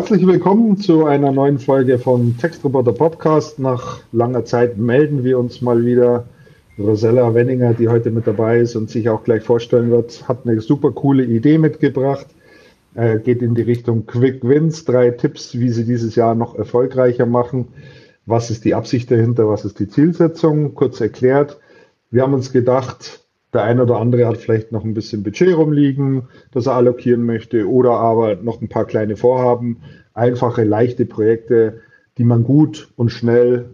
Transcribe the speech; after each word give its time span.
Herzlich 0.00 0.26
willkommen 0.26 0.78
zu 0.78 1.04
einer 1.04 1.30
neuen 1.30 1.58
Folge 1.58 1.98
vom 1.98 2.38
Textroboter 2.38 2.94
Podcast. 2.94 3.58
Nach 3.58 4.00
langer 4.12 4.46
Zeit 4.46 4.78
melden 4.78 5.24
wir 5.24 5.38
uns 5.38 5.60
mal 5.60 5.84
wieder. 5.84 6.24
Rosella 6.78 7.34
Wenninger, 7.34 7.74
die 7.74 7.88
heute 7.88 8.10
mit 8.10 8.26
dabei 8.26 8.60
ist 8.60 8.76
und 8.76 8.88
sich 8.88 9.10
auch 9.10 9.24
gleich 9.24 9.42
vorstellen 9.42 9.90
wird, 9.90 10.26
hat 10.26 10.46
eine 10.46 10.62
super 10.62 10.92
coole 10.92 11.24
Idee 11.24 11.58
mitgebracht. 11.58 12.26
Äh, 12.94 13.18
geht 13.18 13.42
in 13.42 13.54
die 13.54 13.60
Richtung 13.60 14.06
Quick 14.06 14.42
Wins. 14.42 14.86
Drei 14.86 15.10
Tipps, 15.10 15.58
wie 15.58 15.68
Sie 15.68 15.84
dieses 15.84 16.14
Jahr 16.14 16.34
noch 16.34 16.54
erfolgreicher 16.54 17.26
machen. 17.26 17.68
Was 18.24 18.50
ist 18.50 18.64
die 18.64 18.74
Absicht 18.74 19.10
dahinter? 19.10 19.50
Was 19.50 19.66
ist 19.66 19.80
die 19.80 19.88
Zielsetzung? 19.88 20.74
Kurz 20.74 20.98
erklärt. 21.02 21.60
Wir 22.10 22.22
haben 22.22 22.32
uns 22.32 22.52
gedacht, 22.52 23.19
der 23.52 23.64
eine 23.64 23.82
oder 23.82 23.98
andere 23.98 24.26
hat 24.26 24.36
vielleicht 24.36 24.72
noch 24.72 24.84
ein 24.84 24.94
bisschen 24.94 25.22
Budget 25.22 25.56
rumliegen, 25.56 26.28
das 26.52 26.66
er 26.66 26.74
allokieren 26.74 27.24
möchte, 27.24 27.68
oder 27.68 27.92
aber 27.92 28.36
noch 28.36 28.60
ein 28.60 28.68
paar 28.68 28.84
kleine 28.84 29.16
Vorhaben, 29.16 29.78
einfache, 30.14 30.64
leichte 30.64 31.04
Projekte, 31.06 31.80
die 32.18 32.24
man 32.24 32.44
gut 32.44 32.92
und 32.96 33.10
schnell 33.10 33.70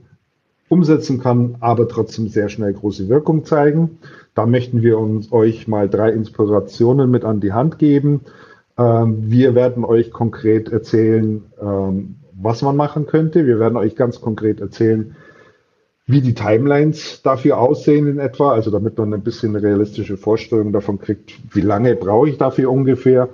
umsetzen 0.69 1.21
kann, 1.21 1.57
aber 1.61 1.89
trotzdem 1.89 2.29
sehr 2.29 2.49
schnell 2.49 2.73
große 2.73 3.09
Wirkung 3.09 3.45
zeigen. 3.45 3.99
Da 4.35 4.47
möchten 4.47 4.83
wir 4.83 4.99
uns 4.99 5.33
euch 5.33 5.69
mal 5.69 5.89
drei 5.89 6.11
Inspirationen 6.11 7.11
mit 7.11 7.25
an 7.25 7.41
die 7.41 7.53
Hand 7.53 7.79
geben. 7.79 8.23
Ähm, 8.77 9.31
wir 9.31 9.55
werden 9.55 9.85
euch 9.85 10.11
konkret 10.11 10.71
erzählen, 10.71 11.45
ähm, 11.61 12.17
was 12.33 12.63
man 12.63 12.77
machen 12.77 13.07
könnte. 13.07 13.47
Wir 13.47 13.59
werden 13.59 13.77
euch 13.77 13.97
ganz 13.97 14.21
konkret 14.21 14.61
erzählen, 14.61 15.15
wie 16.07 16.21
die 16.21 16.35
Timelines 16.35 17.21
dafür 17.23 17.59
aussehen 17.59 18.07
in 18.07 18.19
etwa, 18.19 18.53
also 18.53 18.71
damit 18.71 18.97
man 18.97 19.13
ein 19.13 19.23
bisschen 19.23 19.57
eine 19.57 19.67
realistische 19.67 20.17
Vorstellung 20.17 20.73
davon 20.73 21.01
kriegt, 21.01 21.35
wie 21.53 21.61
lange 21.61 21.97
brauche 21.97 22.29
ich 22.29 22.39
dafür 22.39 22.71
ungefähr. 22.71 23.29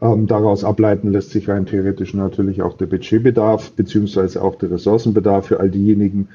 Ähm, 0.00 0.26
daraus 0.26 0.64
ableiten 0.64 1.12
lässt 1.12 1.30
sich 1.30 1.48
rein 1.48 1.66
theoretisch 1.66 2.14
natürlich 2.14 2.62
auch 2.62 2.76
der 2.76 2.86
Budgetbedarf 2.86 3.72
beziehungsweise 3.72 4.42
auch 4.42 4.56
der 4.56 4.72
Ressourcenbedarf 4.72 5.46
für 5.46 5.60
all 5.60 5.70
diejenigen, 5.70 6.28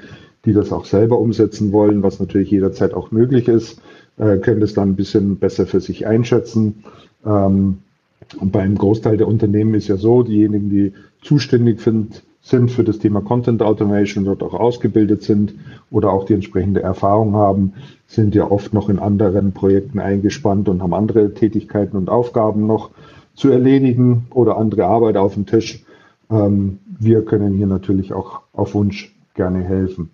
die 0.45 0.53
das 0.53 0.71
auch 0.71 0.85
selber 0.85 1.19
umsetzen 1.19 1.71
wollen, 1.71 2.03
was 2.03 2.19
natürlich 2.19 2.51
jederzeit 2.51 2.93
auch 2.93 3.11
möglich 3.11 3.47
ist, 3.47 3.81
äh, 4.17 4.37
können 4.37 4.61
das 4.61 4.73
dann 4.73 4.91
ein 4.91 4.95
bisschen 4.95 5.37
besser 5.37 5.65
für 5.65 5.81
sich 5.81 6.07
einschätzen. 6.07 6.83
Ähm, 7.25 7.79
und 8.39 8.51
beim 8.51 8.77
Großteil 8.77 9.17
der 9.17 9.27
Unternehmen 9.27 9.73
ist 9.75 9.89
ja 9.89 9.97
so, 9.97 10.23
diejenigen, 10.23 10.69
die 10.69 10.93
zuständig 11.21 11.81
sind, 11.81 12.23
sind 12.43 12.71
für 12.71 12.83
das 12.83 12.99
Thema 12.99 13.21
Content 13.21 13.61
Automation, 13.61 14.25
dort 14.25 14.43
auch 14.43 14.53
ausgebildet 14.53 15.23
sind 15.23 15.55
oder 15.89 16.11
auch 16.11 16.25
die 16.25 16.33
entsprechende 16.33 16.81
Erfahrung 16.81 17.35
haben, 17.35 17.73
sind 18.05 18.35
ja 18.35 18.51
oft 18.51 18.73
noch 18.73 18.89
in 18.89 18.99
anderen 18.99 19.53
Projekten 19.53 19.99
eingespannt 19.99 20.67
und 20.67 20.83
haben 20.83 20.93
andere 20.93 21.33
Tätigkeiten 21.33 21.95
und 21.95 22.09
Aufgaben 22.09 22.67
noch 22.67 22.91
zu 23.33 23.49
erledigen 23.49 24.27
oder 24.29 24.57
andere 24.57 24.85
Arbeit 24.85 25.15
auf 25.15 25.35
dem 25.35 25.45
Tisch. 25.45 25.83
Ähm, 26.29 26.79
wir 26.99 27.23
können 27.23 27.53
hier 27.53 27.67
natürlich 27.67 28.13
auch 28.13 28.41
auf 28.51 28.75
Wunsch 28.75 29.15
gerne 29.35 29.63
helfen. 29.63 30.09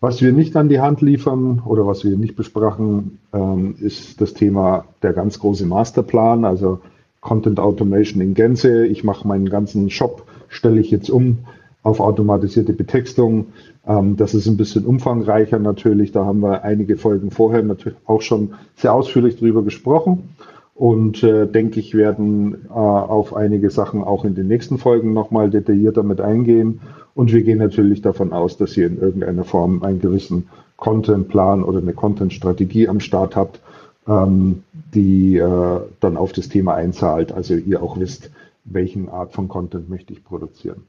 Was 0.00 0.20
wir 0.22 0.32
nicht 0.32 0.54
an 0.54 0.68
die 0.68 0.80
Hand 0.80 1.00
liefern 1.00 1.62
oder 1.64 1.86
was 1.86 2.04
wir 2.04 2.16
nicht 2.16 2.36
besprachen, 2.36 3.18
ähm, 3.32 3.74
ist 3.80 4.20
das 4.20 4.34
Thema 4.34 4.84
der 5.02 5.14
ganz 5.14 5.38
große 5.38 5.66
Masterplan, 5.66 6.44
also 6.44 6.80
Content 7.20 7.58
Automation 7.58 8.20
in 8.20 8.34
Gänze. 8.34 8.86
Ich 8.86 9.02
mache 9.02 9.26
meinen 9.26 9.48
ganzen 9.48 9.90
Shop 9.90 10.27
stelle 10.48 10.80
ich 10.80 10.90
jetzt 10.90 11.10
um 11.10 11.38
auf 11.82 12.00
automatisierte 12.00 12.72
Betextung. 12.72 13.46
Ähm, 13.86 14.16
das 14.16 14.34
ist 14.34 14.46
ein 14.46 14.56
bisschen 14.56 14.84
umfangreicher 14.84 15.58
natürlich. 15.58 16.12
Da 16.12 16.24
haben 16.24 16.40
wir 16.40 16.64
einige 16.64 16.96
Folgen 16.96 17.30
vorher 17.30 17.62
natürlich 17.62 17.98
auch 18.06 18.22
schon 18.22 18.54
sehr 18.76 18.92
ausführlich 18.92 19.36
drüber 19.36 19.62
gesprochen 19.62 20.30
und 20.74 21.24
äh, 21.24 21.46
denke 21.46 21.80
ich 21.80 21.94
werden 21.94 22.66
äh, 22.68 22.72
auf 22.72 23.34
einige 23.34 23.70
Sachen 23.70 24.04
auch 24.04 24.24
in 24.24 24.36
den 24.36 24.46
nächsten 24.46 24.78
Folgen 24.78 25.12
nochmal 25.12 25.50
detaillierter 25.50 26.04
mit 26.04 26.20
eingehen. 26.20 26.80
Und 27.14 27.32
wir 27.32 27.42
gehen 27.42 27.58
natürlich 27.58 28.00
davon 28.00 28.32
aus, 28.32 28.58
dass 28.58 28.76
ihr 28.76 28.86
in 28.86 29.00
irgendeiner 29.00 29.42
Form 29.42 29.82
einen 29.82 30.00
gewissen 30.00 30.48
Contentplan 30.76 31.64
oder 31.64 31.78
eine 31.78 31.94
Content-Strategie 31.94 32.86
am 32.86 33.00
Start 33.00 33.34
habt, 33.34 33.58
ähm, 34.06 34.62
die 34.94 35.36
äh, 35.36 35.80
dann 35.98 36.16
auf 36.16 36.32
das 36.32 36.48
Thema 36.48 36.74
einzahlt. 36.74 37.32
Also 37.32 37.54
ihr 37.54 37.82
auch 37.82 37.98
wisst, 37.98 38.30
welchen 38.64 39.08
Art 39.08 39.32
von 39.32 39.48
Content 39.48 39.88
möchte 39.88 40.12
ich 40.12 40.24
produzieren. 40.24 40.84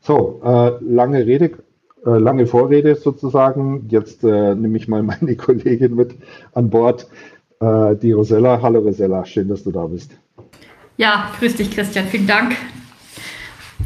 So, 0.00 0.40
äh, 0.44 0.72
lange 0.80 1.26
Rede, 1.26 1.52
äh, 2.04 2.10
lange 2.10 2.46
Vorrede 2.46 2.94
sozusagen. 2.94 3.86
Jetzt 3.88 4.22
äh, 4.24 4.54
nehme 4.54 4.76
ich 4.76 4.88
mal 4.88 5.02
meine 5.02 5.36
Kollegin 5.36 5.94
mit 5.94 6.14
an 6.52 6.70
Bord, 6.70 7.08
äh, 7.60 7.96
die 7.96 8.12
Rosella. 8.12 8.60
Hallo 8.60 8.80
Rosella, 8.80 9.24
schön, 9.24 9.48
dass 9.48 9.64
du 9.64 9.72
da 9.72 9.86
bist. 9.86 10.12
Ja, 10.96 11.30
grüß 11.38 11.56
dich 11.56 11.70
Christian, 11.70 12.06
vielen 12.06 12.26
Dank. 12.26 12.56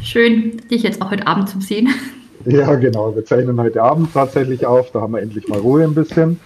Schön, 0.01 0.57
dich 0.69 0.83
jetzt 0.83 1.01
auch 1.01 1.11
heute 1.11 1.25
Abend 1.27 1.49
zu 1.49 1.59
sehen. 1.59 1.89
Ja, 2.45 2.75
genau. 2.75 3.15
Wir 3.15 3.25
zeichnen 3.25 3.59
heute 3.59 3.81
Abend 3.81 4.13
tatsächlich 4.13 4.65
auf. 4.65 4.91
Da 4.91 5.01
haben 5.01 5.13
wir 5.13 5.21
endlich 5.21 5.47
mal 5.47 5.59
Ruhe 5.59 5.83
ein 5.83 5.93
bisschen. 5.93 6.39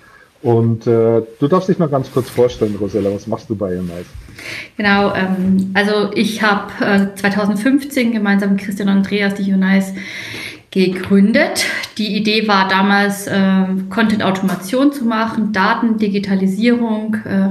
Und 0.43 0.85
äh, 0.87 1.21
du 1.39 1.47
darfst 1.47 1.69
dich 1.69 1.79
mal 1.79 1.87
ganz 1.87 2.11
kurz 2.11 2.29
vorstellen, 2.29 2.75
Rosella, 2.75 3.09
was 3.13 3.27
machst 3.27 3.49
du 3.49 3.55
bei 3.55 3.75
EMICE? 3.75 4.05
Genau, 4.75 5.15
ähm, 5.15 5.71
also 5.73 6.11
ich 6.13 6.43
habe 6.43 6.71
äh, 6.83 7.15
2015 7.15 8.11
gemeinsam 8.11 8.51
mit 8.51 8.61
Christian 8.61 8.89
und 8.89 8.97
Andreas 8.97 9.35
die 9.35 9.53
Unice 9.53 9.93
gegründet. 10.69 11.65
Die 11.97 12.17
Idee 12.17 12.45
war 12.49 12.67
damals, 12.67 13.27
äh, 13.27 13.65
Content-Automation 13.89 14.91
zu 14.91 15.05
machen, 15.05 15.53
Daten, 15.53 15.97
Digitalisierung, 15.97 17.15
äh, 17.25 17.49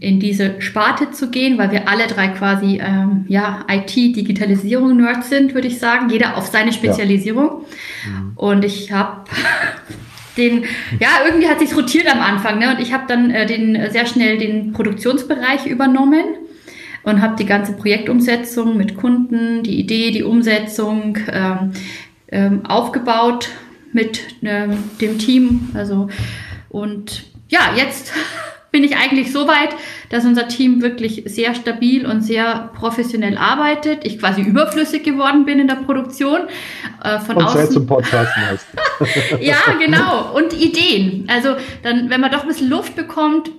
in 0.00 0.20
diese 0.20 0.60
Sparte 0.60 1.12
zu 1.12 1.30
gehen, 1.30 1.56
weil 1.56 1.70
wir 1.70 1.88
alle 1.88 2.06
drei 2.06 2.28
quasi 2.28 2.78
ähm, 2.82 3.24
ja, 3.28 3.64
IT-Digitalisierung-Nerds 3.70 5.30
sind, 5.30 5.54
würde 5.54 5.68
ich 5.68 5.78
sagen, 5.78 6.10
jeder 6.10 6.36
auf 6.36 6.48
seine 6.48 6.74
Spezialisierung. 6.74 7.64
Ja. 8.04 8.10
Mhm. 8.10 8.32
Und 8.34 8.64
ich 8.66 8.92
habe 8.92 9.24
den, 10.40 10.64
ja, 10.98 11.08
irgendwie 11.26 11.48
hat 11.48 11.60
sich 11.60 11.76
rotiert 11.76 12.10
am 12.10 12.20
Anfang, 12.20 12.58
ne? 12.58 12.74
Und 12.74 12.80
ich 12.80 12.92
habe 12.92 13.04
dann 13.06 13.30
äh, 13.30 13.46
den 13.46 13.90
sehr 13.90 14.06
schnell 14.06 14.38
den 14.38 14.72
Produktionsbereich 14.72 15.66
übernommen 15.66 16.24
und 17.02 17.22
habe 17.22 17.36
die 17.36 17.46
ganze 17.46 17.72
Projektumsetzung 17.72 18.76
mit 18.76 18.96
Kunden, 18.96 19.62
die 19.62 19.78
Idee, 19.78 20.10
die 20.10 20.22
Umsetzung 20.22 21.18
ähm, 21.32 21.72
ähm, 22.28 22.66
aufgebaut 22.66 23.50
mit 23.92 24.22
ähm, 24.42 24.78
dem 25.00 25.18
Team. 25.18 25.70
Also 25.74 26.08
und 26.68 27.24
ja, 27.48 27.74
jetzt 27.76 28.12
bin 28.70 28.84
ich 28.84 28.96
eigentlich 28.96 29.32
so 29.32 29.48
weit, 29.48 29.70
dass 30.10 30.24
unser 30.24 30.48
Team 30.48 30.80
wirklich 30.82 31.24
sehr 31.26 31.54
stabil 31.54 32.06
und 32.06 32.22
sehr 32.22 32.70
professionell 32.74 33.36
arbeitet. 33.36 34.04
Ich 34.04 34.18
quasi 34.18 34.42
überflüssig 34.42 35.02
geworden 35.02 35.44
bin 35.44 35.58
in 35.58 35.68
der 35.68 35.76
Produktion. 35.76 36.42
Äh, 37.02 37.18
von 37.18 37.36
und 37.36 37.44
außen. 37.44 37.70
zum 37.70 37.86
Podcasten 37.86 38.42
hast. 38.48 38.66
ja, 39.40 39.56
genau. 39.78 40.32
Und 40.34 40.52
Ideen. 40.52 41.24
Also 41.28 41.56
dann, 41.82 42.10
wenn 42.10 42.20
man 42.20 42.30
doch 42.30 42.42
ein 42.42 42.48
bisschen 42.48 42.68
Luft 42.68 42.96
bekommt, 42.96 43.50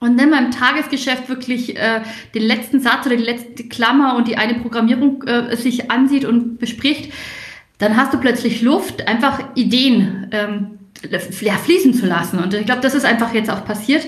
und 0.00 0.20
dann 0.20 0.28
mal 0.28 0.44
im 0.44 0.50
Tagesgeschäft 0.50 1.30
wirklich 1.30 1.78
äh, 1.78 2.02
den 2.34 2.42
letzten 2.42 2.78
Satz 2.78 3.06
oder 3.06 3.16
die 3.16 3.22
letzte 3.22 3.64
Klammer 3.64 4.16
und 4.16 4.28
die 4.28 4.36
eine 4.36 4.54
Programmierung 4.56 5.22
äh, 5.22 5.56
sich 5.56 5.90
ansieht 5.90 6.26
und 6.26 6.58
bespricht, 6.58 7.10
dann 7.78 7.96
hast 7.96 8.12
du 8.12 8.18
plötzlich 8.18 8.60
Luft, 8.60 9.08
einfach 9.08 9.40
Ideen 9.54 10.28
ähm, 10.30 10.78
fließen 11.00 11.94
zu 11.94 12.06
lassen. 12.06 12.38
Und 12.38 12.54
ich 12.54 12.66
glaube, 12.66 12.80
das 12.80 12.94
ist 12.94 13.04
einfach 13.04 13.34
jetzt 13.34 13.50
auch 13.50 13.64
passiert. 13.64 14.06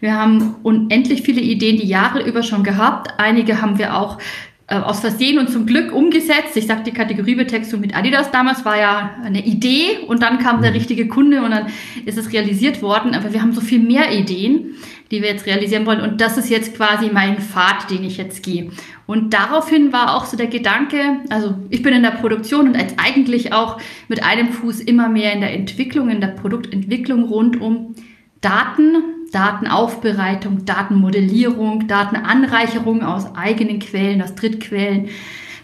Wir 0.00 0.14
haben 0.14 0.56
unendlich 0.62 1.22
viele 1.22 1.40
Ideen 1.40 1.78
die 1.78 1.86
Jahre 1.86 2.22
über 2.22 2.42
schon 2.42 2.62
gehabt. 2.62 3.14
Einige 3.18 3.62
haben 3.62 3.78
wir 3.78 3.96
auch 3.96 4.18
äh, 4.68 4.74
aus 4.74 4.98
Versehen 4.98 5.38
und 5.38 5.48
zum 5.48 5.64
Glück 5.64 5.92
umgesetzt. 5.92 6.56
Ich 6.56 6.66
sag 6.66 6.82
die 6.82 6.90
Kategoriebetextung 6.90 7.80
mit 7.80 7.96
Adidas 7.96 8.32
damals 8.32 8.64
war 8.64 8.76
ja 8.76 9.14
eine 9.22 9.46
Idee 9.46 9.98
und 10.08 10.22
dann 10.22 10.38
kam 10.38 10.60
der 10.60 10.70
mhm. 10.70 10.76
richtige 10.76 11.06
Kunde 11.06 11.42
und 11.42 11.52
dann 11.52 11.66
ist 12.04 12.18
es 12.18 12.32
realisiert 12.32 12.82
worden. 12.82 13.14
Aber 13.14 13.32
wir 13.32 13.42
haben 13.42 13.52
so 13.52 13.60
viel 13.60 13.78
mehr 13.78 14.12
Ideen, 14.12 14.74
die 15.12 15.22
wir 15.22 15.28
jetzt 15.28 15.46
realisieren 15.46 15.86
wollen 15.86 16.00
und 16.00 16.20
das 16.20 16.36
ist 16.36 16.50
jetzt 16.50 16.74
quasi 16.74 17.10
mein 17.12 17.38
Pfad, 17.38 17.90
den 17.90 18.02
ich 18.02 18.16
jetzt 18.16 18.42
gehe. 18.42 18.72
Und 19.06 19.32
daraufhin 19.34 19.92
war 19.92 20.16
auch 20.16 20.24
so 20.24 20.36
der 20.36 20.48
Gedanke, 20.48 21.20
also 21.30 21.54
ich 21.70 21.82
bin 21.82 21.94
in 21.94 22.02
der 22.02 22.10
Produktion 22.10 22.66
und 22.66 22.76
als 22.76 22.98
eigentlich 22.98 23.52
auch 23.52 23.80
mit 24.08 24.24
einem 24.24 24.48
Fuß 24.48 24.80
immer 24.80 25.08
mehr 25.08 25.32
in 25.32 25.42
der 25.42 25.52
Entwicklung, 25.54 26.10
in 26.10 26.20
der 26.20 26.28
Produktentwicklung 26.28 27.22
rund 27.22 27.60
um 27.60 27.94
Daten, 28.40 28.96
Datenaufbereitung, 29.32 30.64
Datenmodellierung, 30.64 31.86
Datenanreicherung 31.88 33.02
aus 33.02 33.34
eigenen 33.34 33.78
Quellen, 33.78 34.22
aus 34.22 34.34
Drittquellen, 34.34 35.08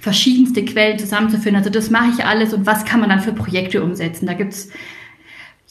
verschiedenste 0.01 0.65
Quellen 0.65 0.99
zusammenzuführen. 0.99 1.57
Also 1.57 1.71
das 1.71 1.91
mache 1.91 2.11
ich 2.17 2.25
alles 2.25 2.53
und 2.53 2.67
was 2.67 2.85
kann 2.85 3.01
man 3.01 3.09
dann 3.09 3.21
für 3.21 3.33
Projekte 3.33 3.83
umsetzen? 3.83 4.27
Da 4.27 4.35
gibt's 4.35 4.71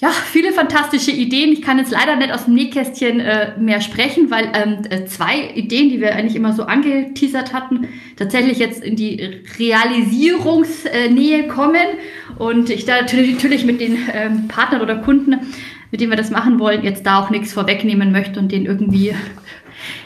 ja, 0.02 0.10
viele 0.10 0.52
fantastische 0.52 1.12
Ideen. 1.12 1.52
Ich 1.52 1.62
kann 1.62 1.78
jetzt 1.78 1.92
leider 1.92 2.16
nicht 2.16 2.34
aus 2.34 2.46
dem 2.46 2.56
Nähkästchen 2.56 3.20
äh, 3.20 3.52
mehr 3.60 3.82
sprechen, 3.82 4.32
weil 4.32 4.52
ähm, 4.56 4.80
äh, 4.90 5.06
zwei 5.06 5.52
Ideen, 5.54 5.90
die 5.90 6.02
wir 6.02 6.16
eigentlich 6.16 6.36
immer 6.36 6.54
so 6.54 6.64
angeteasert 6.64 7.54
hatten, 7.54 7.88
tatsächlich 8.16 8.58
jetzt 8.58 8.84
in 8.84 8.96
die 8.96 9.44
Realisierungsnähe 9.60 11.48
kommen. 11.48 11.86
Und 12.40 12.72
ich 12.72 12.86
da 12.86 13.00
natürlich, 13.00 13.36
natürlich 13.36 13.64
mit 13.64 13.80
den 13.80 14.00
ähm, 14.12 14.48
Partnern 14.48 14.82
oder 14.82 14.96
Kunden, 14.96 15.36
mit 15.92 16.00
denen 16.00 16.12
wir 16.12 16.18
das 16.18 16.32
machen 16.32 16.60
wollen, 16.60 16.84
jetzt 16.84 17.06
da 17.06 17.20
auch 17.20 17.30
nichts 17.30 17.54
vorwegnehmen 17.54 18.12
möchte 18.12 18.40
und 18.40 18.52
denen 18.52 18.66
irgendwie 18.66 19.14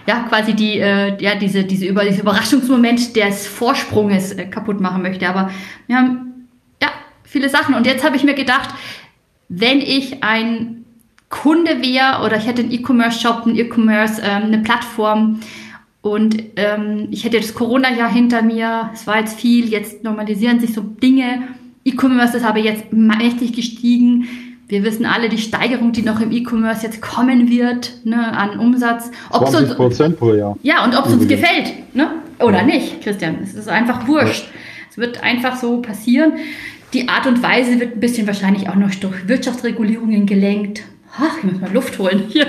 ja 0.08 0.24
quasi 0.28 0.54
die, 0.54 0.80
äh, 0.80 1.22
ja, 1.22 1.36
diese, 1.36 1.64
diese 1.64 1.86
über, 1.86 2.04
diesen 2.04 2.22
Überraschungsmoment 2.22 3.16
des 3.16 3.48
Vorsprunges 3.48 4.34
äh, 4.34 4.46
kaputt 4.46 4.80
machen 4.82 5.02
möchte. 5.02 5.28
Aber 5.28 5.52
wir 5.88 5.96
haben 5.96 6.48
ja 6.82 6.90
viele 7.24 7.50
Sachen. 7.50 7.76
Und 7.76 7.86
jetzt 7.86 8.04
habe 8.04 8.16
ich 8.16 8.24
mir 8.24 8.34
gedacht, 8.34 8.70
wenn 9.50 9.80
ich 9.80 10.24
ein 10.24 10.86
Kunde 11.30 11.82
wäre 11.82 12.24
oder 12.26 12.38
ich 12.38 12.48
hätte 12.48 12.62
einen 12.62 12.72
E-Commerce-Shop, 12.72 13.44
einen 13.46 13.58
E-Commerce, 13.58 14.22
ähm, 14.24 14.44
eine 14.44 14.60
Plattform 14.60 15.40
und 16.02 16.42
ähm, 16.56 17.08
ich 17.10 17.24
hätte 17.24 17.40
das 17.40 17.56
Corona-Jahr 17.56 18.12
hinter 18.12 18.44
mir, 18.44 18.92
es 18.94 19.08
war 19.08 19.20
jetzt 19.20 19.40
viel, 19.40 19.70
jetzt 19.70 20.04
normalisieren 20.04 20.60
sich 20.60 20.74
so 20.74 20.82
Dinge. 20.82 21.48
E-Commerce 21.84 22.38
ist 22.38 22.46
aber 22.46 22.60
jetzt 22.60 22.94
mächtig 22.94 23.54
gestiegen 23.54 24.28
wir 24.68 24.84
wissen 24.84 25.06
alle 25.06 25.30
die 25.30 25.38
Steigerung, 25.38 25.92
die 25.92 26.02
noch 26.02 26.20
im 26.20 26.32
E-Commerce 26.32 26.84
jetzt 26.84 27.02
kommen 27.02 27.50
wird, 27.50 27.94
ne, 28.04 28.36
an 28.36 28.60
Umsatz. 28.60 29.12
20 29.32 29.76
Prozent 29.76 30.18
pro 30.18 30.34
Jahr. 30.34 30.58
Ja, 30.64 30.84
und 30.84 30.98
ob 30.98 31.06
es 31.06 31.14
uns 31.14 31.28
gefällt, 31.28 31.74
ne? 31.94 32.12
oder 32.40 32.60
ja. 32.60 32.64
nicht, 32.64 33.02
Christian. 33.02 33.38
Es 33.44 33.54
ist 33.54 33.70
einfach 33.70 34.08
wurscht. 34.08 34.44
Ja. 34.44 34.60
Es 34.90 34.98
wird 34.98 35.24
einfach 35.24 35.58
so 35.58 35.82
passieren. 35.82 36.34
Die 36.94 37.10
Art 37.10 37.28
und 37.28 37.44
Weise 37.44 37.80
wird 37.80 37.96
ein 37.96 38.00
bisschen 38.00 38.28
wahrscheinlich 38.28 38.70
auch 38.70 38.76
noch 38.76 38.94
durch 38.96 39.28
Wirtschaftsregulierungen 39.28 40.26
gelenkt. 40.26 40.84
Ach, 41.18 41.38
ich 41.38 41.44
muss 41.44 41.62
mal 41.62 41.74
Luft 41.74 41.98
holen 42.00 42.24
hier. 42.30 42.48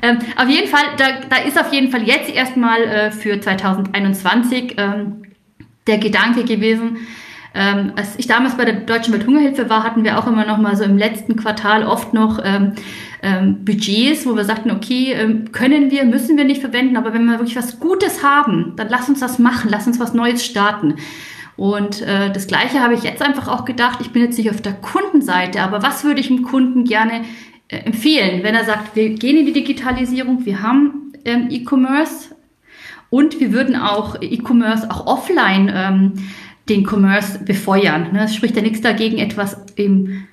Ähm, 0.00 0.18
auf 0.36 0.48
jeden 0.48 0.68
Fall, 0.68 0.84
da, 0.96 1.06
da 1.28 1.36
ist 1.46 1.58
auf 1.58 1.72
jeden 1.72 1.90
Fall 1.90 2.02
jetzt 2.06 2.32
erstmal 2.32 2.82
äh, 2.82 3.10
für 3.10 3.40
2021 3.40 4.74
ähm, 4.76 5.22
der 5.86 5.98
Gedanke 5.98 6.44
gewesen, 6.44 6.98
ähm, 7.54 7.92
als 7.96 8.18
ich 8.18 8.26
damals 8.26 8.56
bei 8.56 8.64
der 8.64 8.80
Deutschen 8.80 9.12
Welthungerhilfe 9.12 9.68
war, 9.70 9.82
hatten 9.82 10.04
wir 10.04 10.18
auch 10.18 10.26
immer 10.26 10.46
noch 10.46 10.58
mal 10.58 10.76
so 10.76 10.84
im 10.84 10.98
letzten 10.98 11.36
Quartal 11.36 11.84
oft 11.84 12.14
noch 12.14 12.40
ähm, 12.44 12.72
ähm, 13.22 13.64
Budgets, 13.64 14.26
wo 14.26 14.36
wir 14.36 14.44
sagten, 14.44 14.70
okay, 14.70 15.12
ähm, 15.12 15.50
können 15.52 15.90
wir, 15.90 16.04
müssen 16.04 16.36
wir 16.36 16.44
nicht 16.44 16.60
verwenden, 16.60 16.96
aber 16.96 17.12
wenn 17.14 17.24
wir 17.24 17.38
wirklich 17.38 17.56
was 17.56 17.80
Gutes 17.80 18.22
haben, 18.22 18.74
dann 18.76 18.88
lass 18.88 19.08
uns 19.08 19.20
das 19.20 19.38
machen, 19.38 19.70
lass 19.70 19.86
uns 19.86 19.98
was 19.98 20.14
Neues 20.14 20.44
starten. 20.44 20.94
Und 21.56 22.02
äh, 22.02 22.30
das 22.32 22.46
Gleiche 22.46 22.80
habe 22.80 22.94
ich 22.94 23.02
jetzt 23.02 23.20
einfach 23.20 23.48
auch 23.48 23.64
gedacht. 23.64 23.98
Ich 24.00 24.12
bin 24.12 24.22
jetzt 24.22 24.38
nicht 24.38 24.50
auf 24.50 24.62
der 24.62 24.74
Kundenseite, 24.74 25.60
aber 25.60 25.82
was 25.82 26.04
würde 26.04 26.20
ich 26.20 26.28
dem 26.28 26.44
Kunden 26.44 26.84
gerne 26.84 27.24
äh, 27.66 27.78
empfehlen, 27.78 28.44
wenn 28.44 28.54
er 28.54 28.64
sagt, 28.64 28.94
wir 28.94 29.10
gehen 29.10 29.36
in 29.36 29.46
die 29.46 29.52
Digitalisierung, 29.52 30.44
wir 30.46 30.62
haben 30.62 31.12
ähm, 31.24 31.48
E-Commerce 31.50 32.36
und 33.10 33.40
wir 33.40 33.52
würden 33.52 33.74
auch 33.74 34.16
E-Commerce 34.20 34.88
auch 34.88 35.06
offline 35.06 35.70
ähm, 35.74 36.12
den 36.68 36.86
Commerce 36.86 37.38
befeuern. 37.38 38.12
Ne? 38.12 38.24
Es 38.24 38.34
spricht 38.34 38.56
ja 38.56 38.62
nichts 38.62 38.80
dagegen, 38.80 39.18
etwas 39.18 39.56
im 39.76 40.26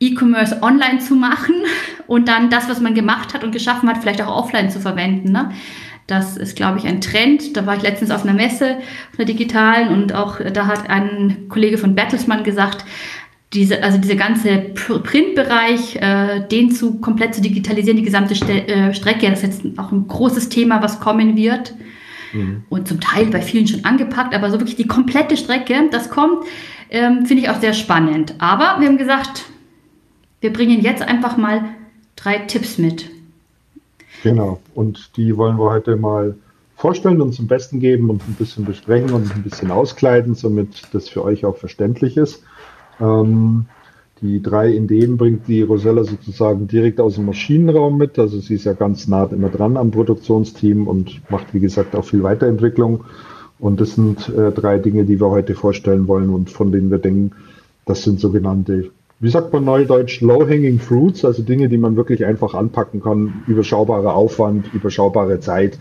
E-Commerce 0.00 0.62
online 0.62 0.98
zu 0.98 1.14
machen 1.14 1.54
und 2.06 2.28
dann 2.28 2.50
das, 2.50 2.68
was 2.68 2.80
man 2.80 2.94
gemacht 2.94 3.34
hat 3.34 3.44
und 3.44 3.52
geschaffen 3.52 3.88
hat, 3.88 3.98
vielleicht 3.98 4.22
auch 4.22 4.44
offline 4.44 4.70
zu 4.70 4.80
verwenden. 4.80 5.32
Ne? 5.32 5.50
Das 6.06 6.36
ist, 6.36 6.56
glaube 6.56 6.78
ich, 6.78 6.86
ein 6.86 7.00
Trend. 7.00 7.56
Da 7.56 7.66
war 7.66 7.76
ich 7.76 7.82
letztens 7.82 8.10
auf 8.10 8.24
einer 8.24 8.34
Messe, 8.34 8.76
auf 9.12 9.18
einer 9.18 9.26
digitalen, 9.26 9.88
und 9.88 10.14
auch 10.14 10.40
da 10.40 10.66
hat 10.66 10.88
ein 10.88 11.48
Kollege 11.48 11.78
von 11.78 11.94
Bertelsmann 11.94 12.44
gesagt, 12.44 12.84
diese, 13.54 13.82
also 13.82 13.98
diese 13.98 14.16
ganze 14.16 14.58
Printbereich, 14.58 15.96
äh, 15.96 16.46
den 16.48 16.70
zu 16.70 17.00
komplett 17.00 17.34
zu 17.34 17.40
digitalisieren, 17.40 17.96
die 17.96 18.04
gesamte 18.04 18.34
Ste 18.34 18.68
äh, 18.68 18.94
Strecke, 18.94 19.28
das 19.30 19.42
ist 19.42 19.64
jetzt 19.64 19.78
auch 19.78 19.90
ein 19.90 20.06
großes 20.06 20.50
Thema, 20.50 20.82
was 20.82 21.00
kommen 21.00 21.36
wird 21.36 21.74
mhm. 22.32 22.64
und 22.68 22.88
zum 22.88 23.00
Teil 23.00 23.26
bei 23.26 23.40
vielen 23.40 23.66
schon 23.66 23.84
angepackt, 23.84 24.34
aber 24.34 24.50
so 24.50 24.58
wirklich 24.58 24.76
die 24.76 24.86
komplette 24.86 25.36
Strecke, 25.36 25.74
das 25.90 26.10
kommt, 26.10 26.44
ähm, 26.90 27.26
finde 27.26 27.42
ich 27.42 27.50
auch 27.50 27.60
sehr 27.60 27.74
spannend. 27.74 28.34
Aber 28.38 28.80
wir 28.80 28.88
haben 28.88 28.98
gesagt, 28.98 29.44
wir 30.40 30.52
bringen 30.52 30.80
jetzt 30.80 31.02
einfach 31.02 31.36
mal 31.36 31.64
drei 32.16 32.38
Tipps 32.38 32.78
mit. 32.78 33.10
Genau, 34.22 34.60
und 34.74 35.16
die 35.16 35.36
wollen 35.36 35.58
wir 35.58 35.70
heute 35.70 35.96
mal 35.96 36.36
vorstellen 36.76 37.20
und 37.20 37.32
zum 37.32 37.46
Besten 37.46 37.80
geben 37.80 38.08
und 38.08 38.26
ein 38.28 38.34
bisschen 38.34 38.64
besprechen 38.64 39.12
und 39.12 39.34
ein 39.34 39.42
bisschen 39.42 39.70
auskleiden, 39.70 40.34
somit 40.34 40.88
das 40.92 41.08
für 41.08 41.24
euch 41.24 41.44
auch 41.44 41.56
verständlich 41.56 42.16
ist. 42.16 42.42
Ähm, 43.00 43.66
die 44.20 44.42
drei 44.42 44.74
Ideen 44.74 45.16
bringt 45.16 45.48
die 45.48 45.62
Rosella 45.62 46.04
sozusagen 46.04 46.66
direkt 46.66 47.00
aus 47.00 47.14
dem 47.14 47.26
Maschinenraum 47.26 47.96
mit. 47.96 48.18
Also 48.18 48.40
sie 48.40 48.54
ist 48.54 48.64
ja 48.64 48.72
ganz 48.72 49.08
nah 49.08 49.24
immer 49.24 49.48
dran 49.48 49.76
am 49.76 49.90
Produktionsteam 49.90 50.86
und 50.86 51.20
macht, 51.30 51.54
wie 51.54 51.60
gesagt, 51.60 51.94
auch 51.94 52.04
viel 52.04 52.22
Weiterentwicklung. 52.22 53.04
Und 53.58 53.80
das 53.80 53.94
sind 53.94 54.28
äh, 54.28 54.52
drei 54.52 54.78
Dinge, 54.78 55.04
die 55.04 55.20
wir 55.20 55.30
heute 55.30 55.54
vorstellen 55.54 56.06
wollen 56.06 56.30
und 56.30 56.50
von 56.50 56.70
denen 56.70 56.90
wir 56.90 56.98
denken, 56.98 57.32
das 57.86 58.02
sind 58.02 58.20
sogenannte, 58.20 58.90
wie 59.20 59.30
sagt 59.30 59.52
man 59.52 59.64
neudeutsch, 59.64 60.20
low-hanging 60.20 60.78
fruits, 60.78 61.24
also 61.24 61.42
Dinge, 61.42 61.68
die 61.68 61.78
man 61.78 61.96
wirklich 61.96 62.24
einfach 62.24 62.54
anpacken 62.54 63.02
kann, 63.02 63.42
überschaubarer 63.46 64.14
Aufwand, 64.14 64.72
überschaubare 64.74 65.40
Zeit 65.40 65.78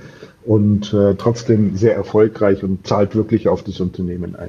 und 0.48 0.94
äh, 0.94 1.16
trotzdem 1.16 1.76
sehr 1.76 1.94
erfolgreich 1.94 2.64
und 2.64 2.88
zahlt 2.88 3.16
wirklich 3.16 3.50
auf 3.50 3.64
das 3.64 3.82
Unternehmen 3.82 4.36
ein. 4.38 4.48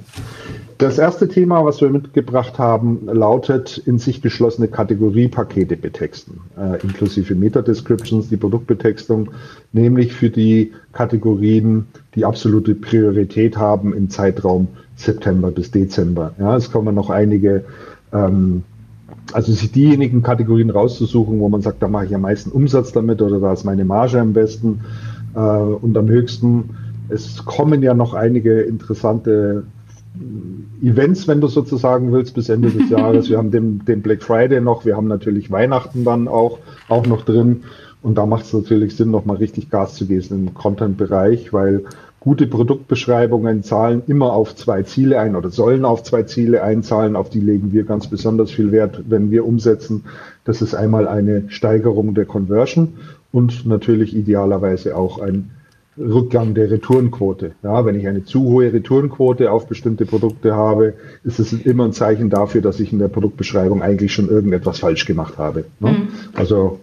Das 0.79 0.97
erste 0.97 1.27
Thema, 1.27 1.65
was 1.65 1.81
wir 1.81 1.91
mitgebracht 1.91 2.57
haben, 2.57 3.09
lautet 3.13 3.79
in 3.79 3.99
sich 3.99 4.23
geschlossene 4.23 4.69
Kategoriepakete 4.69 5.77
betexten, 5.77 6.41
äh, 6.57 6.81
inklusive 6.85 7.35
Meta-Descriptions, 7.35 8.29
die 8.29 8.37
Produktbetextung, 8.37 9.31
nämlich 9.73 10.13
für 10.13 10.31
die 10.31 10.73
Kategorien, 10.93 11.89
die 12.15 12.25
absolute 12.25 12.77
Priorität 12.77 13.57
haben 13.57 13.93
im 13.93 14.09
Zeitraum 14.09 14.69
September 14.95 15.51
bis 15.51 15.73
Dezember. 15.73 16.33
Ja, 16.39 16.57
es 16.57 16.71
kommen 16.71 16.95
noch 16.95 17.11
einige 17.11 17.65
ähm, 18.13 18.63
also 19.33 19.53
sich 19.53 19.73
diejenigen 19.73 20.23
Kategorien 20.23 20.71
rauszusuchen, 20.71 21.41
wo 21.41 21.49
man 21.49 21.61
sagt, 21.61 21.83
da 21.83 21.89
mache 21.89 22.07
ich 22.07 22.15
am 22.15 22.23
meisten 22.23 22.51
Umsatz 22.51 22.93
damit 22.93 23.21
oder 23.21 23.41
da 23.41 23.53
ist 23.53 23.65
meine 23.65 23.85
Marge 23.85 24.21
am 24.21 24.33
besten 24.33 24.81
äh, 25.39 25.41
und 25.41 25.97
am 25.97 26.09
höchsten. 26.09 26.71
Es 27.09 27.45
kommen 27.45 27.83
ja 27.83 27.95
noch 27.95 28.15
einige 28.15 28.61
interessante 28.61 29.65
Events, 30.83 31.29
wenn 31.29 31.41
du 31.41 31.47
sozusagen 31.47 32.13
willst, 32.13 32.35
bis 32.35 32.49
Ende 32.49 32.71
des 32.71 32.91
Jahres. 32.91 33.31
Wir 33.31 33.39
haben 33.39 33.51
den, 33.51 33.85
den 33.85 34.03
Black 34.03 34.23
Friday 34.23 34.61
noch, 34.61 34.85
wir 34.85 34.97
haben 34.97 35.09
natürlich 35.09 35.51
Weihnachten 35.51 36.05
dann 36.05 36.29
auch, 36.29 36.59
auch 36.89 37.07
noch 37.07 37.25
drin. 37.25 37.63
Und 38.03 38.17
da 38.17 38.27
macht 38.27 38.45
es 38.45 38.53
natürlich 38.53 38.97
Sinn, 38.97 39.11
nochmal 39.11 39.39
richtig 39.39 39.71
Gas 39.71 39.95
zu 39.95 40.07
geben 40.07 40.27
im 40.31 40.55
Content-Bereich, 40.55 41.53
weil 41.53 41.85
gute 42.21 42.47
Produktbeschreibungen 42.47 43.63
zahlen 43.63 44.03
immer 44.07 44.33
auf 44.33 44.55
zwei 44.55 44.83
Ziele 44.83 45.19
ein 45.19 45.35
oder 45.35 45.51
sollen 45.51 45.85
auf 45.85 46.05
zwei 46.05 46.23
Ziele 46.23 46.63
einzahlen. 46.63 47.17
Auf 47.17 47.31
die 47.31 47.41
legen 47.41 47.73
wir 47.73 47.85
ganz 47.85 48.07
besonders 48.07 48.51
viel 48.51 48.71
Wert, 48.71 49.03
wenn 49.09 49.31
wir 49.31 49.45
umsetzen. 49.45 50.05
Das 50.45 50.63
ist 50.63 50.75
einmal 50.75 51.09
eine 51.09 51.45
Steigerung 51.49 52.15
der 52.15 52.25
Conversion 52.27 52.95
und 53.33 53.67
natürlich 53.67 54.17
idealerweise 54.17 54.97
auch 54.97 55.19
ein 55.21 55.51
Rückgang 55.99 56.55
der 56.55 56.71
Retourenquote. 56.71 57.53
Ja, 57.63 57.85
wenn 57.85 57.99
ich 57.99 58.07
eine 58.07 58.25
zu 58.25 58.43
hohe 58.43 58.73
Retourenquote 58.73 59.51
auf 59.51 59.67
bestimmte 59.67 60.07
Produkte 60.07 60.55
habe, 60.55 60.95
ist 61.25 61.41
es 61.41 61.53
immer 61.53 61.87
ein 61.87 61.93
Zeichen 61.93 62.31
dafür, 62.31 62.61
dass 62.61 62.79
ich 62.79 62.93
in 62.93 63.01
der 63.01 63.09
Produktbeschreibung 63.09 63.83
eigentlich 63.83 64.13
schon 64.13 64.29
irgendetwas 64.29 64.79
falsch 64.79 65.07
gemacht 65.07 65.39
habe. 65.39 65.65
Ne? 65.81 65.91
Mhm. 65.91 66.09
Also 66.35 66.81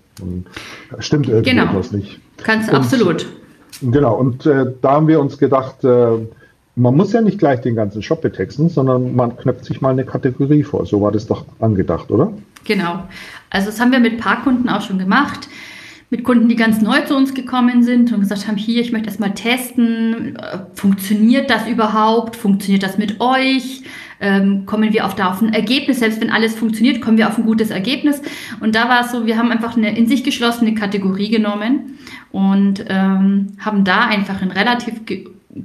stimmt 0.99 1.29
irgendwas 1.29 1.89
genau. 1.89 1.97
nicht. 1.97 2.19
Kannst 2.37 2.69
und, 2.69 2.75
absolut. 2.75 3.25
Genau, 3.81 4.15
und 4.15 4.45
äh, 4.45 4.73
da 4.81 4.91
haben 4.91 5.07
wir 5.07 5.19
uns 5.19 5.37
gedacht, 5.37 5.83
äh, 5.83 6.17
man 6.75 6.95
muss 6.95 7.13
ja 7.13 7.21
nicht 7.21 7.39
gleich 7.39 7.61
den 7.61 7.75
ganzen 7.75 8.01
Shop 8.03 8.21
betexten, 8.21 8.69
sondern 8.69 9.15
man 9.15 9.37
knöpft 9.37 9.63
sich 9.63 9.79
mal 9.79 9.91
eine 9.91 10.03
Kategorie 10.03 10.63
vor. 10.63 10.85
So 10.85 11.01
war 11.01 11.11
das 11.11 11.25
doch 11.25 11.45
angedacht, 11.59 12.11
oder? 12.11 12.33
Genau. 12.65 13.03
Also 13.49 13.67
das 13.67 13.79
haben 13.79 13.93
wir 13.93 13.99
mit 13.99 14.19
Paarkunden 14.19 14.67
auch 14.69 14.81
schon 14.81 14.99
gemacht 14.99 15.47
mit 16.09 16.23
Kunden, 16.23 16.47
die 16.47 16.55
ganz 16.55 16.81
neu 16.81 17.01
zu 17.01 17.15
uns 17.15 17.33
gekommen 17.33 17.83
sind 17.83 18.13
und 18.13 18.19
gesagt 18.19 18.47
haben, 18.47 18.57
hier, 18.57 18.81
ich 18.81 18.91
möchte 18.91 19.07
erstmal 19.07 19.33
testen, 19.33 20.37
funktioniert 20.73 21.49
das 21.49 21.67
überhaupt, 21.67 22.35
funktioniert 22.35 22.83
das 22.83 22.97
mit 22.97 23.19
euch, 23.19 23.81
ähm, 24.21 24.65
kommen 24.65 24.93
wir 24.93 25.05
auf, 25.05 25.15
da 25.15 25.31
auf 25.31 25.41
ein 25.41 25.53
Ergebnis, 25.53 25.99
selbst 25.99 26.21
wenn 26.21 26.29
alles 26.29 26.55
funktioniert, 26.55 27.01
kommen 27.01 27.17
wir 27.17 27.27
auf 27.27 27.37
ein 27.37 27.45
gutes 27.45 27.69
Ergebnis. 27.69 28.21
Und 28.59 28.75
da 28.75 28.87
war 28.87 29.01
es 29.01 29.11
so, 29.11 29.25
wir 29.25 29.37
haben 29.37 29.51
einfach 29.51 29.75
eine 29.75 29.97
in 29.97 30.07
sich 30.07 30.23
geschlossene 30.23 30.75
Kategorie 30.75 31.29
genommen 31.29 31.97
und 32.31 32.85
ähm, 32.87 33.47
haben 33.59 33.83
da 33.83 34.05
einfach 34.05 34.41
in 34.41 34.51
relativ 34.51 35.01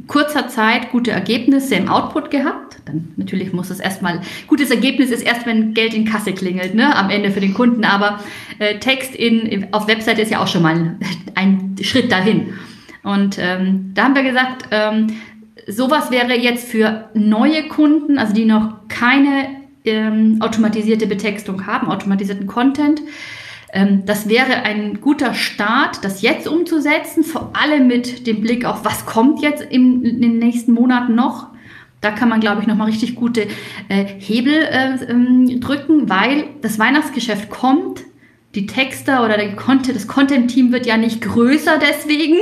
kurzer 0.07 0.49
Zeit 0.49 0.91
gute 0.93 1.11
Ergebnisse 1.11 1.75
im 1.75 1.89
Output 1.89 2.31
gehabt. 2.31 2.79
Dann 2.85 3.13
natürlich 3.17 3.53
muss 3.53 3.71
es 3.71 3.81
erstmal, 3.81 4.21
gutes 4.47 4.71
Ergebnis 4.71 5.11
ist 5.11 5.23
erst, 5.23 5.47
wenn 5.47 5.75
Geld 5.75 5.95
in 5.95 6.05
Kasse 6.05 6.33
klingelt, 6.33 6.75
ne, 6.75 6.95
am 6.97 7.11
Ende 7.11 7.31
für 7.31 7.41
den 7.41 7.55
Kunden. 7.55 7.85
Aber 7.85 8.21
äh, 8.59 8.79
Text 8.79 9.15
in, 9.17 9.73
auf 9.73 9.89
Webseite 9.89 10.23
ist 10.23 10.31
ja 10.31 10.43
auch 10.43 10.47
schon 10.47 10.63
mal 10.63 10.97
ein, 11.35 11.77
Schritt 11.83 12.13
dahin. 12.13 12.55
Und 13.03 13.39
ähm, 13.41 13.93
da 13.95 14.05
haben 14.05 14.15
wir 14.15 14.23
gesagt, 14.23 14.67
ähm, 14.71 15.09
sowas 15.67 16.11
wäre 16.11 16.37
jetzt 16.37 16.69
für 16.69 17.09
neue 17.15 17.69
Kunden, 17.69 18.19
also 18.19 18.35
die 18.35 18.45
noch 18.45 18.89
keine 18.89 19.49
ähm, 19.85 20.37
automatisierte 20.41 21.07
Betextung 21.07 21.67
haben, 21.67 21.89
automatisierten 21.89 22.47
Content, 22.47 23.01
das 24.05 24.29
wäre 24.29 24.63
ein 24.65 25.01
guter 25.01 25.35
Start, 25.35 26.05
das 26.05 26.23
jetzt 26.23 26.49
umzusetzen, 26.49 27.23
vor 27.23 27.53
allem 27.55 27.87
mit 27.87 28.27
dem 28.27 28.41
Blick 28.41 28.65
auf, 28.65 28.85
was 28.85 29.07
kommt 29.07 29.43
jetzt 29.43 29.63
in, 29.63 30.03
den 30.21 30.39
nächsten 30.39 30.73
Monaten 30.73 31.15
noch. 31.15 31.49
Da 32.01 32.11
kann 32.11 32.29
man, 32.29 32.41
glaube 32.41 32.63
ich, 32.63 32.67
nochmal 32.67 32.89
richtig 32.89 33.15
gute 33.15 33.43
äh, 33.89 34.05
Hebel 34.19 34.55
äh, 34.55 35.05
ähm, 35.09 35.61
drücken, 35.61 36.09
weil 36.09 36.45
das 36.63 36.79
Weihnachtsgeschäft 36.79 37.51
kommt. 37.51 38.03
die 38.57 38.67
Texter 38.67 39.25
oder 39.25 39.37
der 39.37 39.55
Content, 39.55 39.95
das 39.95 40.09
Content-Team 40.09 40.73
wird 40.73 40.85
ja 40.85 40.97
nicht 40.97 41.21
größer 41.21 41.79
deswegen. 41.79 42.39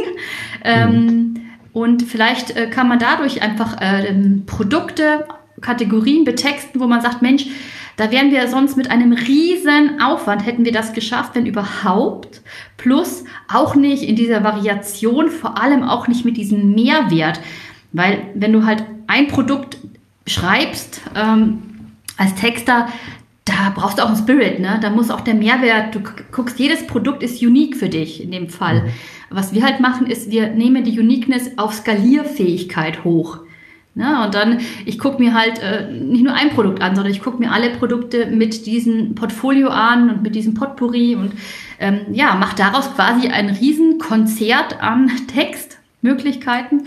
Ähm, 0.65 0.95
mhm. 0.95 1.35
und 1.75 2.03
vielleicht 2.05 2.57
äh, 2.57 2.69
kann 2.71 2.89
man 2.89 2.99
dadurch 2.99 3.43
einfach 3.43 3.79
äh, 3.81 4.15
Produkte, 4.47 5.27
Kategorien 5.61 6.25
betexten, 6.25 6.81
wo 6.81 6.87
man 6.87 7.03
sagt, 7.03 7.21
Mensch, 7.21 7.47
da 7.99 8.13
wären 8.13 8.31
wir 8.31 8.47
sonst 8.47 8.77
mit 8.77 8.93
einem 8.93 9.13
riesen 9.13 10.01
Aufwand, 10.01 10.47
hätten 10.47 10.65
wir 10.65 10.71
das 10.71 10.93
geschafft, 10.93 11.35
wenn 11.35 11.47
überhaupt. 11.47 12.43
Plus 12.77 13.25
auch 13.53 13.75
nicht 13.75 14.05
in 14.05 14.15
dieser 14.15 14.45
Variation, 14.45 15.29
vor 15.31 15.61
allem 15.61 15.83
auch 15.83 16.07
nicht 16.07 16.25
mit 16.25 16.37
diesem 16.37 16.77
Mehrwert. 16.77 17.41
Weil 17.93 18.29
wenn 18.35 18.53
du 18.53 18.65
halt 18.65 18.85
ein 19.09 19.27
Produkt 19.27 19.79
schreibst 20.29 21.01
ähm, 21.17 21.61
als 22.17 22.37
Texter, 22.37 22.89
da 23.45 23.73
brauchst 23.75 23.99
du 23.99 24.03
auch 24.03 24.09
einen 24.09 24.17
Spirit, 24.17 24.61
ne? 24.61 24.79
Da 24.81 24.91
muss 24.91 25.11
auch 25.11 25.23
der 25.23 25.35
Mehrwert, 25.35 25.93
du 25.93 26.01
guckst, 26.31 26.61
jedes 26.61 26.87
Produkt 26.87 27.25
ist 27.25 27.43
unique 27.43 27.75
für 27.75 27.89
dich 27.89 28.23
in 28.23 28.31
dem 28.31 28.49
Fall. 28.49 28.83
Mhm. 28.83 28.91
Was 29.31 29.53
wir 29.53 29.65
halt 29.65 29.81
machen, 29.81 30.07
ist, 30.07 30.31
wir 30.31 30.51
nehmen 30.51 30.85
die 30.85 31.01
Uniqueness 31.01 31.59
auf 31.59 31.75
Skalierfähigkeit 31.75 33.03
hoch. 33.03 33.41
Ne? 33.99 34.25
Und 34.25 34.33
dann, 34.33 34.61
ich 34.87 34.97
gucke 34.97 35.21
mir 35.21 35.35
halt 35.35 35.61
äh, 35.61 35.91
nicht 35.91 36.23
nur 36.23 36.33
ein 36.33 36.51
Produkt 36.51 36.81
an, 36.81 36.95
sondern 36.95 37.13
ich 37.13 37.21
gucke 37.21 37.39
mir 37.39 37.51
alle 37.51 37.71
Produkte 37.71 38.27
mit 38.27 38.65
diesem 38.65 39.17
Portfolio 39.17 39.71
an 39.71 40.09
und 40.09 40.23
mit 40.23 40.37
diesem 40.37 40.55
Potpourri 40.55 41.17
und 41.17 41.33
ähm, 41.81 42.03
ja, 42.13 42.37
mache 42.37 42.55
daraus 42.55 42.95
quasi 42.95 43.27
ein 43.27 43.51
Riesenkonzert 43.51 44.81
an 44.81 45.11
Textmöglichkeiten. 45.35 46.87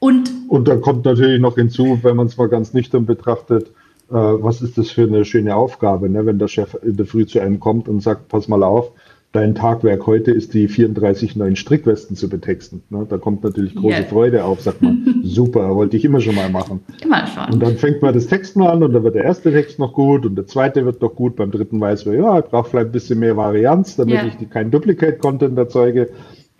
Und, 0.00 0.30
und 0.48 0.68
da 0.68 0.76
kommt 0.76 1.06
natürlich 1.06 1.40
noch 1.40 1.54
hinzu, 1.54 1.98
wenn 2.02 2.16
man 2.16 2.26
es 2.26 2.36
mal 2.36 2.50
ganz 2.50 2.74
nüchtern 2.74 3.06
betrachtet, 3.06 3.68
äh, 4.10 4.12
was 4.12 4.60
ist 4.60 4.76
das 4.76 4.90
für 4.90 5.04
eine 5.04 5.24
schöne 5.24 5.56
Aufgabe, 5.56 6.10
ne? 6.10 6.26
wenn 6.26 6.38
der 6.38 6.48
Chef 6.48 6.76
in 6.82 6.98
der 6.98 7.06
Früh 7.06 7.24
zu 7.24 7.40
einem 7.40 7.58
kommt 7.58 7.88
und 7.88 8.02
sagt, 8.02 8.28
pass 8.28 8.48
mal 8.48 8.62
auf, 8.62 8.90
dein 9.32 9.54
Tagwerk 9.54 10.06
heute 10.06 10.32
ist 10.32 10.54
die 10.54 10.66
34 10.66 11.36
neuen 11.36 11.54
Strickwesten 11.54 12.16
zu 12.16 12.28
betexten. 12.28 12.82
Ne? 12.90 13.06
Da 13.08 13.16
kommt 13.16 13.44
natürlich 13.44 13.76
große 13.76 13.98
yeah. 13.98 14.08
Freude 14.08 14.44
auf, 14.44 14.60
sagt 14.60 14.82
man, 14.82 15.20
super, 15.22 15.76
wollte 15.76 15.96
ich 15.96 16.04
immer 16.04 16.20
schon 16.20 16.34
mal 16.34 16.50
machen. 16.50 16.80
Immer 17.02 17.26
schon. 17.26 17.54
Und 17.54 17.60
dann 17.60 17.76
fängt 17.76 18.02
man 18.02 18.12
das 18.12 18.26
Texten 18.26 18.62
an 18.62 18.82
und 18.82 18.92
dann 18.92 19.04
wird 19.04 19.14
der 19.14 19.24
erste 19.24 19.52
Text 19.52 19.78
noch 19.78 19.92
gut 19.92 20.26
und 20.26 20.34
der 20.34 20.46
zweite 20.46 20.84
wird 20.84 21.00
noch 21.00 21.14
gut, 21.14 21.36
beim 21.36 21.50
dritten 21.50 21.80
weiß 21.80 22.06
man, 22.06 22.16
ja, 22.16 22.38
ich 22.40 22.46
brauche 22.46 22.70
vielleicht 22.70 22.88
ein 22.88 22.92
bisschen 22.92 23.20
mehr 23.20 23.36
Varianz, 23.36 23.96
damit 23.96 24.14
yeah. 24.14 24.26
ich 24.26 24.50
keinen 24.50 24.70
Duplicate-Content 24.72 25.56
erzeuge 25.56 26.08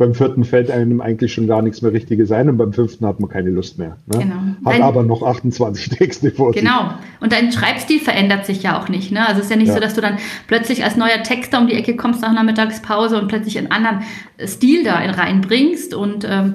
beim 0.01 0.15
vierten 0.15 0.45
fällt 0.45 0.71
einem 0.71 1.03
eigentlich 1.03 1.35
schon 1.35 1.47
gar 1.47 1.61
nichts 1.61 1.83
mehr 1.83 1.93
Richtiges 1.93 2.33
ein 2.33 2.49
und 2.49 2.57
beim 2.57 2.73
fünften 2.73 3.05
hat 3.05 3.21
man 3.21 3.29
keine 3.29 3.51
Lust 3.51 3.79
mehr. 3.79 3.99
Ne? 4.07 4.21
Genau. 4.21 4.35
Hat 4.65 4.75
dein, 4.75 4.83
aber 4.83 5.03
noch 5.03 5.23
28 5.23 5.91
Texte 5.91 6.31
vor 6.31 6.55
sich. 6.55 6.63
Genau. 6.63 6.95
Und 7.21 7.33
dein 7.33 7.53
Schreibstil 7.53 8.01
verändert 8.01 8.47
sich 8.47 8.63
ja 8.63 8.81
auch 8.81 8.89
nicht. 8.89 9.13
Ne? 9.13 9.21
Also 9.29 9.41
es 9.41 9.45
ist 9.45 9.51
ja 9.51 9.59
nicht 9.59 9.69
ja. 9.69 9.75
so, 9.75 9.81
dass 9.81 9.93
du 9.93 10.01
dann 10.01 10.17
plötzlich 10.47 10.85
als 10.85 10.97
neuer 10.97 11.23
Texter 11.23 11.61
um 11.61 11.67
die 11.67 11.75
Ecke 11.75 11.97
kommst 11.97 12.23
nach 12.23 12.31
einer 12.31 12.45
Mittagspause 12.45 13.21
und 13.21 13.29
plötzlich 13.29 13.59
einen 13.59 13.71
anderen 13.71 14.01
Stil 14.43 14.85
da 14.85 14.95
reinbringst 14.95 15.93
und 15.93 16.27
ähm, 16.27 16.55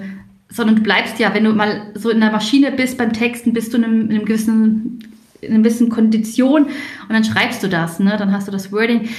sondern 0.49 0.77
du 0.77 0.81
bleibst 0.81 1.19
ja, 1.19 1.31
wenn 1.35 1.43
du 1.43 1.53
mal 1.53 1.91
so 1.93 2.09
in 2.09 2.21
der 2.21 2.31
Maschine 2.31 2.71
bist 2.71 2.97
beim 2.97 3.13
Texten, 3.13 3.53
bist 3.53 3.73
du 3.73 3.77
in 3.77 3.83
einem, 3.83 4.01
in 4.09 4.15
einem 4.15 4.25
gewissen 4.25 5.03
in 5.41 5.53
einer 5.53 5.59
gewissen 5.59 5.89
Kondition 5.89 6.63
und 6.63 7.09
dann 7.09 7.23
schreibst 7.23 7.61
du 7.61 7.67
das, 7.67 7.99
ne? 7.99 8.15
Dann 8.17 8.31
hast 8.31 8.47
du 8.47 8.51
das 8.51 8.71
Wording. 8.71 9.09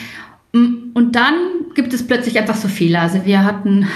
Und 0.94 1.14
dann 1.14 1.34
gibt 1.75 1.92
es 1.92 2.06
plötzlich 2.06 2.38
einfach 2.38 2.54
so 2.54 2.68
Fehler. 2.68 3.02
Also 3.02 3.25
wir 3.25 3.44
hatten 3.44 3.86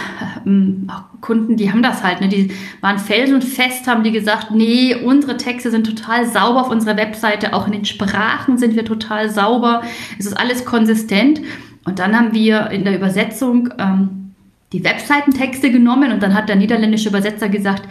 ähm, 0.46 0.90
Kunden, 1.20 1.56
die 1.56 1.70
haben 1.70 1.82
das 1.82 2.02
halt, 2.02 2.20
ne? 2.20 2.28
die 2.28 2.50
waren 2.80 2.98
felsenfest, 2.98 3.86
haben 3.86 4.04
die 4.04 4.12
gesagt, 4.12 4.50
nee, 4.50 4.94
unsere 4.94 5.36
Texte 5.36 5.70
sind 5.70 5.86
total 5.86 6.26
sauber 6.26 6.62
auf 6.62 6.70
unserer 6.70 6.96
Webseite, 6.96 7.54
auch 7.54 7.66
in 7.66 7.72
den 7.72 7.84
Sprachen 7.84 8.58
sind 8.58 8.76
wir 8.76 8.84
total 8.84 9.30
sauber, 9.30 9.82
es 10.18 10.26
ist 10.26 10.38
alles 10.38 10.64
konsistent. 10.64 11.40
Und 11.84 11.98
dann 11.98 12.16
haben 12.16 12.34
wir 12.34 12.70
in 12.70 12.84
der 12.84 12.96
Übersetzung 12.96 13.70
ähm, 13.78 14.34
die 14.72 14.84
Webseitentexte 14.84 15.70
genommen 15.70 16.12
und 16.12 16.22
dann 16.22 16.34
hat 16.34 16.48
der 16.48 16.56
niederländische 16.56 17.08
Übersetzer 17.08 17.48
gesagt, 17.48 17.88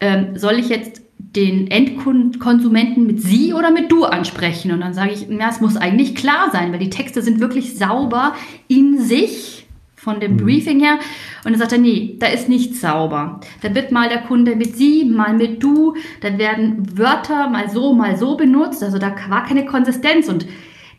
ähm, 0.00 0.36
soll 0.36 0.54
ich 0.54 0.68
jetzt 0.68 1.02
den 1.18 1.70
Endkonsumenten 1.70 3.06
mit 3.06 3.20
Sie 3.20 3.52
oder 3.52 3.70
mit 3.70 3.90
Du 3.92 4.04
ansprechen. 4.04 4.72
Und 4.72 4.80
dann 4.80 4.94
sage 4.94 5.12
ich, 5.12 5.28
ja, 5.28 5.48
es 5.50 5.60
muss 5.60 5.76
eigentlich 5.76 6.14
klar 6.14 6.50
sein, 6.52 6.72
weil 6.72 6.78
die 6.78 6.90
Texte 6.90 7.22
sind 7.22 7.40
wirklich 7.40 7.76
sauber 7.76 8.34
in 8.68 8.98
sich 8.98 9.66
von 9.96 10.20
dem 10.20 10.32
mhm. 10.32 10.36
Briefing 10.38 10.80
her. 10.80 10.98
Und 11.44 11.52
dann 11.52 11.58
sagt 11.58 11.72
er, 11.72 11.78
nee, 11.78 12.16
da 12.18 12.28
ist 12.28 12.48
nichts 12.48 12.80
sauber. 12.80 13.40
Da 13.60 13.74
wird 13.74 13.92
mal 13.92 14.08
der 14.08 14.22
Kunde 14.22 14.56
mit 14.56 14.76
Sie, 14.76 15.04
mal 15.04 15.34
mit 15.34 15.62
Du, 15.62 15.94
dann 16.20 16.38
werden 16.38 16.96
Wörter 16.96 17.48
mal 17.48 17.68
so, 17.68 17.92
mal 17.92 18.16
so 18.16 18.36
benutzt. 18.36 18.82
Also 18.82 18.98
da 18.98 19.14
war 19.28 19.44
keine 19.44 19.66
Konsistenz. 19.66 20.28
Und 20.28 20.46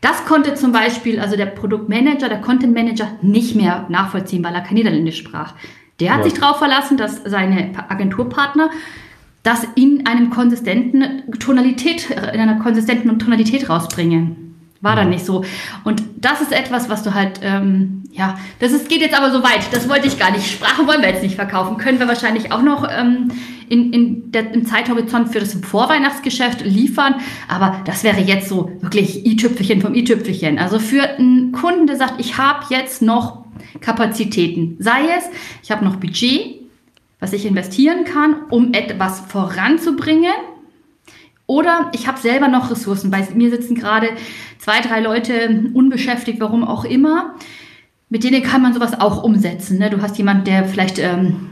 das 0.00 0.24
konnte 0.26 0.54
zum 0.54 0.72
Beispiel, 0.72 1.18
also 1.18 1.36
der 1.36 1.46
Produktmanager, 1.46 2.28
der 2.28 2.40
Content 2.40 2.74
Manager 2.74 3.08
nicht 3.22 3.56
mehr 3.56 3.86
nachvollziehen, 3.88 4.44
weil 4.44 4.54
er 4.54 4.60
kein 4.60 4.74
Niederländisch 4.74 5.18
sprach. 5.18 5.54
Der 5.98 6.14
hat 6.14 6.24
ja. 6.24 6.30
sich 6.30 6.38
darauf 6.38 6.58
verlassen, 6.58 6.96
dass 6.96 7.22
seine 7.24 7.72
Agenturpartner 7.88 8.70
das 9.42 9.66
in 9.74 10.06
einem 10.06 10.30
konsistenten 10.30 11.22
Tonalität, 11.38 12.10
in 12.10 12.40
einer 12.40 12.58
konsistenten 12.58 13.18
Tonalität 13.18 13.68
rausbringen. 13.68 14.50
War 14.82 14.96
dann 14.96 15.10
nicht 15.10 15.26
so. 15.26 15.44
Und 15.84 16.02
das 16.16 16.40
ist 16.40 16.52
etwas, 16.52 16.88
was 16.88 17.02
du 17.02 17.12
halt, 17.12 17.40
ähm, 17.42 18.04
ja, 18.12 18.38
das 18.60 18.72
ist, 18.72 18.88
geht 18.88 19.02
jetzt 19.02 19.14
aber 19.14 19.30
so 19.30 19.42
weit. 19.42 19.60
Das 19.72 19.88
wollte 19.90 20.06
ich 20.06 20.18
gar 20.18 20.30
nicht. 20.30 20.50
Sprache 20.50 20.86
wollen 20.86 21.02
wir 21.02 21.10
jetzt 21.10 21.22
nicht 21.22 21.34
verkaufen. 21.34 21.76
Können 21.76 21.98
wir 21.98 22.08
wahrscheinlich 22.08 22.50
auch 22.50 22.62
noch 22.62 22.88
ähm, 22.90 23.30
in, 23.68 23.92
in 23.92 24.32
der, 24.32 24.52
im 24.52 24.64
Zeithorizont 24.64 25.32
für 25.32 25.40
das 25.40 25.52
Vorweihnachtsgeschäft 25.52 26.64
liefern. 26.64 27.16
Aber 27.46 27.82
das 27.84 28.04
wäre 28.04 28.22
jetzt 28.22 28.48
so 28.48 28.72
wirklich 28.80 29.26
i-Tüpfelchen 29.26 29.82
vom 29.82 29.94
i-Tüpfelchen. 29.94 30.58
Also 30.58 30.78
für 30.78 31.02
einen 31.02 31.52
Kunden, 31.52 31.86
der 31.86 31.96
sagt, 31.96 32.14
ich 32.18 32.38
habe 32.38 32.64
jetzt 32.70 33.02
noch 33.02 33.44
Kapazitäten. 33.82 34.76
Sei 34.78 35.02
es, 35.16 35.24
ich 35.62 35.70
habe 35.70 35.84
noch 35.84 35.96
Budget, 35.96 36.59
was 37.20 37.32
ich 37.32 37.46
investieren 37.46 38.04
kann, 38.04 38.36
um 38.50 38.72
etwas 38.72 39.20
voranzubringen. 39.20 40.32
Oder 41.46 41.90
ich 41.94 42.06
habe 42.06 42.18
selber 42.18 42.48
noch 42.48 42.70
Ressourcen. 42.70 43.10
Bei 43.10 43.26
mir 43.34 43.50
sitzen 43.50 43.74
gerade 43.74 44.08
zwei, 44.58 44.80
drei 44.80 45.00
Leute 45.00 45.70
unbeschäftigt, 45.74 46.40
warum 46.40 46.64
auch 46.64 46.84
immer. 46.84 47.34
Mit 48.08 48.24
denen 48.24 48.42
kann 48.42 48.62
man 48.62 48.72
sowas 48.72 49.00
auch 49.00 49.22
umsetzen. 49.22 49.78
Ne? 49.78 49.90
Du 49.90 50.00
hast 50.00 50.16
jemanden, 50.18 50.44
der 50.44 50.64
vielleicht 50.64 50.98
ähm, 50.98 51.50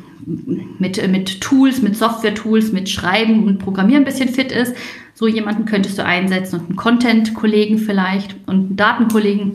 mit, 0.79 1.07
mit 1.09 1.41
Tools, 1.41 1.83
mit 1.83 1.97
Software-Tools, 1.97 2.73
mit 2.73 2.89
Schreiben 2.89 3.45
und 3.45 3.59
Programmieren 3.59 4.03
ein 4.03 4.07
bisschen 4.07 4.29
fit 4.29 4.53
ist. 4.53 4.75
So 5.15 5.27
jemanden 5.27 5.65
könntest 5.65 5.99
du 5.99 6.05
einsetzen 6.05 6.61
und 6.61 6.67
einen 6.67 6.77
Content-Kollegen 6.77 7.79
vielleicht 7.79 8.37
und 8.47 8.55
einen 8.55 8.77
Datenkollegen 8.77 9.53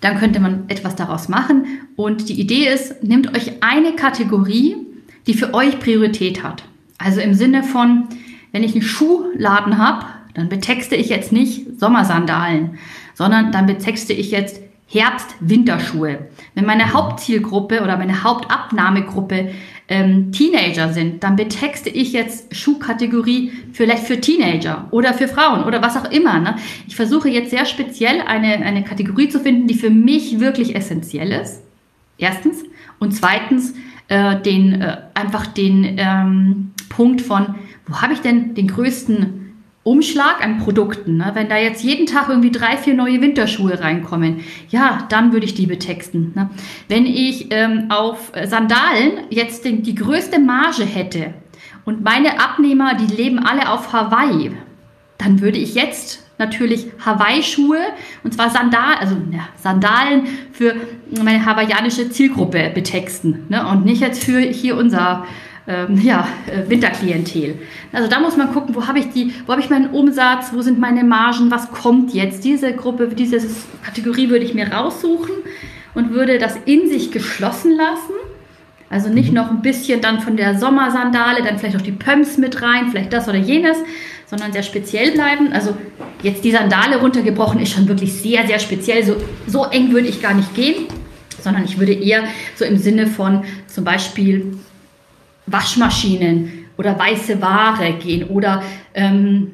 dann 0.00 0.18
könnte 0.18 0.40
man 0.40 0.64
etwas 0.68 0.96
daraus 0.96 1.28
machen. 1.28 1.66
Und 1.96 2.28
die 2.28 2.40
Idee 2.40 2.68
ist, 2.68 3.02
nehmt 3.02 3.36
euch 3.36 3.62
eine 3.62 3.92
Kategorie, 3.92 4.76
die 5.26 5.34
für 5.34 5.54
euch 5.54 5.78
Priorität 5.78 6.42
hat. 6.42 6.64
Also 6.98 7.20
im 7.20 7.34
Sinne 7.34 7.62
von, 7.62 8.08
wenn 8.52 8.62
ich 8.62 8.72
einen 8.72 8.82
Schuhladen 8.82 9.78
habe, 9.78 10.06
dann 10.34 10.48
betexte 10.48 10.96
ich 10.96 11.08
jetzt 11.08 11.32
nicht 11.32 11.78
Sommersandalen, 11.78 12.78
sondern 13.14 13.52
dann 13.52 13.66
betexte 13.66 14.12
ich 14.12 14.30
jetzt 14.30 14.60
Herbst-Winterschuhe. 14.86 16.26
Wenn 16.54 16.66
meine 16.66 16.92
Hauptzielgruppe 16.92 17.82
oder 17.82 17.96
meine 17.96 18.24
Hauptabnahmegruppe 18.24 19.50
ähm, 19.90 20.30
Teenager 20.30 20.92
sind, 20.92 21.22
dann 21.24 21.34
betexte 21.36 21.90
ich 21.90 22.12
jetzt 22.12 22.54
Schuhkategorie 22.54 23.52
vielleicht 23.72 24.04
für 24.04 24.20
Teenager 24.20 24.86
oder 24.92 25.12
für 25.12 25.26
Frauen 25.26 25.64
oder 25.64 25.82
was 25.82 25.96
auch 25.96 26.10
immer. 26.10 26.38
Ne? 26.38 26.56
Ich 26.86 26.94
versuche 26.94 27.28
jetzt 27.28 27.50
sehr 27.50 27.66
speziell 27.66 28.20
eine, 28.20 28.64
eine 28.64 28.84
Kategorie 28.84 29.28
zu 29.28 29.40
finden, 29.40 29.66
die 29.66 29.74
für 29.74 29.90
mich 29.90 30.38
wirklich 30.38 30.76
essentiell 30.76 31.32
ist. 31.32 31.62
Erstens. 32.18 32.62
Und 33.00 33.12
zweitens 33.12 33.74
äh, 34.08 34.40
den, 34.40 34.80
äh, 34.80 34.98
einfach 35.14 35.46
den 35.48 35.96
ähm, 35.98 36.70
Punkt 36.88 37.20
von, 37.20 37.56
wo 37.86 38.00
habe 38.00 38.12
ich 38.12 38.20
denn 38.20 38.54
den 38.54 38.68
größten 38.68 39.39
Umschlag 39.82 40.44
an 40.44 40.58
Produkten. 40.58 41.16
Ne? 41.16 41.30
Wenn 41.34 41.48
da 41.48 41.56
jetzt 41.56 41.82
jeden 41.82 42.06
Tag 42.06 42.28
irgendwie 42.28 42.50
drei, 42.50 42.76
vier 42.76 42.94
neue 42.94 43.22
Winterschuhe 43.22 43.80
reinkommen, 43.80 44.40
ja, 44.68 45.06
dann 45.08 45.32
würde 45.32 45.46
ich 45.46 45.54
die 45.54 45.66
betexten. 45.66 46.32
Ne? 46.34 46.50
Wenn 46.88 47.06
ich 47.06 47.46
ähm, 47.50 47.86
auf 47.88 48.32
Sandalen 48.44 49.12
jetzt 49.30 49.64
den, 49.64 49.82
die 49.82 49.94
größte 49.94 50.38
Marge 50.38 50.84
hätte 50.84 51.32
und 51.86 52.04
meine 52.04 52.40
Abnehmer, 52.40 52.94
die 52.94 53.14
leben 53.14 53.38
alle 53.38 53.70
auf 53.70 53.92
Hawaii, 53.92 54.52
dann 55.16 55.40
würde 55.40 55.58
ich 55.58 55.74
jetzt 55.74 56.26
natürlich 56.38 56.86
Hawaii-Schuhe 57.04 57.78
und 58.24 58.34
zwar 58.34 58.50
Sandalen, 58.50 58.98
also 58.98 59.16
ja, 59.30 59.48
Sandalen 59.56 60.26
für 60.52 60.74
meine 61.22 61.44
hawaiianische 61.44 62.10
Zielgruppe 62.10 62.70
betexten 62.74 63.46
ne? 63.48 63.66
und 63.66 63.84
nicht 63.84 64.00
jetzt 64.00 64.24
für 64.24 64.40
hier 64.40 64.76
unser 64.76 65.26
ähm, 65.70 66.00
ja, 66.02 66.26
äh, 66.46 66.68
Winterklientel. 66.68 67.58
Also 67.92 68.08
da 68.08 68.18
muss 68.18 68.36
man 68.36 68.52
gucken, 68.52 68.74
wo 68.74 68.86
habe 68.86 68.98
ich 68.98 69.10
die, 69.10 69.32
wo 69.46 69.52
habe 69.52 69.60
ich 69.60 69.70
meinen 69.70 69.90
Umsatz, 69.90 70.50
wo 70.52 70.62
sind 70.62 70.80
meine 70.80 71.04
Margen, 71.04 71.50
was 71.50 71.70
kommt 71.70 72.12
jetzt? 72.12 72.44
Diese 72.44 72.72
Gruppe, 72.74 73.08
diese 73.08 73.38
Kategorie 73.84 74.28
würde 74.30 74.44
ich 74.44 74.54
mir 74.54 74.72
raussuchen 74.72 75.34
und 75.94 76.10
würde 76.10 76.38
das 76.38 76.56
in 76.64 76.88
sich 76.88 77.12
geschlossen 77.12 77.76
lassen. 77.76 78.14
Also 78.88 79.08
nicht 79.08 79.28
mhm. 79.28 79.36
noch 79.36 79.50
ein 79.50 79.62
bisschen 79.62 80.00
dann 80.00 80.20
von 80.20 80.36
der 80.36 80.58
Sommersandale, 80.58 81.44
dann 81.44 81.58
vielleicht 81.58 81.76
noch 81.76 81.82
die 81.82 81.92
Pumps 81.92 82.36
mit 82.36 82.60
rein, 82.62 82.88
vielleicht 82.90 83.12
das 83.12 83.28
oder 83.28 83.38
jenes, 83.38 83.78
sondern 84.26 84.52
sehr 84.52 84.64
speziell 84.64 85.12
bleiben. 85.12 85.52
Also 85.52 85.76
jetzt 86.22 86.42
die 86.42 86.50
Sandale 86.50 86.96
runtergebrochen 86.96 87.60
ist 87.60 87.72
schon 87.72 87.86
wirklich 87.86 88.12
sehr, 88.12 88.44
sehr 88.48 88.58
speziell. 88.58 89.04
So, 89.04 89.16
so 89.46 89.66
eng 89.66 89.92
würde 89.92 90.08
ich 90.08 90.20
gar 90.20 90.34
nicht 90.34 90.52
gehen, 90.56 90.86
sondern 91.40 91.64
ich 91.64 91.78
würde 91.78 91.92
eher 91.92 92.24
so 92.56 92.64
im 92.64 92.76
Sinne 92.76 93.06
von 93.06 93.44
zum 93.68 93.84
Beispiel 93.84 94.58
Waschmaschinen 95.46 96.66
oder 96.76 96.98
weiße 96.98 97.40
Ware 97.40 97.92
gehen 97.94 98.28
oder 98.28 98.62
ähm, 98.94 99.52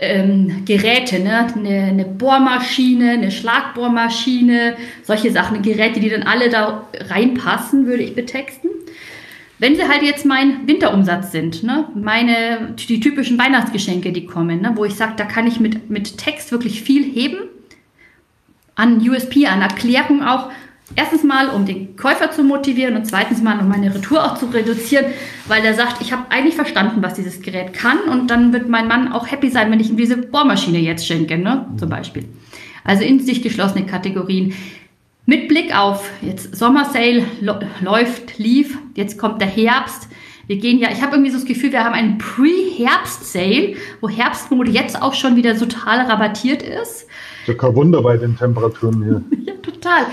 ähm, 0.00 0.64
Geräte, 0.64 1.20
ne? 1.20 1.46
Eine, 1.54 1.84
eine, 1.84 2.04
Bohrmaschine, 2.04 3.10
eine 3.10 3.30
Schlagbohrmaschine, 3.30 4.76
solche 5.02 5.30
Sachen, 5.30 5.62
Geräte, 5.62 6.00
die 6.00 6.10
dann 6.10 6.24
alle 6.24 6.48
da 6.48 6.86
reinpassen, 7.08 7.86
würde 7.86 8.02
ich 8.02 8.14
betexten. 8.14 8.70
Wenn 9.58 9.74
sie 9.74 9.88
halt 9.88 10.02
jetzt 10.02 10.26
mein 10.26 10.66
Winterumsatz 10.68 11.32
sind, 11.32 11.62
ne? 11.62 11.88
meine, 11.94 12.74
die 12.76 13.00
typischen 13.00 13.38
Weihnachtsgeschenke, 13.38 14.12
die 14.12 14.26
kommen, 14.26 14.60
ne? 14.60 14.72
wo 14.74 14.84
ich 14.84 14.94
sage, 14.94 15.14
da 15.16 15.24
kann 15.24 15.46
ich 15.46 15.60
mit, 15.60 15.88
mit 15.88 16.18
Text 16.18 16.52
wirklich 16.52 16.82
viel 16.82 17.02
heben, 17.04 17.38
an 18.74 19.00
USP, 19.08 19.46
an 19.46 19.62
Erklärung 19.62 20.22
auch, 20.22 20.50
Erstens 20.94 21.24
mal, 21.24 21.48
um 21.48 21.66
den 21.66 21.96
Käufer 21.96 22.30
zu 22.30 22.44
motivieren 22.44 22.94
und 22.94 23.06
zweitens 23.06 23.42
mal, 23.42 23.58
um 23.58 23.68
meine 23.68 23.92
Retour 23.92 24.24
auch 24.24 24.38
zu 24.38 24.46
reduzieren, 24.46 25.06
weil 25.48 25.60
der 25.60 25.74
sagt, 25.74 26.00
ich 26.00 26.12
habe 26.12 26.30
eigentlich 26.30 26.54
verstanden, 26.54 27.02
was 27.02 27.14
dieses 27.14 27.42
Gerät 27.42 27.72
kann 27.72 27.98
und 28.08 28.30
dann 28.30 28.52
wird 28.52 28.68
mein 28.68 28.86
Mann 28.86 29.12
auch 29.12 29.28
happy 29.30 29.50
sein, 29.50 29.70
wenn 29.72 29.80
ich 29.80 29.90
ihm 29.90 29.96
diese 29.96 30.16
Bohrmaschine 30.16 30.78
jetzt 30.78 31.06
schenke, 31.06 31.38
ne? 31.38 31.66
zum 31.76 31.88
Beispiel. 31.88 32.24
Also 32.84 33.02
in 33.02 33.18
sich 33.18 33.42
geschlossene 33.42 33.84
Kategorien. 33.84 34.54
Mit 35.28 35.48
Blick 35.48 35.76
auf 35.76 36.08
jetzt 36.22 36.54
Sommersale 36.54 37.24
läuft, 37.80 38.38
lief, 38.38 38.78
jetzt 38.94 39.18
kommt 39.18 39.40
der 39.40 39.48
Herbst. 39.48 40.08
Wir 40.46 40.58
gehen 40.58 40.78
ja, 40.78 40.88
ich 40.92 41.02
habe 41.02 41.16
irgendwie 41.16 41.32
so 41.32 41.38
das 41.38 41.46
Gefühl, 41.46 41.72
wir 41.72 41.82
haben 41.82 41.94
einen 41.94 42.18
Pre-Herbst-Sale, 42.18 43.74
wo 44.00 44.08
Herbstmode 44.08 44.70
jetzt 44.70 45.02
auch 45.02 45.14
schon 45.14 45.34
wieder 45.34 45.58
total 45.58 46.02
rabattiert 46.02 46.62
ist. 46.62 47.08
Ja, 47.46 47.54
kein 47.54 47.74
Wunder 47.76 48.02
bei 48.02 48.16
den 48.16 48.36
Temperaturen 48.36 49.02
hier. 49.02 49.22
ja, 49.46 49.52
total. 49.62 50.06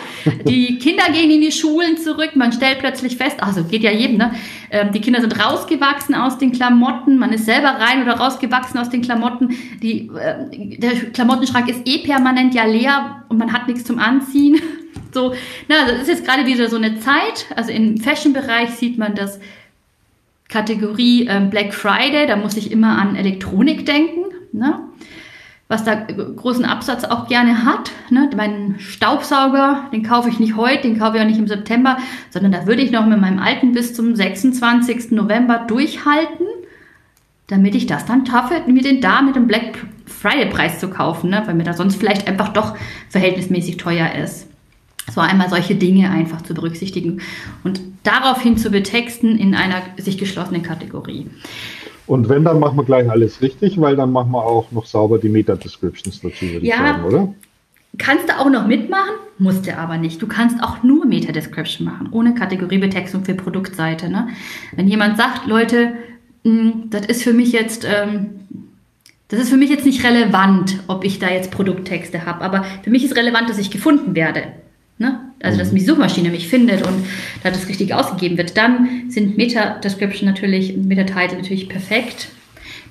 Die 0.45 0.77
Kinder 0.77 1.05
gehen 1.11 1.31
in 1.31 1.41
die 1.41 1.51
Schulen 1.51 1.97
zurück. 1.97 2.31
Man 2.35 2.51
stellt 2.51 2.79
plötzlich 2.79 3.17
fest, 3.17 3.41
also 3.41 3.63
geht 3.63 3.81
ja 3.81 3.91
jedem, 3.91 4.17
ne? 4.17 4.33
Ähm, 4.69 4.91
die 4.91 5.01
Kinder 5.01 5.19
sind 5.19 5.43
rausgewachsen 5.43 6.13
aus 6.13 6.37
den 6.37 6.51
Klamotten. 6.51 7.17
Man 7.17 7.33
ist 7.33 7.45
selber 7.45 7.69
rein 7.69 8.03
oder 8.03 8.13
rausgewachsen 8.13 8.79
aus 8.79 8.89
den 8.89 9.01
Klamotten. 9.01 9.49
Die, 9.81 10.09
äh, 10.09 10.77
der 10.77 10.91
Klamottenschrank 11.11 11.69
ist 11.69 11.81
eh 11.85 11.99
permanent 11.99 12.53
ja 12.53 12.65
leer 12.65 13.23
und 13.29 13.39
man 13.39 13.51
hat 13.51 13.67
nichts 13.67 13.83
zum 13.83 13.99
Anziehen. 13.99 14.61
So, 15.13 15.31
na, 15.69 15.75
das 15.87 16.01
ist 16.01 16.07
jetzt 16.07 16.25
gerade 16.25 16.47
wieder 16.47 16.69
so 16.69 16.75
eine 16.75 16.99
Zeit. 16.99 17.45
Also 17.55 17.71
im 17.71 17.97
Fashion-Bereich 17.97 18.71
sieht 18.71 18.97
man 18.97 19.13
das 19.13 19.39
Kategorie 20.49 21.27
ähm, 21.27 21.51
Black 21.51 21.71
Friday. 21.71 22.25
Da 22.25 22.35
muss 22.35 22.57
ich 22.57 22.71
immer 22.71 22.97
an 22.97 23.15
Elektronik 23.15 23.85
denken. 23.85 24.23
Ne? 24.51 24.79
Was 25.73 25.83
da 25.83 25.95
großen 25.95 26.65
Absatz 26.65 27.03
auch 27.03 27.27
gerne 27.27 27.65
hat. 27.65 27.91
Ne? 28.11 28.29
Meinen 28.35 28.79
Staubsauger, 28.79 29.89
den 29.91 30.03
kaufe 30.03 30.29
ich 30.29 30.39
nicht 30.39 30.55
heute, 30.55 30.83
den 30.83 30.99
kaufe 30.99 31.17
ich 31.17 31.23
auch 31.23 31.27
nicht 31.27 31.39
im 31.39 31.47
September, 31.47 31.97
sondern 32.29 32.51
da 32.51 32.67
würde 32.67 32.83
ich 32.83 32.91
noch 32.91 33.07
mit 33.07 33.19
meinem 33.19 33.39
alten 33.39 33.71
bis 33.71 33.95
zum 33.95 34.15
26. 34.15 35.11
November 35.11 35.65
durchhalten, 35.67 36.45
damit 37.47 37.73
ich 37.73 37.87
das 37.87 38.05
dann 38.05 38.23
schaffe, 38.25 38.61
mir 38.67 38.83
den 38.83 39.01
da 39.01 39.23
mit 39.23 39.35
dem 39.35 39.47
Black 39.47 39.83
Friday 40.05 40.45
Preis 40.45 40.79
zu 40.79 40.89
kaufen, 40.89 41.31
ne? 41.31 41.41
weil 41.45 41.55
mir 41.55 41.63
da 41.63 41.73
sonst 41.73 41.95
vielleicht 41.95 42.27
einfach 42.27 42.49
doch 42.49 42.77
verhältnismäßig 43.09 43.77
teuer 43.77 44.13
ist. 44.13 44.47
So 45.11 45.21
einmal 45.21 45.49
solche 45.49 45.75
Dinge 45.75 46.11
einfach 46.11 46.43
zu 46.43 46.53
berücksichtigen 46.53 47.21
und 47.63 47.81
daraufhin 48.03 48.57
zu 48.57 48.69
betexten 48.69 49.37
in 49.37 49.55
einer 49.55 49.81
sich 49.97 50.17
geschlossenen 50.19 50.61
Kategorie. 50.61 51.27
Und 52.05 52.29
wenn, 52.29 52.43
dann 52.43 52.59
machen 52.59 52.77
wir 52.77 52.83
gleich 52.83 53.09
alles 53.09 53.41
richtig, 53.41 53.79
weil 53.79 53.95
dann 53.95 54.11
machen 54.11 54.31
wir 54.31 54.43
auch 54.43 54.71
noch 54.71 54.85
sauber 54.85 55.19
die 55.19 55.29
Meta-Descriptions 55.29 56.21
dazu, 56.21 56.45
würde 56.45 56.65
ja, 56.65 56.75
ich 56.75 56.81
sagen, 56.81 57.03
oder? 57.05 57.33
Kannst 57.97 58.27
du 58.27 58.39
auch 58.39 58.49
noch 58.49 58.67
mitmachen, 58.67 59.13
musst 59.37 59.67
du 59.67 59.77
aber 59.77 59.97
nicht. 59.97 60.21
Du 60.21 60.27
kannst 60.27 60.61
auch 60.63 60.83
nur 60.83 61.05
Meta-Description 61.05 61.85
machen, 61.85 62.09
ohne 62.11 62.33
Kategoriebetextung 62.33 63.23
für 63.23 63.35
Produktseite. 63.35 64.09
Ne? 64.09 64.29
Wenn 64.75 64.87
jemand 64.87 65.17
sagt, 65.17 65.47
Leute, 65.47 65.93
mh, 66.43 66.51
hm, 66.51 66.89
das 66.89 67.05
ist 67.05 67.23
für 67.23 67.33
mich 67.33 67.51
jetzt, 67.51 67.85
ähm, 67.85 68.31
das 69.29 69.39
ist 69.39 69.49
für 69.49 69.57
mich 69.57 69.69
jetzt 69.69 69.85
nicht 69.85 70.03
relevant, 70.03 70.79
ob 70.87 71.05
ich 71.05 71.19
da 71.19 71.29
jetzt 71.29 71.51
Produkttexte 71.51 72.25
habe, 72.25 72.41
aber 72.41 72.65
für 72.83 72.89
mich 72.89 73.03
ist 73.05 73.15
relevant, 73.15 73.49
dass 73.49 73.57
ich 73.57 73.71
gefunden 73.71 74.15
werde. 74.15 74.43
Ne? 74.97 75.19
Also, 75.41 75.57
dass 75.59 75.71
mhm. 75.71 75.77
die 75.77 75.85
Suchmaschine 75.85 76.29
mich 76.29 76.47
findet 76.47 76.85
und 76.85 77.05
da 77.43 77.49
das 77.49 77.67
richtig 77.67 77.93
ausgegeben 77.93 78.37
wird. 78.37 78.57
Dann 78.57 79.09
sind 79.09 79.37
Meta-Description 79.37 80.29
natürlich, 80.29 80.75
Meta-Title 80.77 81.37
natürlich 81.37 81.67
perfekt. 81.67 82.29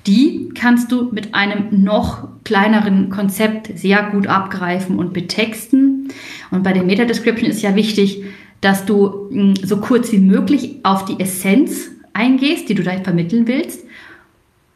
Die 0.05 0.49
kannst 0.53 0.91
du 0.91 1.09
mit 1.11 1.33
einem 1.33 1.83
noch 1.83 2.27
kleineren 2.43 3.09
Konzept 3.09 3.77
sehr 3.77 4.03
gut 4.11 4.27
abgreifen 4.27 4.99
und 4.99 5.13
betexten. 5.13 6.09
Und 6.51 6.63
bei 6.63 6.73
der 6.73 6.83
Meta-Description 6.83 7.49
ist 7.49 7.61
ja 7.61 7.75
wichtig, 7.75 8.23
dass 8.59 8.85
du 8.85 9.29
hm, 9.29 9.55
so 9.55 9.77
kurz 9.77 10.11
wie 10.11 10.19
möglich 10.19 10.77
auf 10.83 11.05
die 11.05 11.19
Essenz 11.19 11.91
eingehst, 12.13 12.69
die 12.69 12.75
du 12.75 12.83
da 12.83 12.91
vermitteln 13.01 13.47
willst, 13.47 13.85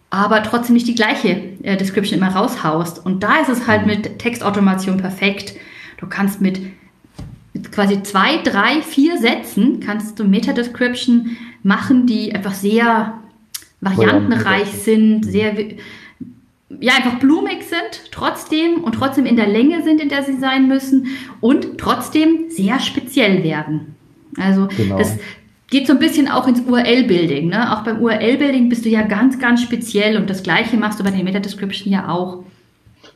aber 0.10 0.44
trotzdem 0.44 0.74
nicht 0.74 0.88
die 0.88 0.96
gleiche 0.96 1.42
äh, 1.64 1.78
Description 1.78 2.20
immer 2.20 2.34
raushaust. 2.34 3.06
Und 3.06 3.24
da 3.24 3.42
ist 3.42 3.50
es 3.50 3.68
halt 3.68 3.82
mhm. 3.82 3.88
mit 3.88 4.20
Textautomation 4.20 4.98
perfekt. 4.98 5.54
Du 6.00 6.08
kannst 6.08 6.42
mit 6.42 6.62
quasi 7.72 8.04
zwei, 8.04 8.38
drei, 8.44 8.82
vier 8.82 9.18
Sätzen 9.18 9.80
kannst 9.80 10.20
du 10.20 10.24
Meta-Description 10.24 11.38
machen, 11.64 12.06
die 12.06 12.34
einfach 12.34 12.54
sehr 12.54 13.20
variantenreich 13.82 14.70
sind, 14.70 15.24
sehr 15.24 15.56
ja, 16.80 16.94
einfach 16.96 17.20
blumig 17.20 17.64
sind, 17.64 18.12
trotzdem 18.12 18.84
und 18.84 18.94
trotzdem 18.94 19.26
in 19.26 19.36
der 19.36 19.48
Länge 19.48 19.84
sind, 19.84 20.02
in 20.02 20.10
der 20.10 20.24
sie 20.24 20.38
sein 20.38 20.68
müssen 20.68 21.08
und 21.40 21.78
trotzdem 21.78 22.50
sehr 22.50 22.80
speziell 22.80 23.44
werden. 23.44 23.96
Also 24.38 24.68
genau. 24.76 24.98
das 24.98 25.18
geht 25.70 25.88
so 25.88 25.94
ein 25.94 26.00
bisschen 26.00 26.28
auch 26.28 26.48
ins 26.48 26.62
URL-Building. 26.62 27.48
Ne? 27.50 27.74
Auch 27.74 27.84
beim 27.84 28.02
URL-Building 28.02 28.70
bist 28.70 28.86
du 28.86 28.90
ja 28.90 29.02
ganz, 29.04 29.40
ganz 29.40 29.62
speziell 29.62 30.18
und 30.18 30.30
das 30.30 30.44
gleiche 30.44 30.78
machst 30.78 31.00
du 31.00 31.04
bei 31.04 31.12
der 31.12 31.24
Meta-Description 31.24 31.92
ja 31.92 32.10
auch. 32.10 32.44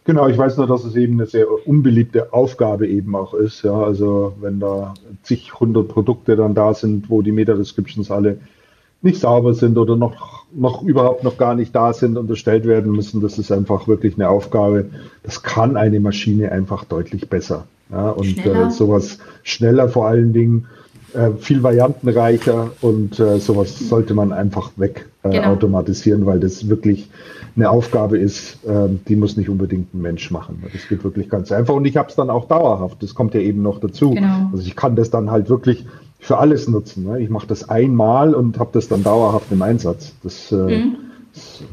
Genau, 0.04 0.28
ich 0.28 0.38
weiß 0.38 0.58
nur, 0.58 0.66
dass 0.66 0.84
es 0.84 0.96
eben 0.96 1.14
eine 1.14 1.28
sehr 1.28 1.46
unbeliebte 1.68 2.34
Aufgabe 2.34 2.88
eben 2.88 3.16
auch 3.16 3.34
ist. 3.34 3.64
Ja, 3.64 3.84
also 3.84 4.34
wenn 4.42 4.60
da 4.60 4.96
zig 5.22 5.60
hundert 5.60 5.90
Produkte 5.90 6.36
dann 6.36 6.56
da 6.56 6.74
sind, 6.74 7.10
wo 7.10 7.22
die 7.22 7.32
Meta-Descriptions 7.32 8.10
alle 8.10 8.40
nicht 9.04 9.20
sauber 9.20 9.54
sind 9.54 9.78
oder 9.78 9.96
noch, 9.96 10.46
noch 10.54 10.84
überhaupt 10.84 11.24
noch 11.24 11.38
gar 11.38 11.56
nicht 11.56 11.76
da 11.76 11.94
sind 11.94 12.18
und 12.18 12.30
erstellt 12.30 12.66
werden 12.66 12.92
müssen, 12.92 13.22
das 13.22 13.38
ist 13.38 13.52
einfach 13.52 13.88
wirklich 13.88 14.16
eine 14.16 14.30
Aufgabe. 14.30 14.90
Das 15.24 15.44
kann 15.44 15.78
eine 15.78 16.00
Maschine 16.00 16.52
einfach 16.52 16.84
deutlich 16.84 17.30
besser. 17.30 17.66
Ja, 17.92 18.10
und 18.10 18.46
äh, 18.46 18.72
sowas 18.72 19.20
schneller 19.44 19.90
vor 19.90 20.08
allen 20.08 20.34
Dingen, 20.34 20.68
äh, 21.14 21.32
viel 21.40 21.64
variantenreicher 21.64 22.72
und 22.82 23.20
äh, 23.20 23.40
sowas 23.40 23.78
sollte 23.80 24.14
man 24.14 24.32
einfach 24.32 24.72
weg 24.78 25.10
äh, 25.24 25.32
genau. 25.32 25.54
automatisieren, 25.54 26.26
weil 26.26 26.40
das 26.40 26.70
wirklich 26.70 27.10
eine 27.56 27.70
Aufgabe 27.70 28.18
ist, 28.18 28.60
ähm, 28.66 29.02
die 29.08 29.16
muss 29.16 29.36
nicht 29.38 29.50
unbedingt 29.50 29.94
ein 29.94 30.02
Mensch 30.02 30.32
machen. 30.32 30.64
Das 30.72 30.88
geht 30.88 31.04
wirklich 31.04 31.30
ganz 31.30 31.52
einfach. 31.52 31.74
Und 31.74 31.86
ich 31.86 31.98
habe 31.98 32.10
es 32.10 32.16
dann 32.16 32.30
auch 32.30 32.48
dauerhaft. 32.48 33.04
Das 33.04 33.14
kommt 33.14 33.34
ja 33.34 33.42
eben 33.42 33.62
noch 33.62 33.80
dazu. 33.80 34.12
Genau. 34.12 34.50
Also 34.52 34.66
ich 34.66 34.76
kann 34.76 34.96
das 34.96 35.10
dann 35.10 35.32
halt 35.32 35.50
wirklich 35.50 35.86
für 36.20 36.38
alles 36.38 36.68
nutzen. 36.68 37.04
Ne? 37.04 37.20
Ich 37.20 37.30
mache 37.30 37.48
das 37.48 37.68
einmal 37.68 38.34
und 38.34 38.58
habe 38.58 38.70
das 38.74 38.88
dann 38.88 39.04
dauerhaft 39.04 39.52
im 39.52 39.62
Einsatz. 39.62 40.14
Das, 40.24 40.52
äh, 40.52 40.56
mhm. 40.56 40.96
ist, 41.34 41.64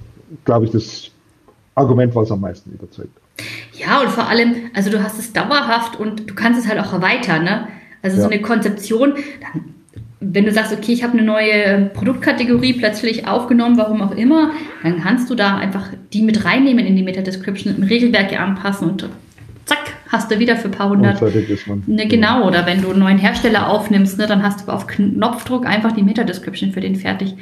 glaube 0.44 0.64
ich, 0.64 0.72
das 0.72 1.10
Argument, 1.74 2.14
was 2.14 2.32
am 2.32 2.40
meisten 2.40 2.72
überzeugt. 2.72 3.16
Ja, 3.72 4.00
und 4.00 4.10
vor 4.10 4.26
allem, 4.26 4.70
also 4.74 4.90
du 4.90 5.02
hast 5.02 5.18
es 5.18 5.32
dauerhaft 5.32 6.00
und 6.00 6.28
du 6.28 6.34
kannst 6.34 6.58
es 6.58 6.68
halt 6.68 6.80
auch 6.80 6.92
erweitern. 6.92 7.44
Ne? 7.44 7.68
Also 8.02 8.16
ja. 8.16 8.22
so 8.24 8.30
eine 8.30 8.40
Konzeption, 8.40 9.14
dann 9.40 9.74
wenn 10.20 10.44
du 10.44 10.52
sagst, 10.52 10.72
okay, 10.72 10.92
ich 10.92 11.04
habe 11.04 11.12
eine 11.12 11.22
neue 11.22 11.90
Produktkategorie 11.94 12.72
plötzlich 12.72 13.26
aufgenommen, 13.28 13.78
warum 13.78 14.02
auch 14.02 14.10
immer, 14.10 14.50
dann 14.82 15.00
kannst 15.00 15.30
du 15.30 15.34
da 15.34 15.56
einfach 15.56 15.90
die 16.12 16.22
mit 16.22 16.44
reinnehmen 16.44 16.84
in 16.84 16.96
die 16.96 17.02
Meta-Description, 17.02 17.76
im 17.76 17.82
Regelwerk 17.84 18.38
anpassen 18.38 18.90
und 18.90 19.08
zack, 19.64 19.78
hast 20.08 20.30
du 20.30 20.38
wieder 20.40 20.56
für 20.56 20.68
ein 20.68 20.72
paar 20.72 20.88
hundert. 20.88 21.20
Ne, 21.86 22.08
genau, 22.08 22.48
oder 22.48 22.66
wenn 22.66 22.82
du 22.82 22.90
einen 22.90 22.98
neuen 22.98 23.18
Hersteller 23.18 23.68
aufnimmst, 23.68 24.18
ne, 24.18 24.26
dann 24.26 24.42
hast 24.42 24.66
du 24.66 24.72
auf 24.72 24.88
Knopfdruck 24.88 25.66
einfach 25.66 25.92
die 25.92 26.02
Meta-Description 26.02 26.72
für 26.72 26.80
den 26.80 26.96
fertig. 26.96 27.34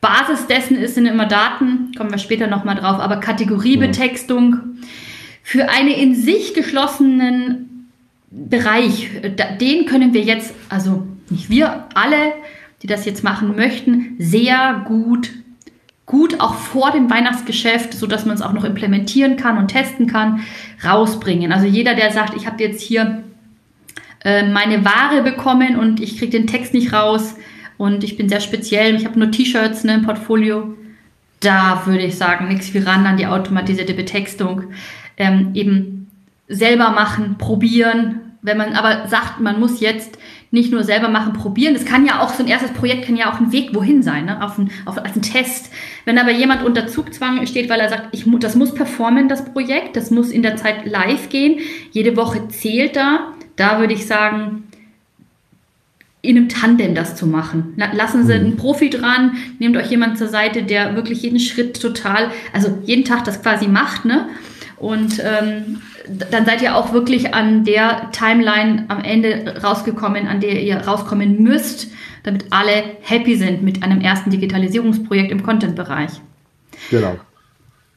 Basis 0.00 0.46
dessen 0.46 0.76
ist, 0.76 0.94
sind 0.94 1.06
immer 1.06 1.26
Daten, 1.26 1.90
kommen 1.96 2.12
wir 2.12 2.18
später 2.18 2.46
nochmal 2.46 2.76
drauf, 2.76 3.00
aber 3.00 3.16
Kategoriebetextung 3.16 4.58
für 5.42 5.68
einen 5.68 5.88
in 5.88 6.14
sich 6.14 6.54
geschlossenen 6.54 7.65
Bereich, 8.36 9.10
den 9.60 9.86
können 9.86 10.12
wir 10.12 10.20
jetzt, 10.20 10.54
also 10.68 11.06
nicht 11.30 11.48
wir, 11.48 11.86
alle, 11.94 12.34
die 12.82 12.86
das 12.86 13.06
jetzt 13.06 13.24
machen 13.24 13.56
möchten, 13.56 14.16
sehr 14.18 14.84
gut, 14.86 15.30
gut 16.04 16.40
auch 16.40 16.54
vor 16.54 16.92
dem 16.92 17.10
Weihnachtsgeschäft, 17.10 17.94
so 17.94 18.06
dass 18.06 18.26
man 18.26 18.36
es 18.36 18.42
auch 18.42 18.52
noch 18.52 18.64
implementieren 18.64 19.36
kann 19.36 19.56
und 19.56 19.68
testen 19.68 20.06
kann, 20.06 20.40
rausbringen. 20.84 21.50
Also 21.50 21.66
jeder, 21.66 21.94
der 21.94 22.12
sagt, 22.12 22.36
ich 22.36 22.46
habe 22.46 22.62
jetzt 22.62 22.82
hier 22.82 23.24
äh, 24.22 24.46
meine 24.46 24.84
Ware 24.84 25.22
bekommen 25.22 25.78
und 25.78 26.00
ich 26.00 26.18
kriege 26.18 26.32
den 26.38 26.46
Text 26.46 26.74
nicht 26.74 26.92
raus 26.92 27.36
und 27.78 28.04
ich 28.04 28.16
bin 28.16 28.28
sehr 28.28 28.40
speziell, 28.40 28.94
ich 28.94 29.06
habe 29.06 29.18
nur 29.18 29.30
T-Shirts 29.30 29.84
ne, 29.84 29.94
im 29.94 30.02
Portfolio, 30.02 30.74
da 31.40 31.82
würde 31.86 32.04
ich 32.04 32.16
sagen, 32.16 32.48
nichts 32.48 32.74
wie 32.74 32.78
ran 32.78 33.06
an 33.06 33.16
die 33.16 33.26
automatisierte 33.26 33.94
Betextung. 33.94 34.64
Ähm, 35.16 35.50
eben 35.54 36.10
selber 36.48 36.90
machen, 36.90 37.36
probieren. 37.38 38.25
Wenn 38.46 38.58
man 38.58 38.74
aber 38.74 39.08
sagt, 39.08 39.40
man 39.40 39.58
muss 39.58 39.80
jetzt 39.80 40.18
nicht 40.52 40.70
nur 40.70 40.84
selber 40.84 41.08
machen, 41.08 41.32
probieren. 41.32 41.74
Das 41.74 41.84
kann 41.84 42.06
ja 42.06 42.20
auch, 42.20 42.32
so 42.32 42.44
ein 42.44 42.48
erstes 42.48 42.70
Projekt 42.70 43.04
kann 43.04 43.16
ja 43.16 43.32
auch 43.32 43.40
ein 43.40 43.50
Weg 43.50 43.74
wohin 43.74 44.04
sein, 44.04 44.26
ne? 44.26 44.40
auf 44.40 44.56
ein, 44.56 44.70
auf, 44.84 44.98
als 44.98 45.16
ein 45.16 45.22
Test. 45.22 45.72
Wenn 46.04 46.16
aber 46.16 46.30
jemand 46.30 46.62
unter 46.62 46.86
Zugzwang 46.86 47.44
steht, 47.48 47.68
weil 47.68 47.80
er 47.80 47.88
sagt, 47.88 48.10
ich, 48.12 48.24
das 48.38 48.54
muss 48.54 48.72
performen, 48.72 49.28
das 49.28 49.44
Projekt, 49.46 49.96
das 49.96 50.12
muss 50.12 50.30
in 50.30 50.42
der 50.42 50.54
Zeit 50.54 50.86
live 50.86 51.28
gehen, 51.28 51.58
jede 51.90 52.16
Woche 52.16 52.46
zählt 52.46 52.94
da, 52.94 53.32
da 53.56 53.80
würde 53.80 53.94
ich 53.94 54.06
sagen, 54.06 54.68
in 56.22 56.36
einem 56.36 56.48
Tandem 56.48 56.94
das 56.94 57.16
zu 57.16 57.26
machen. 57.26 57.74
Lassen 57.94 58.26
Sie 58.26 58.34
einen 58.34 58.50
mhm. 58.50 58.56
Profi 58.58 58.90
dran, 58.90 59.38
nehmt 59.58 59.76
euch 59.76 59.90
jemand 59.90 60.18
zur 60.18 60.28
Seite, 60.28 60.62
der 60.62 60.94
wirklich 60.94 61.20
jeden 61.22 61.40
Schritt 61.40 61.82
total, 61.82 62.30
also 62.52 62.78
jeden 62.84 63.04
Tag 63.04 63.24
das 63.24 63.42
quasi 63.42 63.66
macht, 63.66 64.04
ne? 64.04 64.28
Und 64.78 65.20
ähm, 65.24 65.80
dann 66.30 66.46
seid 66.46 66.62
ihr 66.62 66.76
auch 66.76 66.92
wirklich 66.92 67.34
an 67.34 67.64
der 67.64 68.10
Timeline 68.12 68.84
am 68.88 69.02
Ende 69.02 69.60
rausgekommen, 69.62 70.26
an 70.26 70.40
der 70.40 70.62
ihr 70.62 70.76
rauskommen 70.76 71.42
müsst, 71.42 71.88
damit 72.22 72.46
alle 72.50 72.82
happy 73.00 73.36
sind 73.36 73.62
mit 73.62 73.82
einem 73.82 74.00
ersten 74.00 74.30
Digitalisierungsprojekt 74.30 75.30
im 75.30 75.42
Content-Bereich. 75.42 76.10
Genau. 76.90 77.16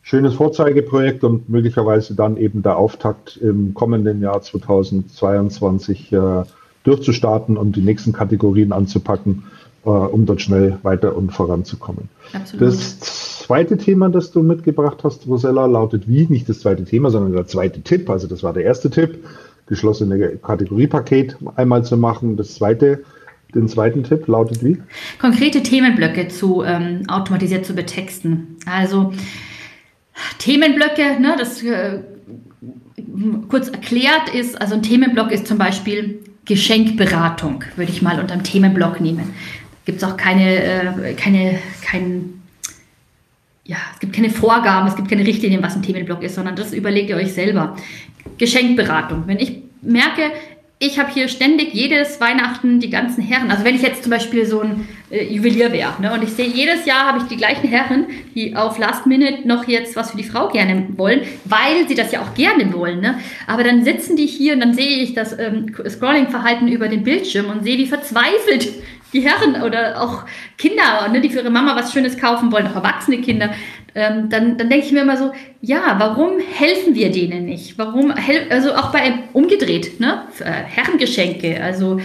Schönes 0.01 0.33
Vorzeigeprojekt 0.33 1.23
und 1.23 1.49
möglicherweise 1.49 2.15
dann 2.15 2.37
eben 2.37 2.63
der 2.63 2.77
Auftakt 2.77 3.37
im 3.37 3.73
kommenden 3.73 4.21
Jahr 4.21 4.41
2022 4.41 6.11
äh, 6.11 6.43
durchzustarten 6.83 7.57
und 7.57 7.75
die 7.75 7.81
nächsten 7.81 8.13
Kategorien 8.13 8.71
anzupacken, 8.71 9.43
äh, 9.85 9.89
um 9.89 10.25
dort 10.25 10.41
schnell 10.41 10.77
weiter 10.83 11.15
und 11.15 11.31
voranzukommen. 11.31 12.09
Absolut. 12.33 12.67
Das 12.67 12.99
zweite 12.99 13.77
Thema, 13.77 14.09
das 14.09 14.31
du 14.31 14.43
mitgebracht 14.43 14.99
hast, 15.03 15.27
Rosella, 15.27 15.65
lautet 15.65 16.07
wie? 16.07 16.27
Nicht 16.29 16.49
das 16.49 16.59
zweite 16.59 16.85
Thema, 16.85 17.09
sondern 17.09 17.33
der 17.33 17.47
zweite 17.47 17.81
Tipp. 17.81 18.09
Also 18.09 18.27
das 18.27 18.43
war 18.43 18.53
der 18.53 18.63
erste 18.63 18.89
Tipp, 18.89 19.25
geschlossene 19.67 20.37
Kategoriepaket 20.37 21.37
einmal 21.55 21.83
zu 21.83 21.97
machen. 21.97 22.37
Das 22.37 22.55
zweite 22.55 23.03
den 23.55 23.67
zweiten 23.67 24.03
Tipp 24.03 24.27
lautet 24.27 24.63
wie? 24.63 24.77
Konkrete 25.19 25.63
Themenblöcke 25.63 26.27
zu 26.27 26.63
ähm, 26.63 27.03
automatisiert 27.07 27.65
zu 27.65 27.73
betexten. 27.73 28.57
Also 28.65 29.11
Themenblöcke, 30.37 31.19
ne, 31.19 31.35
das 31.37 31.63
äh, 31.63 31.99
kurz 33.47 33.69
erklärt 33.69 34.33
ist, 34.33 34.59
also 34.61 34.75
ein 34.75 34.83
Themenblock 34.83 35.31
ist 35.31 35.47
zum 35.47 35.57
Beispiel 35.57 36.19
Geschenkberatung, 36.45 37.63
würde 37.75 37.91
ich 37.91 38.01
mal 38.01 38.19
unter 38.19 38.35
dem 38.35 38.43
Themenblock 38.43 39.01
nehmen. 39.01 39.33
Gibt 39.89 40.04
es 40.04 40.08
auch 40.08 40.17
keine, 40.17 40.63
äh, 40.63 41.13
keine, 41.15 41.58
kein, 41.82 42.43
ja, 43.63 43.78
es 43.91 43.99
gibt 43.99 44.13
keine 44.13 44.30
Vorgaben, 44.30 44.88
es 44.88 44.95
gibt 44.95 45.10
keine 45.10 45.25
Richtlinien, 45.25 45.63
was 45.63 45.75
ein 45.75 45.82
Themenblock 45.82 46.21
ist, 46.21 46.36
sondern 46.36 46.56
das 46.56 46.73
überlegt 46.73 47.10
ihr 47.10 47.15
euch 47.15 47.34
selber. 47.34 47.75
Geschenkberatung. 48.38 49.23
Wenn 49.25 49.39
ich 49.39 49.63
merke, 49.82 50.32
ich 50.78 50.99
habe 50.99 51.12
hier 51.12 51.28
ständig 51.28 51.73
jedes 51.73 52.21
Weihnachten 52.21 52.80
die 52.80 52.91
ganzen 52.91 53.23
Herren. 53.23 53.49
Also 53.49 53.65
wenn 53.65 53.73
ich 53.73 53.82
jetzt 53.82 54.04
zum 54.04 54.12
Beispiel 54.12 54.45
so 54.45 54.62
ein 54.62 54.88
äh, 55.10 55.25
Juwelier 55.25 55.73
wäre 55.73 55.99
ne, 55.99 56.13
und 56.13 56.23
ich 56.23 56.30
sehe, 56.30 56.45
jedes 56.45 56.86
Jahr 56.86 57.08
habe 57.08 57.17
ich 57.17 57.23
die 57.23 57.36
gleichen 57.36 57.67
Herren, 57.67 58.06
die 58.36 58.56
auf 58.56 58.78
Last 58.78 59.08
Minute 59.08 59.47
noch 59.47 59.67
jetzt 59.67 59.95
was 59.95 60.12
für 60.12 60.17
die 60.17 60.23
Frau 60.23 60.49
gerne 60.49 60.86
wollen, 60.97 61.21
weil 61.45 61.88
sie 61.88 61.95
das 61.95 62.12
ja 62.12 62.21
auch 62.21 62.36
gerne 62.36 62.71
wollen. 62.73 63.02
Ne? 63.02 63.17
Aber 63.47 63.63
dann 63.63 63.84
sitzen 63.84 64.15
die 64.15 64.28
hier 64.28 64.54
und 64.54 64.60
dann 64.60 64.75
sehe 64.75 65.02
ich 65.02 65.15
das 65.15 65.36
ähm, 65.39 65.73
Scrolling-Verhalten 65.89 66.67
über 66.67 66.88
den 66.88 67.02
Bildschirm 67.02 67.49
und 67.49 67.63
sehe, 67.63 67.80
wie 67.80 67.88
verzweifelt 67.88 68.69
die 69.13 69.21
Herren 69.21 69.61
oder 69.61 70.01
auch 70.01 70.25
Kinder, 70.57 71.07
ne, 71.11 71.21
die 71.21 71.29
für 71.29 71.39
ihre 71.39 71.49
Mama 71.49 71.75
was 71.75 71.93
Schönes 71.93 72.17
kaufen 72.17 72.51
wollen, 72.51 72.67
auch 72.67 72.75
erwachsene 72.75 73.21
Kinder, 73.21 73.51
ähm, 73.95 74.29
dann, 74.29 74.57
dann 74.57 74.69
denke 74.69 74.85
ich 74.85 74.91
mir 74.91 75.01
immer 75.01 75.17
so, 75.17 75.31
ja, 75.61 75.95
warum 75.97 76.39
helfen 76.39 76.95
wir 76.95 77.11
denen 77.11 77.45
nicht? 77.45 77.77
Warum, 77.77 78.13
also 78.49 78.73
auch 78.73 78.91
bei 78.91 79.13
umgedreht, 79.33 79.99
ne? 79.99 80.23
Äh, 80.39 80.51
Herrengeschenke, 80.51 81.61
also 81.61 81.99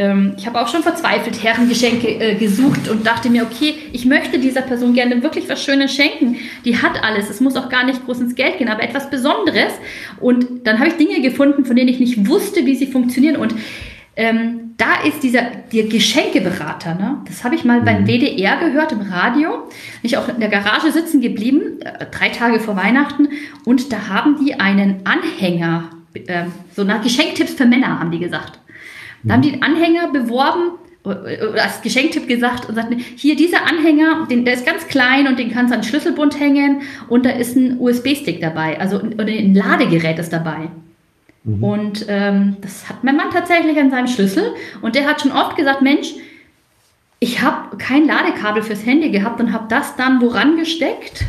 ähm, 0.00 0.34
ich 0.38 0.46
habe 0.46 0.60
auch 0.60 0.68
schon 0.68 0.82
verzweifelt 0.82 1.42
Herrengeschenke 1.42 2.08
äh, 2.08 2.34
gesucht 2.34 2.88
und 2.88 3.06
dachte 3.06 3.28
mir, 3.28 3.42
okay, 3.42 3.74
ich 3.92 4.06
möchte 4.06 4.38
dieser 4.38 4.62
Person 4.62 4.94
gerne 4.94 5.22
wirklich 5.22 5.48
was 5.48 5.62
Schönes 5.62 5.94
schenken. 5.94 6.36
Die 6.64 6.78
hat 6.78 7.02
alles, 7.02 7.28
es 7.28 7.40
muss 7.40 7.56
auch 7.56 7.68
gar 7.68 7.84
nicht 7.84 8.04
groß 8.06 8.20
ins 8.20 8.34
Geld 8.34 8.58
gehen, 8.58 8.68
aber 8.68 8.82
etwas 8.82 9.10
Besonderes. 9.10 9.72
Und 10.18 10.66
dann 10.66 10.78
habe 10.78 10.88
ich 10.88 10.96
Dinge 10.96 11.20
gefunden, 11.20 11.66
von 11.66 11.76
denen 11.76 11.88
ich 11.88 12.00
nicht 12.00 12.28
wusste, 12.28 12.64
wie 12.64 12.76
sie 12.76 12.86
funktionieren 12.86 13.36
und 13.36 13.54
ähm, 14.16 14.69
da 14.80 15.02
ist 15.06 15.22
dieser 15.22 15.42
der 15.72 15.84
Geschenkeberater, 15.84 16.94
ne? 16.94 17.18
das 17.26 17.44
habe 17.44 17.54
ich 17.54 17.64
mal 17.64 17.82
beim 17.82 18.02
mhm. 18.02 18.06
WDR 18.06 18.56
gehört 18.56 18.92
im 18.92 19.02
Radio. 19.02 19.68
Ich 20.02 20.16
auch 20.16 20.28
in 20.28 20.40
der 20.40 20.48
Garage 20.48 20.90
sitzen 20.90 21.20
geblieben, 21.20 21.80
äh, 21.82 22.06
drei 22.10 22.30
Tage 22.30 22.60
vor 22.60 22.76
Weihnachten, 22.76 23.28
und 23.66 23.92
da 23.92 24.08
haben 24.08 24.42
die 24.42 24.58
einen 24.58 25.00
Anhänger, 25.04 25.90
äh, 26.14 26.44
so 26.74 26.84
nach 26.84 27.02
Geschenktipps 27.02 27.52
für 27.52 27.66
Männer, 27.66 28.00
haben 28.00 28.10
die 28.10 28.20
gesagt. 28.20 28.58
Da 29.22 29.34
haben 29.34 29.42
die 29.42 29.52
einen 29.52 29.62
Anhänger 29.62 30.12
beworben 30.12 30.78
äh, 31.04 31.46
oder 31.46 31.62
als 31.62 31.82
Geschenktipp 31.82 32.26
gesagt 32.26 32.66
und 32.68 32.74
sagten, 32.74 32.98
hier 33.16 33.36
dieser 33.36 33.66
Anhänger, 33.66 34.26
den, 34.30 34.46
der 34.46 34.54
ist 34.54 34.64
ganz 34.64 34.88
klein 34.88 35.28
und 35.28 35.38
den 35.38 35.52
kannst 35.52 35.72
du 35.72 35.74
an 35.76 35.82
den 35.82 35.88
Schlüsselbund 35.88 36.40
hängen 36.40 36.80
und 37.10 37.26
da 37.26 37.30
ist 37.30 37.54
ein 37.54 37.78
USB-Stick 37.78 38.40
dabei, 38.40 38.80
also 38.80 38.98
ein 38.98 39.54
Ladegerät 39.54 40.18
ist 40.18 40.32
dabei. 40.32 40.70
Mhm. 41.44 41.64
Und 41.64 42.06
ähm, 42.08 42.56
das 42.60 42.88
hat 42.88 43.02
mein 43.04 43.16
Mann 43.16 43.30
tatsächlich 43.30 43.78
an 43.78 43.90
seinem 43.90 44.08
Schlüssel. 44.08 44.54
Und 44.82 44.94
der 44.94 45.06
hat 45.06 45.20
schon 45.20 45.32
oft 45.32 45.56
gesagt, 45.56 45.82
Mensch, 45.82 46.14
ich 47.18 47.42
habe 47.42 47.76
kein 47.76 48.06
Ladekabel 48.06 48.62
fürs 48.62 48.84
Handy 48.84 49.10
gehabt 49.10 49.40
und 49.40 49.52
habe 49.52 49.66
das 49.68 49.96
dann 49.96 50.20
woran 50.20 50.56
gesteckt. 50.56 51.24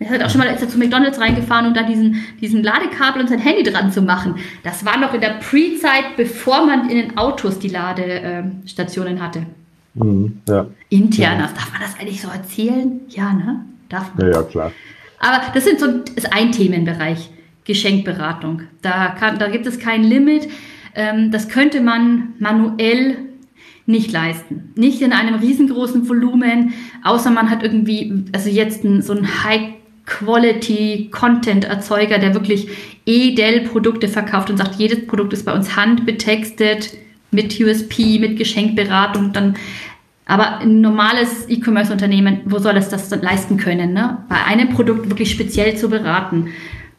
Er 0.00 0.08
hat 0.08 0.22
auch 0.22 0.30
schon 0.30 0.40
mal 0.40 0.46
ist 0.46 0.62
er 0.62 0.68
zu 0.68 0.78
McDonalds 0.78 1.20
reingefahren, 1.20 1.66
um 1.66 1.74
da 1.74 1.82
diesen, 1.82 2.24
diesen 2.40 2.62
Ladekabel 2.62 3.20
und 3.20 3.28
sein 3.28 3.38
Handy 3.38 3.62
dran 3.62 3.92
zu 3.92 4.00
machen. 4.00 4.36
Das 4.62 4.84
war 4.86 4.96
noch 4.96 5.12
in 5.12 5.20
der 5.20 5.38
Pre-Zeit, 5.40 6.16
bevor 6.16 6.64
man 6.64 6.88
in 6.88 6.96
den 6.96 7.18
Autos 7.18 7.58
die 7.58 7.68
Ladestationen 7.68 9.20
hatte. 9.20 9.44
Mhm, 9.94 10.40
ja. 10.48 10.66
Internas. 10.88 11.50
Ja. 11.50 11.56
Darf 11.56 11.72
man 11.72 11.82
das 11.82 12.00
eigentlich 12.00 12.22
so 12.22 12.28
erzählen? 12.28 13.00
Ja, 13.10 13.32
ne? 13.34 13.64
Darf 13.90 14.14
man. 14.14 14.26
Ja, 14.26 14.40
ja, 14.40 14.42
klar. 14.42 14.72
Aber 15.18 15.42
das 15.52 15.64
sind 15.64 15.78
so, 15.78 15.86
ist 16.16 16.32
ein 16.32 16.50
Themenbereich. 16.50 17.28
Geschenkberatung. 17.64 18.62
Da, 18.82 19.08
kann, 19.08 19.38
da 19.38 19.48
gibt 19.48 19.66
es 19.66 19.78
kein 19.78 20.02
Limit. 20.02 20.48
Ähm, 20.94 21.30
das 21.30 21.48
könnte 21.48 21.80
man 21.80 22.34
manuell 22.38 23.16
nicht 23.86 24.12
leisten. 24.12 24.72
Nicht 24.76 25.00
in 25.02 25.12
einem 25.12 25.36
riesengroßen 25.36 26.08
Volumen, 26.08 26.74
außer 27.02 27.30
man 27.30 27.50
hat 27.50 27.62
irgendwie, 27.62 28.24
also 28.32 28.48
jetzt 28.48 28.82
so 28.82 29.12
ein 29.12 29.44
High-Quality-Content-Erzeuger, 29.44 32.18
der 32.18 32.34
wirklich 32.34 32.68
EDEL-Produkte 33.06 34.08
verkauft 34.08 34.50
und 34.50 34.56
sagt, 34.56 34.74
jedes 34.76 35.06
Produkt 35.06 35.32
ist 35.32 35.44
bei 35.44 35.52
uns 35.52 35.76
handbetextet 35.76 36.96
mit 37.30 37.60
USP, 37.60 38.18
mit 38.18 38.36
Geschenkberatung, 38.38 39.32
dann 39.32 39.54
aber 40.26 40.58
ein 40.58 40.80
normales 40.80 41.48
E-Commerce-Unternehmen, 41.48 42.40
wo 42.44 42.58
soll 42.58 42.76
es 42.76 42.88
das 42.88 43.10
leisten 43.10 43.56
können, 43.56 43.92
ne? 43.92 44.18
bei 44.28 44.44
einem 44.44 44.68
Produkt 44.68 45.10
wirklich 45.10 45.32
speziell 45.32 45.76
zu 45.76 45.90
beraten? 45.90 46.50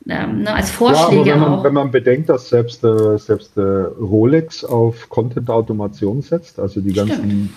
Ähm, 0.07 0.43
ne, 0.43 0.53
als 0.53 0.71
Vorschläge 0.71 1.29
ja, 1.29 1.35
wenn 1.35 1.41
man, 1.41 1.53
auch. 1.53 1.63
Wenn 1.63 1.73
man 1.73 1.91
bedenkt, 1.91 2.29
dass 2.29 2.49
selbst, 2.49 2.83
äh, 2.83 3.17
selbst 3.17 3.55
äh, 3.57 3.61
Rolex 3.61 4.63
auf 4.63 5.09
Content-Automation 5.09 6.21
setzt, 6.21 6.59
also 6.59 6.81
die 6.81 6.93
ganzen 6.93 7.15
Stimmt. 7.15 7.49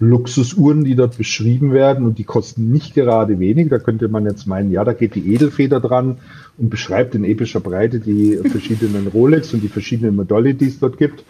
Luxusuhren, 0.00 0.84
die 0.84 0.94
dort 0.94 1.18
beschrieben 1.18 1.72
werden 1.72 2.06
und 2.06 2.18
die 2.18 2.24
kosten 2.24 2.70
nicht 2.70 2.94
gerade 2.94 3.40
wenig. 3.40 3.68
Da 3.68 3.78
könnte 3.78 4.06
man 4.08 4.26
jetzt 4.26 4.46
meinen, 4.46 4.70
ja, 4.70 4.84
da 4.84 4.92
geht 4.92 5.16
die 5.16 5.34
Edelfeder 5.34 5.80
dran 5.80 6.18
und 6.56 6.70
beschreibt 6.70 7.16
in 7.16 7.24
epischer 7.24 7.60
Breite 7.60 7.98
die 7.98 8.36
verschiedenen 8.48 9.08
Rolex 9.08 9.52
und 9.52 9.62
die 9.62 9.68
verschiedenen 9.68 10.14
Modelle, 10.14 10.54
die 10.54 10.68
es 10.68 10.78
dort 10.78 10.98
gibt. 10.98 11.24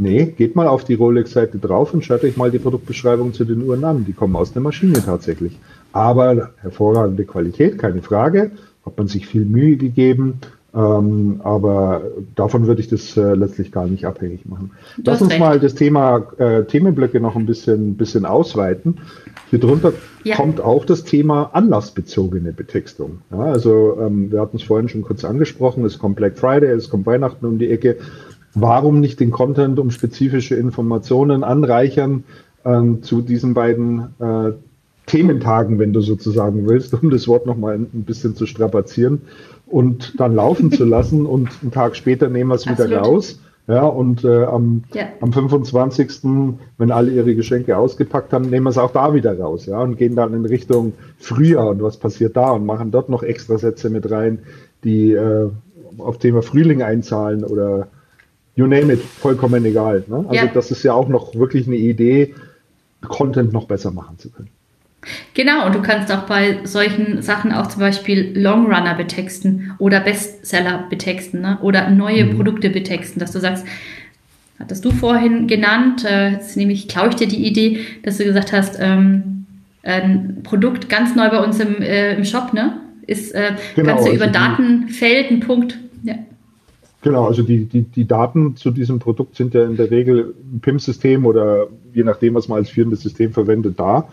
Nee, 0.00 0.26
geht 0.36 0.56
mal 0.56 0.68
auf 0.68 0.84
die 0.84 0.94
Rolex-Seite 0.94 1.58
drauf 1.58 1.92
und 1.92 2.04
schaut 2.04 2.22
euch 2.22 2.36
mal 2.36 2.50
die 2.50 2.60
Produktbeschreibung 2.60 3.34
zu 3.34 3.44
den 3.44 3.62
Uhren 3.62 3.84
an. 3.84 4.04
Die 4.04 4.12
kommen 4.12 4.36
aus 4.36 4.52
der 4.52 4.62
Maschine 4.62 5.04
tatsächlich. 5.04 5.58
Aber 5.92 6.50
hervorragende 6.60 7.24
Qualität, 7.24 7.78
keine 7.78 8.02
Frage 8.02 8.52
hat 8.88 8.98
man 8.98 9.06
sich 9.06 9.26
viel 9.26 9.44
Mühe 9.44 9.76
gegeben, 9.76 10.40
ähm, 10.74 11.40
aber 11.44 12.02
davon 12.34 12.66
würde 12.66 12.80
ich 12.80 12.88
das 12.88 13.16
äh, 13.16 13.34
letztlich 13.34 13.72
gar 13.72 13.86
nicht 13.86 14.04
abhängig 14.06 14.46
machen. 14.46 14.72
Lass 15.02 15.20
uns 15.20 15.30
recht. 15.30 15.40
mal 15.40 15.60
das 15.60 15.74
Thema 15.74 16.26
äh, 16.38 16.64
Themenblöcke 16.64 17.20
noch 17.20 17.36
ein 17.36 17.46
bisschen, 17.46 17.96
bisschen 17.96 18.24
ausweiten. 18.24 18.98
Hier 19.50 19.60
drunter 19.60 19.92
ja. 20.24 20.36
kommt 20.36 20.60
auch 20.60 20.84
das 20.84 21.04
Thema 21.04 21.50
anlassbezogene 21.52 22.52
Betextung. 22.52 23.18
Ja, 23.30 23.40
also 23.40 23.98
ähm, 24.00 24.30
wir 24.30 24.40
hatten 24.40 24.56
es 24.56 24.62
vorhin 24.62 24.88
schon 24.88 25.02
kurz 25.02 25.24
angesprochen, 25.24 25.84
es 25.84 25.98
kommt 25.98 26.16
Black 26.16 26.38
Friday, 26.38 26.70
es 26.70 26.90
kommt 26.90 27.06
Weihnachten 27.06 27.46
um 27.46 27.58
die 27.58 27.70
Ecke. 27.70 27.96
Warum 28.54 29.00
nicht 29.00 29.20
den 29.20 29.30
Content 29.30 29.78
um 29.78 29.90
spezifische 29.90 30.54
Informationen 30.54 31.44
anreichern 31.44 32.24
ähm, 32.64 33.02
zu 33.02 33.22
diesen 33.22 33.54
beiden 33.54 34.14
äh, 34.18 34.52
Thementagen, 35.08 35.78
wenn 35.78 35.92
du 35.92 36.00
sozusagen 36.00 36.68
willst, 36.68 36.94
um 36.94 37.10
das 37.10 37.26
Wort 37.26 37.46
nochmal 37.46 37.74
ein 37.74 38.04
bisschen 38.04 38.36
zu 38.36 38.46
strapazieren 38.46 39.22
und 39.66 40.18
dann 40.20 40.34
laufen 40.34 40.70
zu 40.70 40.84
lassen 40.84 41.26
und 41.26 41.50
einen 41.62 41.72
Tag 41.72 41.96
später 41.96 42.28
nehmen 42.28 42.50
wir 42.50 42.54
es 42.54 42.66
wieder 42.66 42.98
raus. 42.98 43.40
Ja, 43.66 43.82
und 43.82 44.24
äh, 44.24 44.44
am, 44.44 44.84
ja. 44.94 45.08
am 45.20 45.30
25., 45.30 46.22
wenn 46.78 46.90
alle 46.90 47.10
ihre 47.10 47.34
Geschenke 47.34 47.76
ausgepackt 47.76 48.32
haben, 48.32 48.48
nehmen 48.48 48.64
wir 48.64 48.70
es 48.70 48.78
auch 48.78 48.92
da 48.92 49.12
wieder 49.12 49.38
raus, 49.38 49.66
ja, 49.66 49.78
und 49.82 49.98
gehen 49.98 50.16
dann 50.16 50.32
in 50.32 50.46
Richtung 50.46 50.94
Frühjahr 51.18 51.68
und 51.68 51.82
was 51.82 51.98
passiert 51.98 52.34
da 52.34 52.52
und 52.52 52.64
machen 52.64 52.92
dort 52.92 53.10
noch 53.10 53.22
extra 53.22 53.58
Sätze 53.58 53.90
mit 53.90 54.10
rein, 54.10 54.38
die 54.84 55.12
äh, 55.12 55.50
auf 55.98 56.16
Thema 56.16 56.40
Frühling 56.40 56.80
einzahlen 56.80 57.44
oder 57.44 57.88
you 58.54 58.66
name 58.66 58.90
it, 58.92 59.00
vollkommen 59.00 59.62
egal. 59.66 60.02
Ne? 60.06 60.24
Also 60.28 60.46
ja. 60.46 60.50
das 60.52 60.70
ist 60.70 60.82
ja 60.82 60.94
auch 60.94 61.08
noch 61.08 61.34
wirklich 61.34 61.66
eine 61.66 61.76
Idee, 61.76 62.34
Content 63.06 63.52
noch 63.52 63.66
besser 63.66 63.90
machen 63.90 64.18
zu 64.18 64.30
können. 64.30 64.48
Genau, 65.34 65.66
und 65.66 65.74
du 65.74 65.80
kannst 65.80 66.10
auch 66.12 66.22
bei 66.22 66.58
solchen 66.64 67.22
Sachen 67.22 67.52
auch 67.52 67.68
zum 67.68 67.80
Beispiel 67.80 68.32
Longrunner 68.36 68.94
betexten 68.94 69.72
oder 69.78 70.00
Bestseller 70.00 70.86
betexten 70.90 71.40
ne? 71.40 71.58
oder 71.62 71.90
neue 71.90 72.24
mhm. 72.24 72.36
Produkte 72.36 72.68
betexten, 72.68 73.20
dass 73.20 73.32
du 73.32 73.38
sagst, 73.38 73.64
hattest 74.58 74.84
du 74.84 74.90
vorhin 74.90 75.46
genannt, 75.46 76.04
äh, 76.04 76.30
jetzt 76.30 76.56
nehme 76.56 76.72
ich, 76.72 76.88
klaue 76.88 77.10
ich 77.10 77.14
dir 77.14 77.28
die 77.28 77.46
Idee, 77.46 77.80
dass 78.02 78.18
du 78.18 78.24
gesagt 78.24 78.52
hast, 78.52 78.76
ähm, 78.80 79.46
ein 79.84 80.40
Produkt 80.42 80.88
ganz 80.88 81.14
neu 81.14 81.30
bei 81.30 81.42
uns 81.42 81.60
im, 81.60 81.80
äh, 81.80 82.14
im 82.14 82.24
Shop, 82.24 82.52
ne? 82.52 82.80
Ist, 83.06 83.34
äh, 83.34 83.52
genau, 83.74 83.94
kannst 83.94 84.08
du 84.08 84.12
über 84.12 84.26
also 84.26 84.38
Datenfeld 84.38 85.30
einen 85.30 85.40
Punkt. 85.40 85.78
Ja. 86.02 86.16
Genau, 87.02 87.26
also 87.26 87.42
die, 87.42 87.64
die, 87.64 87.82
die 87.82 88.06
Daten 88.06 88.56
zu 88.56 88.70
diesem 88.70 88.98
Produkt 88.98 89.36
sind 89.36 89.54
ja 89.54 89.64
in 89.64 89.76
der 89.76 89.90
Regel 89.90 90.34
im 90.52 90.60
PIM-System 90.60 91.24
oder 91.24 91.68
je 91.94 92.02
nachdem, 92.02 92.34
was 92.34 92.48
man 92.48 92.58
als 92.58 92.70
führendes 92.70 93.00
System 93.00 93.32
verwendet, 93.32 93.78
da. 93.78 94.08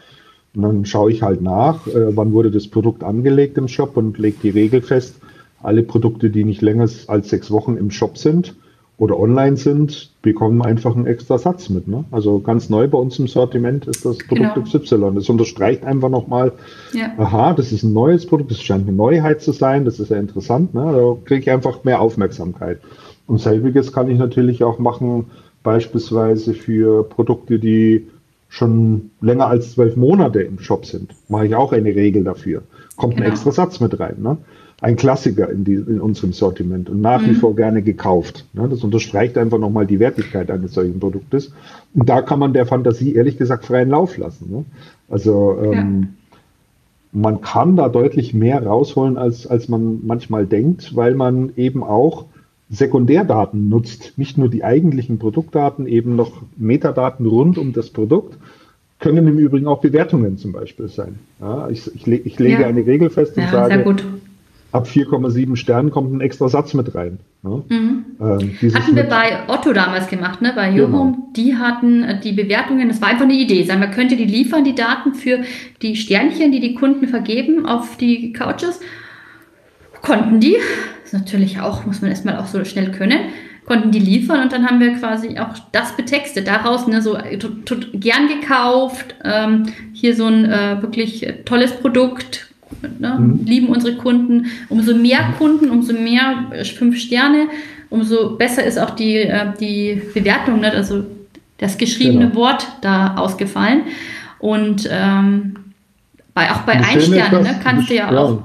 Und 0.56 0.62
dann 0.63 0.86
schaue 0.86 1.12
ich 1.12 1.22
halt 1.22 1.41
nach, 1.41 1.86
äh, 1.88 2.15
wann 2.15 2.34
wurde 2.34 2.52
das 2.52 2.68
Produkt 2.68 3.04
angelegt 3.04 3.58
im 3.58 3.68
Shop 3.68 3.98
und 3.98 4.18
lege 4.18 4.38
die 4.41 4.50
Regel 4.50 4.82
fest, 4.82 5.15
alle 5.62 5.84
Produkte, 5.84 6.30
die 6.30 6.44
nicht 6.44 6.62
länger 6.62 6.88
als 7.08 7.30
sechs 7.30 7.52
Wochen 7.52 7.78
im 7.78 7.91
Shop 7.91 8.18
sind 8.18 8.56
oder 8.98 9.20
online 9.20 9.58
sind, 9.58 10.12
bekommen 10.22 10.62
einfach 10.62 10.96
einen 10.96 11.06
extra 11.06 11.38
Satz 11.38 11.70
mit. 11.70 11.88
Ne? 11.88 12.06
Also 12.12 12.39
ganz 12.39 12.70
neu 12.70 12.88
bei 12.88 12.98
uns 12.98 13.20
im 13.20 13.28
Sortiment 13.28 13.88
ist 13.88 14.06
das 14.06 14.18
Produkt 14.20 14.56
genau. 14.56 14.65
XY. 14.65 15.15
Das 15.15 15.30
unterstreicht 15.30 15.84
einfach 15.84 16.10
nochmal, 16.10 16.54
ja. 16.94 17.12
aha, 17.18 17.54
das 17.54 17.72
ist 17.72 17.84
ein 17.84 17.94
neues 17.94 18.26
Produkt, 18.26 18.52
das 18.52 18.62
scheint 18.62 18.88
eine 18.88 18.96
Neuheit 18.96 19.41
zu 19.41 19.52
sein, 19.52 19.84
das 19.84 20.00
ist 20.00 20.12
ja 20.12 20.18
interessant. 20.18 20.74
Ne? 20.74 20.82
Da 20.82 21.18
kriege 21.26 21.41
ich 21.41 21.52
einfach 21.52 21.84
mehr 21.84 22.00
Aufmerksamkeit. 22.00 22.80
Und 23.28 23.41
selbiges 23.41 23.91
kann 23.91 24.10
ich 24.10 24.18
natürlich 24.18 24.63
auch 24.63 24.80
machen, 24.80 25.26
beispielsweise 25.63 26.54
für 26.54 27.04
Produkte, 27.04 27.60
die 27.60 28.08
schon 28.56 29.12
länger 29.20 29.48
als 29.48 29.74
zwölf 29.74 29.98
Monate 29.98 30.41
im 30.41 30.60
Shop 30.60 30.86
sind, 30.86 31.13
mache 31.28 31.48
ich 31.48 31.56
auch 31.56 31.74
eine 31.74 31.94
Regel 31.94 32.24
dafür. 32.24 32.63
Kommt 32.96 33.15
genau. 33.15 33.26
ein 33.26 33.32
extra 33.34 33.52
Satz 33.52 33.82
mit 33.82 34.00
rein. 34.00 34.15
Ne? 34.20 34.38
Ein 34.80 34.96
Klassiker 34.96 35.50
in, 35.50 35.65
die, 35.65 35.74
in 35.74 36.00
unserem 36.00 36.32
Sortiment 36.32 36.89
und 36.89 37.02
nach 37.02 37.22
mhm. 37.22 37.32
wie 37.32 37.34
vor 37.34 37.54
gerne 37.54 37.82
gekauft. 37.82 38.46
Ne? 38.54 38.70
Das 38.70 38.82
unterstreicht 38.82 39.38
einfach 39.38 39.58
nochmal 39.58 39.86
die 39.86 40.00
Wertigkeit 40.00 40.50
eines 40.50 40.74
solchen 40.74 41.02
Produktes. 41.02 41.52
Und 41.94 42.08
da 42.08 42.22
kann 42.22 42.39
man 42.39 42.54
der 42.54 42.65
Fantasie 42.65 43.13
ehrlich 43.15 43.38
gesagt 43.38 43.65
freien 43.65 43.89
Lauf 43.89 44.18
lassen. 44.18 44.50
Ne? 44.50 44.65
Also 45.10 45.58
ähm, 45.62 46.08
ja. 46.32 46.38
man 47.12 47.41
kann 47.41 47.76
da 47.76 47.89
deutlich 47.89 48.34
mehr 48.34 48.65
rausholen, 48.65 49.18
als, 49.18 49.46
als 49.48 49.68
man 49.68 50.00
manchmal 50.06 50.46
denkt, 50.46 50.96
weil 50.96 51.13
man 51.13 51.52
eben 51.58 51.84
auch 51.84 52.24
Sekundärdaten 52.69 53.69
nutzt, 53.69 54.17
nicht 54.17 54.38
nur 54.38 54.49
die 54.49 54.63
eigentlichen 54.63 55.19
Produktdaten, 55.19 55.88
eben 55.88 56.15
noch 56.15 56.41
Metadaten 56.58 57.25
rund 57.25 57.58
um 57.58 57.73
das 57.73 57.89
Produkt, 57.89 58.38
können 58.99 59.28
im 59.28 59.38
Übrigen 59.38 59.67
auch 59.67 59.82
Bewertungen 59.82 60.38
zum 60.38 60.51
Beispiel 60.51 60.88
sein. 60.88 61.19
Ja, 61.39 61.69
ich, 61.69 61.93
ich, 61.93 62.08
ich, 62.08 62.39
lege 62.39 62.62
ja. 62.62 62.67
eine 62.67 62.86
Regel 62.86 63.10
fest 63.10 63.38
und 63.38 63.43
ja, 63.43 63.51
sage, 63.51 63.95
ab 64.71 64.88
4,7 64.88 65.56
Sternen 65.56 65.89
kommt 65.89 66.13
ein 66.13 66.21
extra 66.21 66.49
Satz 66.49 66.73
mit 66.73 66.93
rein. 66.95 67.19
Ja? 67.43 67.62
Mhm. 67.69 68.06
Ähm, 68.19 68.73
hatten 68.73 68.95
wir 68.95 69.04
bei 69.04 69.47
Otto 69.47 69.71
damals 69.73 70.08
gemacht, 70.08 70.41
ne? 70.41 70.51
bei 70.56 70.69
Jorum, 70.71 71.13
genau. 71.13 71.28
die 71.36 71.56
hatten 71.56 72.04
äh, 72.04 72.19
die 72.19 72.34
Bewertungen, 72.34 72.89
das 72.89 73.01
war 73.01 73.10
einfach 73.10 73.23
eine 73.23 73.34
Idee, 73.34 73.63
sagen 73.63 73.82
wir, 73.82 73.88
könnt 73.89 74.12
ihr 74.12 74.17
die 74.17 74.25
liefern, 74.25 74.63
die 74.63 74.75
Daten 74.75 75.13
für 75.13 75.39
die 75.82 75.95
Sternchen, 75.95 76.51
die 76.51 76.60
die 76.60 76.73
Kunden 76.75 77.08
vergeben 77.08 77.65
auf 77.65 77.97
die 77.97 78.34
Couches? 78.34 78.80
Konnten 80.01 80.39
die, 80.39 80.58
ist 81.06 81.13
natürlich 81.13 81.60
auch, 81.60 81.86
muss 81.86 82.02
man 82.02 82.12
erstmal 82.12 82.38
auch 82.38 82.48
so 82.48 82.65
schnell 82.65 82.91
können, 82.91 83.20
konnten 83.65 83.91
die 83.91 84.00
liefern 84.00 84.41
und 84.41 84.52
dann 84.52 84.65
haben 84.65 84.80
wir 84.80 84.94
quasi 84.96 85.39
auch 85.39 85.56
das 85.72 85.96
betextet. 85.96 86.48
Daraus 86.48 86.88
ne, 86.88 87.02
so 87.02 87.18
gern 87.94 88.28
gekauft, 88.28 89.15
ähm, 89.24 89.68
hier 89.94 90.15
so 90.15 90.26
ein 90.26 90.46
äh, 90.46 90.82
wirklich 90.82 91.28
tolles 91.46 91.72
Produkt, 91.74 92.48
ne, 93.00 93.18
mhm. 93.20 93.46
lieben 93.46 93.68
unsere 93.68 93.96
Kunden. 93.96 94.48
Umso 94.70 94.96
mehr 94.96 95.34
Kunden, 95.38 95.70
umso 95.70 95.94
mehr 95.94 96.46
äh, 96.52 96.63
fünf 96.63 96.98
Sterne, 97.00 97.48
umso 97.89 98.36
besser 98.36 98.63
ist 98.63 98.78
auch 98.78 98.91
die, 98.91 99.18
äh, 99.18 99.48
die 99.60 100.02
Bewertung, 100.13 100.60
ne, 100.60 100.72
also 100.72 101.06
das 101.58 101.78
geschriebene 101.78 102.28
genau. 102.28 102.36
Wort 102.36 102.68
da 102.82 103.15
ausgefallen. 103.15 103.84
Und 104.39 104.88
ähm, 104.91 105.56
bei, 106.34 106.52
auch 106.52 106.62
bei 106.62 106.74
Ein-Sternen 106.74 107.44
ne, 107.44 107.60
kannst 107.63 107.89
du 107.89 107.96
ja, 107.96 108.12
ja 108.12 108.18
auch 108.18 108.44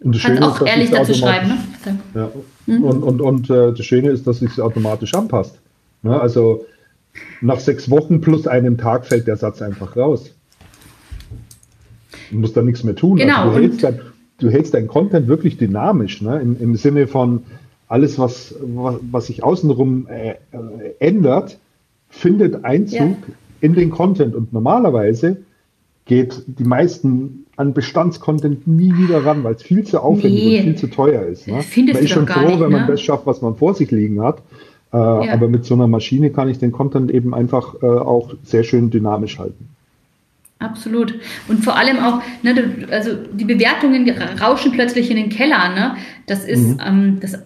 und 0.00 0.14
das 0.14 0.22
Schöne 0.22 0.46
auch 0.46 0.60
ist, 0.60 0.68
ehrlich 0.68 0.90
dazu 0.90 1.14
schreiben, 1.14 1.48
ne? 1.48 1.98
Ja. 2.14 2.30
Mhm. 2.66 2.84
Und, 2.84 3.02
und, 3.02 3.20
und 3.20 3.50
äh, 3.50 3.72
das 3.72 3.84
Schöne 3.84 4.10
ist, 4.10 4.26
dass 4.26 4.42
es 4.42 4.60
automatisch 4.60 5.14
anpasst. 5.14 5.58
Ne? 6.02 6.20
Also 6.20 6.64
nach 7.40 7.58
sechs 7.58 7.90
Wochen 7.90 8.20
plus 8.20 8.46
einem 8.46 8.78
Tag 8.78 9.06
fällt 9.06 9.26
der 9.26 9.36
Satz 9.36 9.62
einfach 9.62 9.96
raus. 9.96 10.32
Du 12.30 12.38
musst 12.38 12.56
da 12.56 12.62
nichts 12.62 12.84
mehr 12.84 12.94
tun. 12.94 13.16
Genau. 13.16 13.42
Also 13.42 13.56
du, 13.56 13.62
hältst 13.62 13.82
dein, 13.82 14.00
du 14.38 14.50
hältst 14.50 14.74
dein 14.74 14.86
Content 14.86 15.26
wirklich 15.26 15.56
dynamisch, 15.56 16.20
ne? 16.22 16.40
Im, 16.40 16.60
im 16.60 16.76
Sinne 16.76 17.06
von 17.06 17.44
alles, 17.88 18.18
was, 18.18 18.54
was, 18.60 18.96
was 19.10 19.26
sich 19.26 19.42
außenrum 19.42 20.06
äh, 20.08 20.30
äh, 20.30 20.36
ändert, 21.00 21.58
findet 22.10 22.64
Einzug 22.64 22.98
ja. 23.00 23.34
in 23.60 23.74
den 23.74 23.90
Content. 23.90 24.34
Und 24.34 24.52
normalerweise 24.52 25.38
geht 26.08 26.42
die 26.46 26.64
meisten 26.64 27.46
an 27.56 27.74
Bestandscontent 27.74 28.66
nie 28.66 28.96
wieder 28.96 29.24
ran, 29.24 29.44
weil 29.44 29.54
es 29.54 29.62
viel 29.62 29.84
zu 29.84 30.00
aufwendig 30.00 30.44
nee. 30.44 30.58
und 30.58 30.64
viel 30.64 30.76
zu 30.76 30.86
teuer 30.88 31.22
ist. 31.22 31.46
Ne? 31.46 31.62
Findest 31.62 31.96
man 31.96 32.04
ist 32.04 32.10
schon 32.10 32.26
froh, 32.26 32.40
nicht, 32.48 32.60
wenn 32.60 32.72
man 32.72 32.82
ne? 32.82 32.86
das 32.88 33.00
schafft, 33.00 33.26
was 33.26 33.42
man 33.42 33.54
vor 33.56 33.74
sich 33.74 33.90
liegen 33.90 34.22
hat. 34.22 34.38
Äh, 34.92 34.96
ja. 34.96 35.32
Aber 35.32 35.48
mit 35.48 35.64
so 35.64 35.74
einer 35.74 35.86
Maschine 35.86 36.30
kann 36.30 36.48
ich 36.48 36.58
den 36.58 36.72
Content 36.72 37.10
eben 37.10 37.34
einfach 37.34 37.74
äh, 37.82 37.86
auch 37.86 38.34
sehr 38.42 38.64
schön 38.64 38.90
dynamisch 38.90 39.38
halten. 39.38 39.68
Absolut. 40.60 41.14
Und 41.46 41.64
vor 41.64 41.76
allem 41.76 41.98
auch, 41.98 42.20
ne, 42.42 42.54
also 42.90 43.10
die 43.32 43.44
Bewertungen 43.44 44.10
rauschen 44.40 44.72
plötzlich 44.72 45.10
in 45.10 45.16
den 45.16 45.28
Keller. 45.28 45.68
Ne? 45.74 45.96
Das 46.26 46.44
ist 46.44 46.66
mhm. 46.66 46.80
ähm, 46.84 47.18
das 47.20 47.38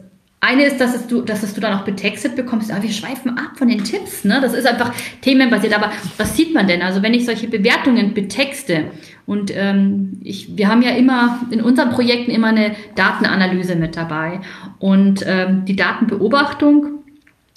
eine 0.43 0.65
ist, 0.65 0.81
dass 0.81 0.93
es 0.93 1.07
du, 1.07 1.23
dass 1.23 1.45
es 1.45 1.55
du 1.55 1.61
dann 1.61 1.79
auch 1.79 1.85
betextet 1.85 2.35
bekommst, 2.35 2.73
aber 2.73 2.83
wir 2.83 2.91
schweifen 2.91 3.39
ab 3.39 3.53
von 3.55 3.69
den 3.69 3.85
Tipps, 3.85 4.25
ne? 4.25 4.41
Das 4.43 4.55
ist 4.55 4.67
einfach 4.67 4.93
themenbasiert. 5.21 5.73
Aber 5.73 5.93
was 6.19 6.37
sieht 6.37 6.53
man 6.53 6.67
denn? 6.67 6.83
Also 6.83 7.01
wenn 7.01 7.15
ich 7.15 7.25
solche 7.25 7.47
Bewertungen 7.47 8.13
betexte 8.13 8.87
und 9.25 9.53
ähm, 9.55 10.19
ich, 10.25 10.57
wir 10.57 10.67
haben 10.67 10.83
ja 10.83 10.91
immer 10.91 11.41
in 11.53 11.63
unseren 11.63 11.91
Projekten 11.91 12.33
immer 12.33 12.49
eine 12.49 12.75
Datenanalyse 12.97 13.77
mit 13.77 13.97
dabei 13.97 14.41
und 14.81 15.25
ähm, 15.25 15.65
die 15.65 15.77
Datenbeobachtung. 15.77 17.05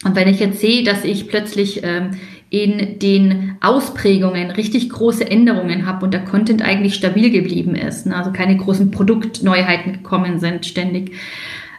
Und 0.04 0.16
wenn 0.16 0.28
ich 0.28 0.40
jetzt 0.40 0.60
sehe, 0.60 0.84
dass 0.84 1.04
ich 1.04 1.28
plötzlich 1.28 1.82
ähm, 1.84 2.12
in 2.52 3.00
den 3.00 3.58
Ausprägungen 3.62 4.52
richtig 4.52 4.92
große 4.92 5.28
Änderungen 5.28 5.88
habe 5.88 6.06
und 6.06 6.14
der 6.14 6.24
Content 6.24 6.62
eigentlich 6.62 6.94
stabil 6.94 7.32
geblieben 7.32 7.74
ist, 7.74 8.06
ne? 8.06 8.16
also 8.16 8.32
keine 8.32 8.56
großen 8.58 8.92
Produktneuheiten 8.92 9.94
gekommen 9.94 10.38
sind 10.38 10.68
ständig, 10.68 11.14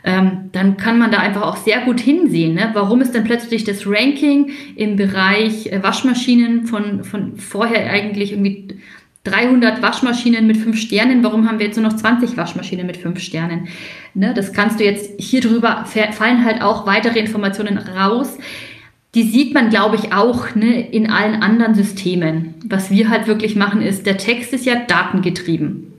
ähm, 0.06 0.50
dann 0.52 0.76
kann 0.76 1.00
man 1.00 1.10
da 1.10 1.18
einfach 1.18 1.42
auch 1.42 1.56
sehr 1.56 1.80
gut 1.80 1.98
hinsehen. 1.98 2.54
Ne? 2.54 2.70
Warum 2.74 3.00
ist 3.00 3.12
denn 3.12 3.24
plötzlich 3.24 3.64
das 3.64 3.86
Ranking 3.86 4.50
im 4.76 4.94
Bereich 4.94 5.66
äh, 5.66 5.82
Waschmaschinen 5.82 6.66
von, 6.66 7.02
von 7.02 7.36
vorher 7.36 7.90
eigentlich 7.90 8.30
irgendwie 8.30 8.78
300 9.24 9.82
Waschmaschinen 9.82 10.46
mit 10.46 10.58
5 10.58 10.78
Sternen, 10.78 11.24
warum 11.24 11.48
haben 11.48 11.58
wir 11.58 11.66
jetzt 11.66 11.76
nur 11.76 11.88
noch 11.88 11.96
20 11.96 12.36
Waschmaschinen 12.36 12.86
mit 12.86 12.96
5 12.96 13.18
Sternen? 13.18 13.66
Ne, 14.14 14.32
das 14.32 14.52
kannst 14.52 14.78
du 14.78 14.84
jetzt 14.84 15.20
hier 15.20 15.40
drüber, 15.40 15.84
fallen 16.12 16.44
halt 16.44 16.62
auch 16.62 16.86
weitere 16.86 17.18
Informationen 17.18 17.76
raus. 17.76 18.38
Die 19.16 19.24
sieht 19.24 19.54
man, 19.54 19.70
glaube 19.70 19.96
ich, 19.96 20.12
auch 20.12 20.54
ne, 20.54 20.88
in 20.88 21.10
allen 21.10 21.42
anderen 21.42 21.74
Systemen. 21.74 22.54
Was 22.64 22.92
wir 22.92 23.08
halt 23.08 23.26
wirklich 23.26 23.56
machen, 23.56 23.82
ist, 23.82 24.06
der 24.06 24.18
Text 24.18 24.52
ist 24.52 24.66
ja 24.66 24.76
datengetrieben. 24.76 25.94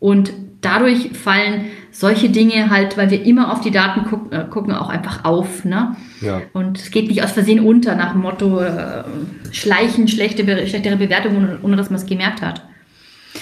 Und 0.00 0.32
dadurch 0.66 1.10
fallen 1.12 1.66
solche 1.92 2.28
Dinge 2.28 2.68
halt, 2.68 2.98
weil 2.98 3.10
wir 3.10 3.24
immer 3.24 3.50
auf 3.52 3.62
die 3.62 3.70
Daten 3.70 4.04
guck, 4.10 4.30
äh, 4.32 4.44
gucken, 4.50 4.74
auch 4.74 4.90
einfach 4.90 5.24
auf. 5.24 5.64
Ne? 5.64 5.96
Ja. 6.20 6.42
Und 6.52 6.78
es 6.78 6.90
geht 6.90 7.08
nicht 7.08 7.22
aus 7.22 7.32
Versehen 7.32 7.60
unter 7.60 7.94
nach 7.94 8.12
dem 8.12 8.20
Motto 8.20 8.60
äh, 8.60 9.04
schleichen 9.52 10.08
schlechte, 10.08 10.44
schlechtere 10.66 10.96
Bewertungen, 10.96 11.58
ohne 11.62 11.76
dass 11.76 11.88
man 11.88 12.00
es 12.00 12.06
gemerkt 12.06 12.42
hat. 12.42 12.60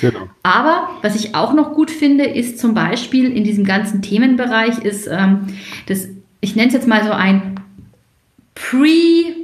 Genau. 0.01 0.29
Aber 0.43 0.89
was 1.03 1.17
ich 1.17 1.35
auch 1.35 1.53
noch 1.55 1.75
gut 1.75 1.91
finde, 1.91 2.25
ist 2.25 2.59
zum 2.59 2.75
Beispiel 2.75 3.33
in 3.33 3.45
diesem 3.45 3.65
ganzen 3.65 4.03
Themenbereich 4.03 4.79
ist 4.79 5.09
ähm, 5.11 5.47
das, 5.87 6.09
ich 6.41 6.55
nenne 6.55 6.69
es 6.69 6.75
jetzt 6.75 6.89
mal 6.89 7.03
so 7.05 7.13
ein 7.13 7.55
Pre- 8.55 9.35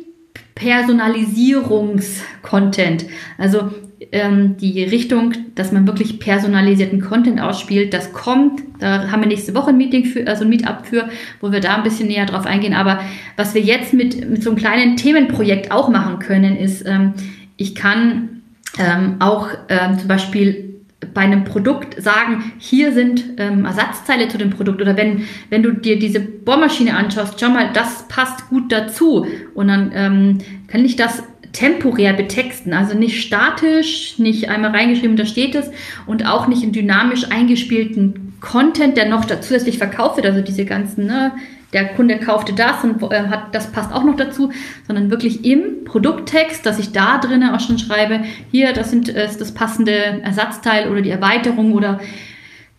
Personalisierungs-Content. 0.54 3.06
Also 3.38 3.70
ähm, 4.12 4.56
die 4.56 4.82
Richtung, 4.82 5.32
dass 5.54 5.72
man 5.72 5.86
wirklich 5.86 6.20
personalisierten 6.20 7.00
Content 7.00 7.40
ausspielt, 7.40 7.92
das 7.92 8.12
kommt. 8.12 8.62
Da 8.78 9.10
haben 9.10 9.20
wir 9.20 9.28
nächste 9.28 9.54
Woche 9.54 9.70
ein 9.70 9.76
Meeting 9.76 10.06
für, 10.06 10.26
also 10.26 10.44
ein 10.44 10.50
Meetup 10.50 10.86
für, 10.86 11.08
wo 11.40 11.52
wir 11.52 11.60
da 11.60 11.76
ein 11.76 11.82
bisschen 11.82 12.08
näher 12.08 12.26
drauf 12.26 12.46
eingehen. 12.46 12.74
Aber 12.74 13.00
was 13.36 13.54
wir 13.54 13.60
jetzt 13.60 13.92
mit, 13.92 14.28
mit 14.28 14.42
so 14.42 14.50
einem 14.50 14.58
kleinen 14.58 14.96
Themenprojekt 14.96 15.70
auch 15.70 15.90
machen 15.90 16.18
können, 16.18 16.56
ist, 16.56 16.86
ähm, 16.86 17.12
ich 17.56 17.74
kann 17.74 18.42
ähm, 18.78 19.16
auch 19.18 19.48
ähm, 19.68 19.98
zum 19.98 20.08
Beispiel 20.08 20.70
bei 21.12 21.22
einem 21.22 21.44
Produkt 21.44 22.00
sagen, 22.00 22.52
hier 22.58 22.92
sind 22.92 23.24
ähm, 23.38 23.64
Ersatzteile 23.64 24.28
zu 24.28 24.38
dem 24.38 24.50
Produkt 24.50 24.80
oder 24.80 24.96
wenn, 24.96 25.24
wenn 25.48 25.62
du 25.62 25.72
dir 25.72 25.98
diese 25.98 26.20
Bohrmaschine 26.20 26.94
anschaust, 26.94 27.40
schau 27.40 27.48
mal, 27.48 27.70
das 27.72 28.06
passt 28.08 28.48
gut 28.48 28.70
dazu 28.70 29.26
und 29.54 29.68
dann 29.68 29.92
ähm, 29.94 30.38
kann 30.68 30.84
ich 30.84 30.96
das 30.96 31.22
temporär 31.52 32.12
betexten, 32.12 32.72
also 32.72 32.96
nicht 32.96 33.22
statisch, 33.22 34.18
nicht 34.18 34.48
einmal 34.48 34.70
reingeschrieben, 34.70 35.16
da 35.16 35.26
steht 35.26 35.54
es 35.54 35.70
und 36.06 36.26
auch 36.26 36.46
nicht 36.46 36.62
in 36.62 36.72
dynamisch 36.72 37.30
eingespielten 37.30 38.34
Content, 38.40 38.96
der 38.96 39.08
noch 39.08 39.24
zusätzlich 39.26 39.78
verkauft 39.78 40.16
wird, 40.16 40.26
also 40.26 40.40
diese 40.40 40.64
ganzen 40.64 41.06
ne, 41.06 41.32
der 41.72 41.88
Kunde 41.88 42.18
kaufte 42.18 42.52
das 42.52 42.82
und 42.82 43.02
äh, 43.12 43.28
hat, 43.28 43.54
das 43.54 43.70
passt 43.70 43.92
auch 43.92 44.02
noch 44.02 44.16
dazu, 44.16 44.50
sondern 44.86 45.10
wirklich 45.10 45.44
im 45.44 45.84
Produkttext, 45.84 46.64
dass 46.66 46.78
ich 46.78 46.92
da 46.92 47.18
drinnen 47.18 47.54
auch 47.54 47.60
schon 47.60 47.78
schreibe, 47.78 48.20
hier, 48.50 48.72
das 48.72 48.90
sind, 48.90 49.08
äh, 49.08 49.24
ist 49.24 49.40
das 49.40 49.52
passende 49.52 49.92
Ersatzteil 49.92 50.90
oder 50.90 51.02
die 51.02 51.10
Erweiterung 51.10 51.72
oder 51.72 52.00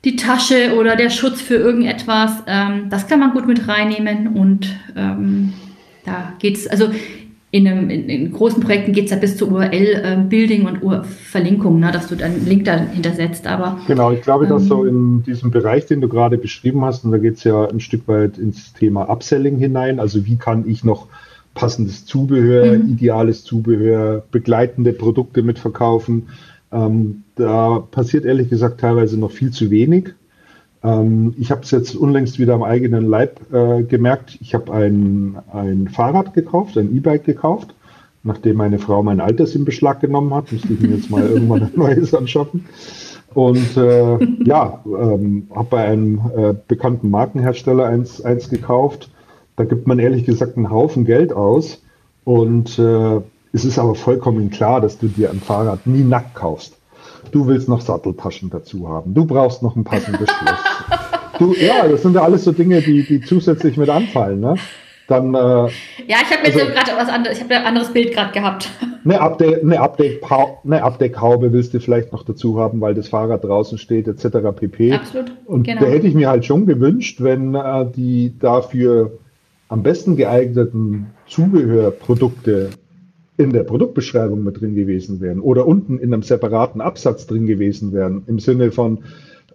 die 0.03 0.15
Tasche 0.15 0.75
oder 0.77 0.95
der 0.95 1.09
Schutz 1.09 1.41
für 1.41 1.55
irgendetwas. 1.55 2.43
Ähm, 2.47 2.89
das 2.89 3.07
kann 3.07 3.19
man 3.19 3.31
gut 3.31 3.47
mit 3.47 3.67
reinnehmen 3.67 4.35
und 4.35 4.67
ähm, 4.95 5.53
da 6.03 6.33
geht's, 6.39 6.67
also 6.67 6.91
in, 7.51 7.67
einem, 7.67 7.89
in, 7.89 8.07
in 8.07 8.31
großen 8.31 8.63
Projekten 8.63 8.93
geht 8.93 9.05
es 9.05 9.11
ja 9.11 9.17
bis 9.17 9.35
zu 9.35 9.49
URL-Building 9.49 10.63
äh, 10.63 10.67
und 10.67 10.83
URL-Verlinkung, 10.83 11.79
ne, 11.79 11.91
dass 11.91 12.07
du 12.07 12.15
dann 12.15 12.31
einen 12.31 12.45
Link 12.45 12.63
dahinter 12.63 13.11
setzt. 13.11 13.45
Aber, 13.45 13.77
genau, 13.87 14.11
ich 14.11 14.21
glaube, 14.21 14.45
ähm, 14.45 14.49
dass 14.51 14.65
so 14.65 14.85
in 14.85 15.23
diesem 15.23 15.51
Bereich, 15.51 15.85
den 15.85 15.99
du 15.99 16.07
gerade 16.07 16.37
beschrieben 16.37 16.83
hast, 16.85 17.03
und 17.03 17.11
da 17.11 17.17
geht 17.17 17.35
es 17.35 17.43
ja 17.43 17.65
ein 17.65 17.81
Stück 17.81 18.07
weit 18.07 18.37
ins 18.37 18.73
Thema 18.73 19.09
Upselling 19.09 19.57
hinein, 19.57 19.99
also 19.99 20.25
wie 20.25 20.37
kann 20.37 20.67
ich 20.67 20.85
noch 20.85 21.07
passendes 21.53 22.05
Zubehör, 22.05 22.77
mhm. 22.77 22.93
ideales 22.93 23.43
Zubehör, 23.43 24.23
begleitende 24.31 24.93
Produkte 24.93 25.43
mitverkaufen. 25.43 26.29
Ähm, 26.71 27.23
da 27.35 27.79
passiert 27.91 28.23
ehrlich 28.23 28.49
gesagt 28.49 28.79
teilweise 28.79 29.19
noch 29.19 29.31
viel 29.31 29.51
zu 29.51 29.69
wenig. 29.69 30.13
Ähm, 30.83 31.33
ich 31.37 31.51
habe 31.51 31.61
es 31.61 31.71
jetzt 31.71 31.95
unlängst 31.95 32.39
wieder 32.39 32.53
am 32.53 32.63
eigenen 32.63 33.05
Leib 33.07 33.39
äh, 33.53 33.83
gemerkt. 33.83 34.37
Ich 34.41 34.53
habe 34.53 34.73
ein, 34.73 35.37
ein 35.53 35.87
Fahrrad 35.89 36.33
gekauft, 36.33 36.77
ein 36.77 36.95
E-Bike 36.95 37.23
gekauft. 37.25 37.73
Nachdem 38.23 38.57
meine 38.57 38.77
Frau 38.77 39.01
mein 39.01 39.19
Alters 39.19 39.55
in 39.55 39.65
Beschlag 39.65 39.99
genommen 39.99 40.33
hat, 40.33 40.51
musste 40.51 40.73
ich 40.73 40.79
mir 40.79 40.95
jetzt 40.95 41.09
mal 41.09 41.23
irgendwann 41.27 41.63
ein 41.63 41.71
neues 41.75 42.13
anschaffen. 42.13 42.65
Und 43.33 43.77
äh, 43.77 44.17
ja, 44.43 44.83
ähm, 44.85 45.47
habe 45.55 45.67
bei 45.69 45.85
einem 45.85 46.21
äh, 46.35 46.53
bekannten 46.67 47.09
Markenhersteller 47.09 47.85
eins, 47.85 48.21
eins 48.21 48.49
gekauft. 48.49 49.09
Da 49.55 49.63
gibt 49.63 49.87
man 49.87 49.99
ehrlich 49.99 50.25
gesagt 50.25 50.57
einen 50.57 50.69
Haufen 50.69 51.05
Geld 51.05 51.33
aus. 51.33 51.81
Und 52.23 52.77
äh, 52.77 53.21
es 53.53 53.65
ist 53.65 53.79
aber 53.79 53.95
vollkommen 53.95 54.49
klar, 54.49 54.81
dass 54.81 54.97
du 54.97 55.07
dir 55.07 55.31
ein 55.31 55.39
Fahrrad 55.39 55.87
nie 55.87 56.03
nackt 56.03 56.35
kaufst. 56.35 56.77
Du 57.31 57.47
willst 57.47 57.69
noch 57.69 57.81
Satteltaschen 57.81 58.49
dazu 58.49 58.89
haben. 58.89 59.13
Du 59.13 59.25
brauchst 59.25 59.63
noch 59.63 59.75
ein 59.75 59.83
passendes 59.83 60.29
Schloss. 60.29 60.59
Du, 61.39 61.55
ja, 61.55 61.87
das 61.87 62.03
sind 62.03 62.13
ja 62.13 62.21
alles 62.21 62.43
so 62.43 62.51
Dinge, 62.51 62.81
die, 62.81 63.03
die 63.03 63.19
zusätzlich 63.19 63.75
mit 63.75 63.89
anfallen. 63.89 64.41
Ne? 64.41 64.57
Dann, 65.07 65.33
äh, 65.33 65.39
ja, 65.39 65.69
ich 66.07 66.31
habe 66.31 66.41
mir 66.41 66.53
also, 66.53 66.59
so 66.59 66.65
gerade 66.67 66.91
was 66.95 67.09
anderes, 67.09 67.37
ich 67.37 67.43
habe 67.43 67.55
ein 67.55 67.65
anderes 67.65 67.91
Bild 67.91 68.13
gerade 68.13 68.31
gehabt. 68.31 68.69
Eine, 69.03 69.19
Abde 69.19 69.59
eine, 69.63 69.79
Abdeck 69.79 70.21
eine 70.63 70.83
Abdeckhaube 70.83 71.51
willst 71.51 71.73
du 71.73 71.79
vielleicht 71.79 72.11
noch 72.11 72.23
dazu 72.23 72.59
haben, 72.59 72.81
weil 72.81 72.93
das 72.93 73.07
Fahrrad 73.07 73.43
draußen 73.43 73.79
steht, 73.79 74.07
etc. 74.07 74.55
pp. 74.55 74.93
Absolut. 74.93 75.31
Und 75.47 75.63
genau. 75.63 75.81
da 75.81 75.87
hätte 75.87 76.05
ich 76.05 76.13
mir 76.13 76.29
halt 76.29 76.45
schon 76.45 76.67
gewünscht, 76.67 77.19
wenn 77.19 77.55
äh, 77.55 77.87
die 77.95 78.37
dafür 78.37 79.13
am 79.69 79.81
besten 79.81 80.17
geeigneten 80.17 81.07
Zubehörprodukte 81.25 82.69
in 83.41 83.51
der 83.51 83.63
Produktbeschreibung 83.63 84.43
mit 84.43 84.61
drin 84.61 84.75
gewesen 84.75 85.19
wären 85.19 85.39
oder 85.39 85.67
unten 85.67 85.97
in 85.99 86.13
einem 86.13 86.23
separaten 86.23 86.81
Absatz 86.81 87.27
drin 87.27 87.47
gewesen 87.47 87.91
wären, 87.91 88.23
im 88.27 88.39
Sinne 88.39 88.71
von 88.71 88.99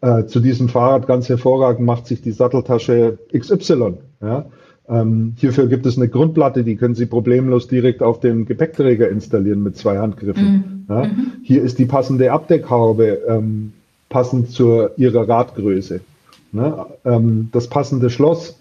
äh, 0.02 0.26
zu 0.26 0.40
diesem 0.40 0.68
Fahrrad 0.68 1.06
ganz 1.06 1.28
hervorragend 1.28 1.86
macht 1.86 2.06
sich 2.06 2.20
die 2.20 2.32
Satteltasche 2.32 3.18
XY. 3.36 3.94
Ja? 4.20 4.46
Ähm, 4.88 5.34
hierfür 5.36 5.66
gibt 5.66 5.86
es 5.86 5.96
eine 5.96 6.08
Grundplatte, 6.08 6.64
die 6.64 6.76
können 6.76 6.94
Sie 6.94 7.06
problemlos 7.06 7.66
direkt 7.66 8.02
auf 8.02 8.20
dem 8.20 8.44
Gepäckträger 8.44 9.08
installieren 9.08 9.62
mit 9.62 9.76
zwei 9.76 9.98
Handgriffen. 9.98 10.86
Mhm. 10.88 10.94
Ja? 10.94 11.04
Mhm. 11.04 11.32
Hier 11.42 11.62
ist 11.62 11.78
die 11.78 11.86
passende 11.86 12.30
Abdeckhaube 12.32 13.22
ähm, 13.26 13.72
passend 14.08 14.50
zu 14.50 14.88
Ihrer 14.96 15.28
Radgröße. 15.28 16.00
Ne? 16.52 16.86
Ähm, 17.04 17.48
das 17.52 17.68
passende 17.68 18.10
Schloss 18.10 18.58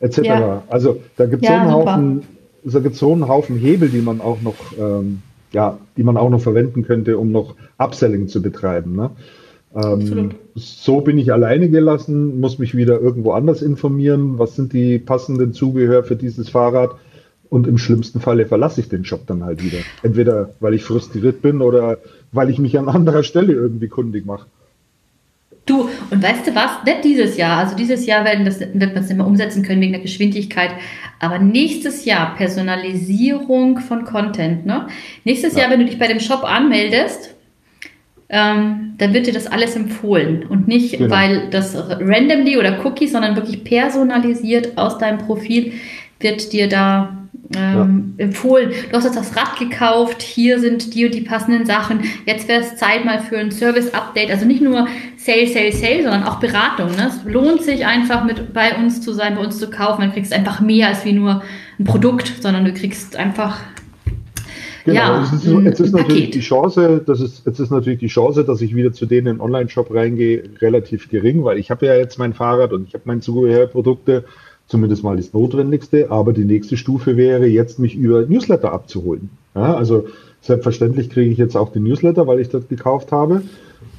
etc. 0.00 0.18
Ja. 0.18 0.62
Also 0.68 1.00
da 1.16 1.26
gibt 1.26 1.42
es 1.44 1.48
ja, 1.48 1.56
so 1.56 1.62
einen 1.62 1.72
Haufen 1.72 2.22
so 2.64 3.12
einen 3.12 3.28
Haufen 3.28 3.56
Hebel, 3.56 3.88
die 3.88 4.00
man 4.00 4.20
auch 4.20 4.40
noch, 4.42 4.56
ähm, 4.78 5.22
ja, 5.52 5.78
die 5.96 6.02
man 6.02 6.16
auch 6.16 6.30
noch 6.30 6.40
verwenden 6.40 6.82
könnte, 6.82 7.18
um 7.18 7.30
noch 7.30 7.54
Upselling 7.78 8.28
zu 8.28 8.42
betreiben. 8.42 8.96
Ne? 8.96 9.10
Ähm, 9.74 10.30
so 10.54 11.00
bin 11.00 11.18
ich 11.18 11.32
alleine 11.32 11.68
gelassen, 11.68 12.40
muss 12.40 12.58
mich 12.58 12.74
wieder 12.74 13.00
irgendwo 13.00 13.32
anders 13.32 13.60
informieren. 13.60 14.38
Was 14.38 14.56
sind 14.56 14.72
die 14.72 14.98
passenden 14.98 15.52
Zubehör 15.52 16.04
für 16.04 16.16
dieses 16.16 16.48
Fahrrad? 16.48 16.96
Und 17.50 17.68
im 17.68 17.78
schlimmsten 17.78 18.20
Falle 18.20 18.46
verlasse 18.46 18.80
ich 18.80 18.88
den 18.88 19.02
Job 19.02 19.26
dann 19.26 19.44
halt 19.44 19.62
wieder. 19.62 19.78
Entweder 20.02 20.54
weil 20.58 20.74
ich 20.74 20.82
frustriert 20.82 21.40
bin 21.40 21.60
oder 21.60 21.98
weil 22.32 22.50
ich 22.50 22.58
mich 22.58 22.78
an 22.78 22.88
anderer 22.88 23.22
Stelle 23.22 23.52
irgendwie 23.52 23.88
kundig 23.88 24.26
mache. 24.26 24.46
Du, 25.66 25.88
und 26.10 26.22
weißt 26.22 26.46
du 26.46 26.54
was? 26.54 26.84
Nicht 26.84 27.04
dieses 27.04 27.36
Jahr. 27.36 27.58
Also 27.58 27.74
dieses 27.74 28.04
Jahr 28.04 28.24
werden 28.24 28.44
das, 28.44 28.60
wird 28.60 28.74
man 28.74 28.96
es 28.96 29.08
nicht 29.08 29.16
mehr 29.16 29.26
umsetzen 29.26 29.62
können 29.62 29.80
wegen 29.80 29.92
der 29.92 30.02
Geschwindigkeit. 30.02 30.72
Aber 31.20 31.38
nächstes 31.38 32.04
Jahr 32.04 32.34
Personalisierung 32.36 33.78
von 33.78 34.04
Content. 34.04 34.66
Ne? 34.66 34.88
Nächstes 35.24 35.54
ja. 35.54 35.62
Jahr, 35.62 35.70
wenn 35.70 35.80
du 35.80 35.86
dich 35.86 35.98
bei 35.98 36.06
dem 36.06 36.20
Shop 36.20 36.44
anmeldest, 36.44 37.34
ähm, 38.28 38.94
dann 38.98 39.14
wird 39.14 39.26
dir 39.26 39.32
das 39.32 39.46
alles 39.46 39.74
empfohlen. 39.74 40.44
Und 40.44 40.68
nicht, 40.68 40.98
genau. 40.98 41.10
weil 41.10 41.48
das 41.50 41.74
randomly 41.74 42.58
oder 42.58 42.84
Cookies, 42.84 43.12
sondern 43.12 43.34
wirklich 43.36 43.64
personalisiert 43.64 44.76
aus 44.76 44.98
deinem 44.98 45.18
Profil 45.18 45.72
wird 46.20 46.52
dir 46.52 46.68
da 46.68 47.23
ähm, 47.54 48.14
ja. 48.16 48.24
empfohlen. 48.24 48.70
Du 48.90 48.96
hast 48.96 49.04
jetzt 49.04 49.16
das 49.16 49.36
Rad 49.36 49.58
gekauft, 49.58 50.22
hier 50.22 50.58
sind 50.58 50.94
die 50.94 51.04
und 51.04 51.14
die 51.14 51.20
passenden 51.20 51.66
Sachen. 51.66 52.00
Jetzt 52.26 52.48
wäre 52.48 52.62
es 52.62 52.76
Zeit 52.76 53.04
mal 53.04 53.20
für 53.20 53.38
ein 53.38 53.50
Service-Update. 53.50 54.30
Also 54.30 54.46
nicht 54.46 54.62
nur 54.62 54.86
Sale, 55.16 55.46
Sale, 55.46 55.72
Sale, 55.72 56.02
sondern 56.02 56.24
auch 56.24 56.40
Beratung. 56.40 56.90
Ne? 56.92 57.08
Es 57.08 57.30
lohnt 57.30 57.62
sich 57.62 57.86
einfach 57.86 58.24
mit 58.24 58.52
bei 58.54 58.76
uns 58.76 59.00
zu 59.00 59.12
sein, 59.12 59.34
bei 59.36 59.42
uns 59.42 59.58
zu 59.58 59.68
kaufen. 59.70 60.02
Dann 60.02 60.12
kriegst 60.12 60.32
du 60.32 60.36
einfach 60.36 60.60
mehr 60.60 60.88
als 60.88 61.04
wie 61.04 61.12
nur 61.12 61.42
ein 61.78 61.84
Produkt, 61.84 62.32
sondern 62.40 62.64
du 62.64 62.72
kriegst 62.72 63.16
einfach 63.16 63.60
Genau, 64.84 64.98
ja, 64.98 65.22
es 65.22 65.80
ist, 65.80 65.94
natürlich 65.94 66.30
die 66.30 66.40
Chance, 66.40 67.02
das 67.06 67.22
ist, 67.22 67.46
jetzt 67.46 67.58
ist 67.58 67.70
natürlich 67.70 68.00
die 68.00 68.08
Chance, 68.08 68.44
dass 68.44 68.60
ich 68.60 68.74
wieder 68.74 68.92
zu 68.92 69.06
denen 69.06 69.28
in 69.28 69.34
den 69.36 69.40
Online-Shop 69.40 69.94
reingehe, 69.94 70.42
relativ 70.60 71.08
gering, 71.08 71.42
weil 71.42 71.56
ich 71.56 71.70
habe 71.70 71.86
ja 71.86 71.94
jetzt 71.94 72.18
mein 72.18 72.34
Fahrrad 72.34 72.74
und 72.74 72.86
ich 72.86 72.92
habe 72.92 73.04
meine 73.06 73.20
Zubehörprodukte 73.20 74.26
zumindest 74.66 75.04
mal 75.04 75.16
das 75.16 75.32
Notwendigste. 75.32 76.10
Aber 76.10 76.32
die 76.32 76.44
nächste 76.44 76.76
Stufe 76.76 77.16
wäre 77.16 77.46
jetzt, 77.46 77.78
mich 77.78 77.96
über 77.96 78.22
Newsletter 78.26 78.72
abzuholen. 78.72 79.30
Ja, 79.54 79.74
also 79.74 80.06
selbstverständlich 80.40 81.10
kriege 81.10 81.30
ich 81.30 81.38
jetzt 81.38 81.56
auch 81.56 81.72
den 81.72 81.84
Newsletter, 81.84 82.26
weil 82.26 82.40
ich 82.40 82.48
das 82.48 82.68
gekauft 82.68 83.12
habe. 83.12 83.42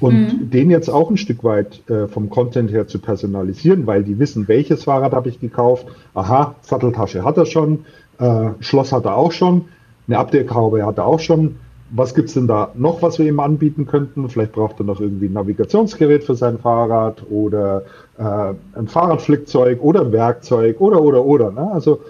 Und 0.00 0.14
mhm. 0.14 0.50
den 0.50 0.70
jetzt 0.70 0.88
auch 0.90 1.10
ein 1.10 1.16
Stück 1.16 1.42
weit 1.42 1.88
äh, 1.88 2.06
vom 2.06 2.28
Content 2.28 2.70
her 2.70 2.86
zu 2.86 2.98
personalisieren, 2.98 3.86
weil 3.86 4.04
die 4.04 4.18
wissen, 4.18 4.46
welches 4.48 4.84
Fahrrad 4.84 5.12
habe 5.12 5.28
ich 5.28 5.40
gekauft. 5.40 5.86
Aha, 6.14 6.54
Satteltasche 6.60 7.24
hat 7.24 7.38
er 7.38 7.46
schon, 7.46 7.86
äh, 8.18 8.50
Schloss 8.60 8.92
hat 8.92 9.06
er 9.06 9.16
auch 9.16 9.32
schon, 9.32 9.66
eine 10.06 10.18
Abdeckhaube 10.18 10.84
hat 10.84 10.98
er 10.98 11.06
auch 11.06 11.20
schon 11.20 11.56
was 11.90 12.14
gibt's 12.14 12.34
denn 12.34 12.46
da 12.46 12.72
noch, 12.74 13.02
was 13.02 13.18
wir 13.18 13.26
ihm 13.26 13.40
anbieten 13.40 13.86
könnten? 13.86 14.28
Vielleicht 14.28 14.52
braucht 14.52 14.80
er 14.80 14.84
noch 14.84 15.00
irgendwie 15.00 15.26
ein 15.26 15.32
Navigationsgerät 15.32 16.24
für 16.24 16.34
sein 16.34 16.58
Fahrrad 16.58 17.22
oder 17.30 17.82
äh, 18.18 18.54
ein 18.78 18.88
Fahrradflickzeug 18.88 19.80
oder 19.82 20.02
ein 20.02 20.12
Werkzeug 20.12 20.80
oder 20.80 21.00
oder 21.02 21.24
oder. 21.24 21.52
Ne? 21.52 21.70
Also 21.72 22.00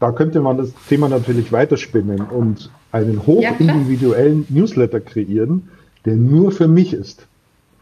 da 0.00 0.12
könnte 0.12 0.40
man 0.40 0.58
das 0.58 0.72
Thema 0.88 1.08
natürlich 1.08 1.50
weiterspinnen 1.52 2.20
und 2.22 2.70
einen 2.92 3.26
hochindividuellen 3.26 4.46
Newsletter 4.48 5.00
kreieren, 5.00 5.68
der 6.04 6.16
nur 6.16 6.52
für 6.52 6.68
mich 6.68 6.92
ist, 6.92 7.26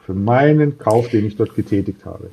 für 0.06 0.14
meinen 0.14 0.78
Kauf, 0.78 1.08
den 1.08 1.26
ich 1.26 1.36
dort 1.36 1.54
getätigt 1.54 2.04
habe. 2.06 2.30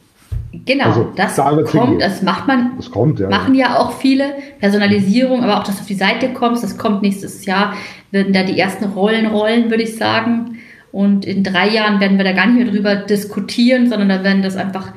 Genau, 0.51 0.85
also, 0.85 1.11
das 1.15 1.35
da 1.35 1.55
kommt, 1.63 2.01
das 2.01 2.23
macht 2.23 2.47
man, 2.47 2.71
das 2.77 2.89
kommt, 2.89 3.19
ja, 3.19 3.29
machen 3.29 3.53
ja. 3.53 3.77
auch 3.77 3.93
viele, 3.93 4.33
Personalisierung, 4.59 5.43
aber 5.43 5.59
auch, 5.59 5.63
dass 5.63 5.75
du 5.75 5.81
auf 5.81 5.87
die 5.87 5.93
Seite 5.93 6.29
kommst, 6.33 6.63
das 6.63 6.77
kommt 6.77 7.03
nächstes 7.03 7.45
Jahr, 7.45 7.75
werden 8.11 8.33
da 8.33 8.43
die 8.43 8.59
ersten 8.59 8.85
Rollen 8.85 9.27
rollen, 9.27 9.69
würde 9.69 9.83
ich 9.83 9.95
sagen. 9.95 10.57
Und 10.91 11.23
in 11.25 11.43
drei 11.43 11.69
Jahren 11.69 11.99
werden 11.99 12.17
wir 12.17 12.25
da 12.25 12.31
gar 12.31 12.47
nicht 12.47 12.63
mehr 12.63 12.73
drüber 12.73 12.95
diskutieren, 12.95 13.89
sondern 13.89 14.09
da 14.09 14.23
werden 14.23 14.41
das 14.41 14.55
einfach, 14.55 14.91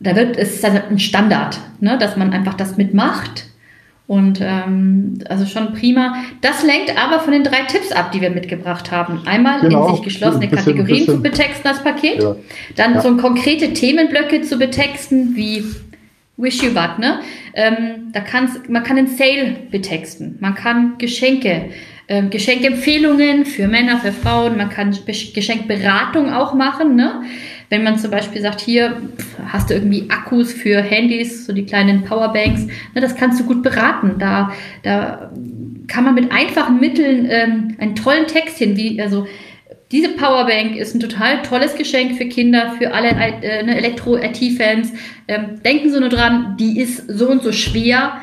da 0.00 0.16
wird 0.16 0.36
es 0.36 0.64
ein 0.64 0.98
Standard, 0.98 1.60
ne, 1.78 1.96
dass 1.96 2.16
man 2.16 2.32
einfach 2.32 2.54
das 2.54 2.76
mitmacht 2.76 3.46
Und 4.06 4.40
ähm, 4.42 5.18
also 5.30 5.46
schon 5.46 5.72
prima. 5.72 6.16
Das 6.42 6.62
lenkt 6.62 6.94
aber 6.96 7.20
von 7.20 7.32
den 7.32 7.42
drei 7.42 7.62
Tipps 7.62 7.90
ab, 7.90 8.12
die 8.12 8.20
wir 8.20 8.28
mitgebracht 8.28 8.90
haben. 8.90 9.22
Einmal 9.24 9.60
genau, 9.60 9.88
in 9.88 9.94
sich 9.94 10.04
geschlossene 10.04 10.46
bisschen, 10.46 10.76
Kategorien 10.76 11.06
bisschen, 11.06 11.14
zu 11.16 11.22
betexten 11.22 11.68
als 11.68 11.82
Paket, 11.82 12.22
ja. 12.22 12.36
dann 12.76 12.94
ja. 12.94 13.00
so 13.00 13.16
konkrete 13.16 13.72
Themenblöcke 13.72 14.42
zu 14.42 14.58
betexten, 14.58 15.34
wie 15.36 15.64
Wish 16.36 16.62
You 16.62 16.74
What, 16.74 16.98
ne? 16.98 17.20
Ähm, 17.54 18.10
da 18.12 18.20
kann's, 18.20 18.60
man 18.68 18.82
kann 18.82 18.98
einen 18.98 19.06
Sale 19.06 19.56
betexten, 19.70 20.36
man 20.40 20.54
kann 20.54 20.98
Geschenke, 20.98 21.70
ähm, 22.08 22.28
Geschenkempfehlungen 22.28 23.46
für 23.46 23.68
Männer, 23.68 23.98
für 23.98 24.12
Frauen, 24.12 24.56
man 24.56 24.68
kann 24.68 24.94
Geschenkberatung 25.06 26.30
auch 26.30 26.52
machen, 26.52 26.96
ne? 26.96 27.22
Wenn 27.70 27.82
man 27.82 27.98
zum 27.98 28.10
Beispiel 28.10 28.40
sagt, 28.40 28.60
hier 28.60 29.00
hast 29.46 29.70
du 29.70 29.74
irgendwie 29.74 30.06
Akkus 30.10 30.52
für 30.52 30.80
Handys, 30.80 31.46
so 31.46 31.52
die 31.52 31.64
kleinen 31.64 32.04
Powerbanks, 32.04 32.66
ne, 32.66 33.00
das 33.00 33.16
kannst 33.16 33.40
du 33.40 33.44
gut 33.44 33.62
beraten. 33.62 34.16
Da, 34.18 34.52
da 34.82 35.32
kann 35.86 36.04
man 36.04 36.14
mit 36.14 36.32
einfachen 36.32 36.80
Mitteln 36.80 37.26
ähm, 37.30 37.76
einen 37.78 37.94
tollen 37.94 38.26
Text 38.26 38.58
hin, 38.58 38.76
wie, 38.76 39.00
also 39.00 39.26
diese 39.92 40.08
Powerbank 40.08 40.76
ist 40.76 40.94
ein 40.94 41.00
total 41.00 41.42
tolles 41.42 41.76
Geschenk 41.76 42.16
für 42.16 42.24
Kinder, 42.24 42.74
für 42.78 42.92
alle 42.92 43.10
äh, 43.10 43.62
ne, 43.62 43.76
Elektro-IT-Fans. 43.76 44.92
Ähm, 45.28 45.62
denken 45.64 45.90
Sie 45.90 46.00
nur 46.00 46.08
dran, 46.08 46.56
die 46.58 46.80
ist 46.80 47.04
so 47.08 47.28
und 47.28 47.42
so 47.42 47.52
schwer. 47.52 48.14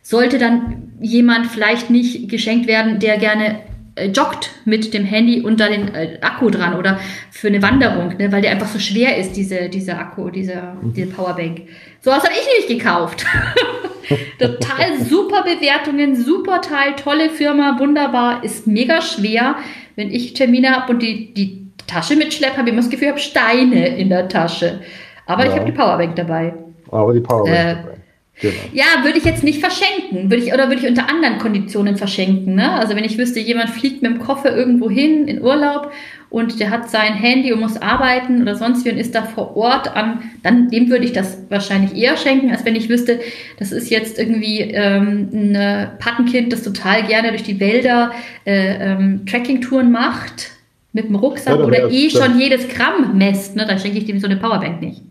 Sollte 0.00 0.38
dann 0.38 0.92
jemand 1.00 1.46
vielleicht 1.48 1.90
nicht 1.90 2.30
geschenkt 2.30 2.66
werden, 2.66 2.98
der 2.98 3.18
gerne 3.18 3.60
joggt 4.06 4.50
mit 4.64 4.94
dem 4.94 5.04
Handy 5.04 5.40
und 5.40 5.60
da 5.60 5.68
den 5.68 5.94
äh, 5.94 6.18
Akku 6.20 6.50
dran 6.50 6.74
oder 6.74 6.98
für 7.30 7.48
eine 7.48 7.62
Wanderung, 7.62 8.16
ne, 8.16 8.30
weil 8.32 8.42
der 8.42 8.52
einfach 8.52 8.68
so 8.68 8.78
schwer 8.78 9.16
ist, 9.16 9.32
diese, 9.32 9.68
diese 9.68 9.96
Akku, 9.96 10.30
diese, 10.30 10.62
diese 10.82 11.08
Powerbank. 11.08 11.62
So 12.00 12.10
was 12.10 12.22
habe 12.22 12.32
ich 12.32 12.68
nicht 12.68 12.78
gekauft. 12.80 13.24
Total 14.38 14.98
super 15.00 15.42
Bewertungen, 15.42 16.16
super 16.16 16.60
Teil, 16.60 16.94
tolle 16.96 17.28
Firma, 17.28 17.78
wunderbar, 17.78 18.42
ist 18.42 18.66
mega 18.66 19.02
schwer. 19.02 19.56
Wenn 19.96 20.10
ich 20.10 20.32
Termine 20.32 20.70
habe 20.70 20.92
und 20.92 21.02
die, 21.02 21.34
die 21.34 21.66
Tasche 21.86 22.16
mitschleppe, 22.16 22.56
habe 22.56 22.68
ich 22.68 22.72
immer 22.72 22.82
das 22.82 22.90
Gefühl, 22.90 23.08
ich 23.08 23.12
habe 23.12 23.20
Steine 23.20 23.88
in 23.96 24.08
der 24.08 24.28
Tasche. 24.28 24.80
Aber 25.26 25.44
ja. 25.44 25.50
ich 25.50 25.56
habe 25.56 25.66
die 25.66 25.76
Powerbank 25.76 26.16
dabei. 26.16 26.54
Aber 26.90 27.12
die 27.12 27.20
Powerbank 27.20 27.56
äh, 27.56 27.74
dabei. 27.74 27.97
Genau. 28.40 28.54
Ja, 28.72 29.02
würde 29.02 29.18
ich 29.18 29.24
jetzt 29.24 29.42
nicht 29.42 29.58
verschenken. 29.58 30.30
Würde 30.30 30.42
ich, 30.44 30.52
oder 30.52 30.68
würde 30.68 30.80
ich 30.82 30.88
unter 30.88 31.08
anderen 31.08 31.38
Konditionen 31.38 31.96
verschenken. 31.96 32.54
Ne? 32.54 32.72
Also 32.72 32.94
wenn 32.94 33.04
ich 33.04 33.18
wüsste, 33.18 33.40
jemand 33.40 33.70
fliegt 33.70 34.02
mit 34.02 34.12
dem 34.12 34.18
Koffer 34.20 34.56
irgendwo 34.56 34.88
hin 34.88 35.26
in 35.26 35.42
Urlaub 35.42 35.92
und 36.30 36.60
der 36.60 36.70
hat 36.70 36.88
sein 36.88 37.14
Handy 37.14 37.52
und 37.52 37.60
muss 37.60 37.80
arbeiten 37.80 38.40
oder 38.42 38.54
sonst 38.54 38.84
wie 38.84 38.90
und 38.90 38.98
ist 38.98 39.14
da 39.14 39.22
vor 39.22 39.56
Ort 39.56 39.96
an, 39.96 40.30
dann 40.42 40.68
dem 40.68 40.88
würde 40.88 41.04
ich 41.04 41.12
das 41.12 41.38
wahrscheinlich 41.48 41.96
eher 41.96 42.16
schenken, 42.16 42.50
als 42.50 42.64
wenn 42.64 42.76
ich 42.76 42.88
wüsste, 42.88 43.18
das 43.58 43.72
ist 43.72 43.90
jetzt 43.90 44.18
irgendwie 44.18 44.60
ähm, 44.60 45.28
ein 45.32 45.90
Pattenkind, 45.98 46.52
das 46.52 46.62
total 46.62 47.04
gerne 47.04 47.30
durch 47.30 47.42
die 47.42 47.58
Wälder 47.58 48.12
äh, 48.44 48.92
ähm, 48.92 49.26
Trekkingtouren 49.26 49.90
macht 49.90 50.50
mit 50.92 51.08
dem 51.08 51.16
Rucksack 51.16 51.58
ja, 51.58 51.64
oder 51.64 51.90
eh 51.90 52.08
schon 52.10 52.38
jedes 52.38 52.68
Gramm 52.68 53.16
messt. 53.16 53.56
Ne? 53.56 53.66
Dann 53.66 53.78
schenke 53.78 53.98
ich 53.98 54.04
dem 54.04 54.20
so 54.20 54.26
eine 54.26 54.36
Powerbank 54.36 54.80
nicht. 54.80 55.02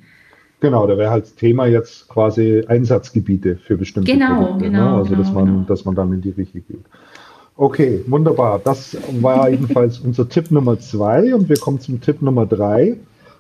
Genau, 0.60 0.88
da 0.88 0.98
wäre 0.98 1.12
halt 1.12 1.38
Thema 1.38 1.68
jetzt 1.68 2.08
quasi 2.08 2.64
Einsatzgebiete 2.68 3.58
für 3.58 3.78
bestimmte 3.78 4.12
genau, 4.12 4.44
Produkte. 4.44 4.66
Genau, 4.66 4.92
ne? 4.92 4.98
Also 4.98 5.10
genau, 5.12 5.22
dass 5.22 5.34
man, 5.34 5.46
genau. 5.46 5.66
dass 5.68 5.86
man 5.86 5.96
dann 5.96 6.14
in 6.14 6.22
die 6.22 6.32
Richtung 6.32 6.64
geht. 6.68 6.86
Okay, 7.56 8.04
wunderbar. 8.08 8.60
Das 8.64 8.98
war 9.22 9.50
jedenfalls 9.50 10.00
unser 10.04 10.30
Tipp 10.30 10.52
Nummer 10.52 10.80
zwei 10.80 11.34
und 11.34 11.50
wir 11.50 11.58
kommen 11.58 11.80
zum 11.80 12.02
Tipp 12.02 12.22
Nummer 12.22 12.46
drei. 12.46 12.98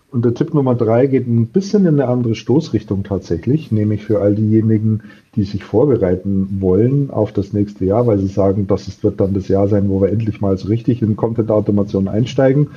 Und 0.09 0.23
der 0.23 0.33
Tipp 0.33 0.53
Nummer 0.53 0.73
drei 0.73 1.05
geht 1.07 1.27
ein 1.27 1.47
bisschen 1.47 1.85
in 1.85 1.99
eine 1.99 2.07
andere 2.07 2.33
Stoßrichtung 2.33 3.03
tatsächlich, 3.03 3.71
nämlich 3.71 4.05
für 4.05 4.21
all 4.21 4.35
diejenigen, 4.35 5.01
die 5.35 5.43
sich 5.43 5.63
vorbereiten 5.63 6.57
wollen 6.61 7.09
auf 7.11 7.33
das 7.33 7.51
nächste 7.51 7.83
Jahr, 7.83 8.07
weil 8.07 8.17
sie 8.17 8.27
sagen, 8.27 8.67
das 8.67 9.03
wird 9.03 9.19
dann 9.19 9.33
das 9.33 9.49
Jahr 9.49 9.67
sein, 9.67 9.89
wo 9.89 10.01
wir 10.01 10.09
endlich 10.09 10.39
mal 10.39 10.57
so 10.57 10.69
richtig 10.69 11.01
in 11.01 11.17
Content-Automation 11.17 12.07
einsteigen. 12.07 12.69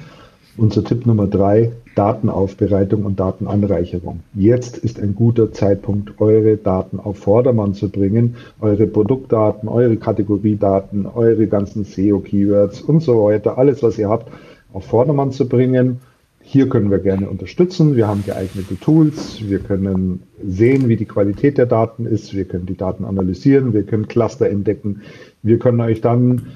Unser 0.56 0.84
Tipp 0.84 1.06
Nummer 1.06 1.26
drei, 1.26 1.72
Datenaufbereitung 1.94 3.04
und 3.04 3.20
Datenanreicherung. 3.20 4.20
Jetzt 4.34 4.78
ist 4.78 5.00
ein 5.00 5.14
guter 5.14 5.52
Zeitpunkt, 5.52 6.20
eure 6.20 6.56
Daten 6.56 6.98
auf 6.98 7.18
Vordermann 7.18 7.74
zu 7.74 7.88
bringen, 7.88 8.36
eure 8.60 8.86
Produktdaten, 8.86 9.68
eure 9.68 9.96
Kategoriedaten, 9.96 11.06
eure 11.06 11.46
ganzen 11.46 11.84
SEO-Keywords 11.84 12.82
und 12.82 13.00
so 13.00 13.24
weiter, 13.24 13.58
alles, 13.58 13.82
was 13.82 13.98
ihr 13.98 14.08
habt, 14.08 14.30
auf 14.72 14.84
Vordermann 14.84 15.32
zu 15.32 15.48
bringen. 15.48 16.00
Hier 16.42 16.68
können 16.68 16.90
wir 16.90 16.98
gerne 16.98 17.28
unterstützen. 17.28 17.94
Wir 17.94 18.08
haben 18.08 18.24
geeignete 18.26 18.76
Tools. 18.78 19.48
Wir 19.48 19.60
können 19.60 20.24
sehen, 20.44 20.88
wie 20.88 20.96
die 20.96 21.04
Qualität 21.04 21.58
der 21.58 21.66
Daten 21.66 22.06
ist. 22.06 22.34
Wir 22.34 22.44
können 22.44 22.66
die 22.66 22.76
Daten 22.76 23.04
analysieren. 23.04 23.72
Wir 23.72 23.84
können 23.84 24.08
Cluster 24.08 24.48
entdecken. 24.48 25.02
Wir 25.42 25.58
können 25.58 25.80
euch 25.80 26.00
dann 26.00 26.46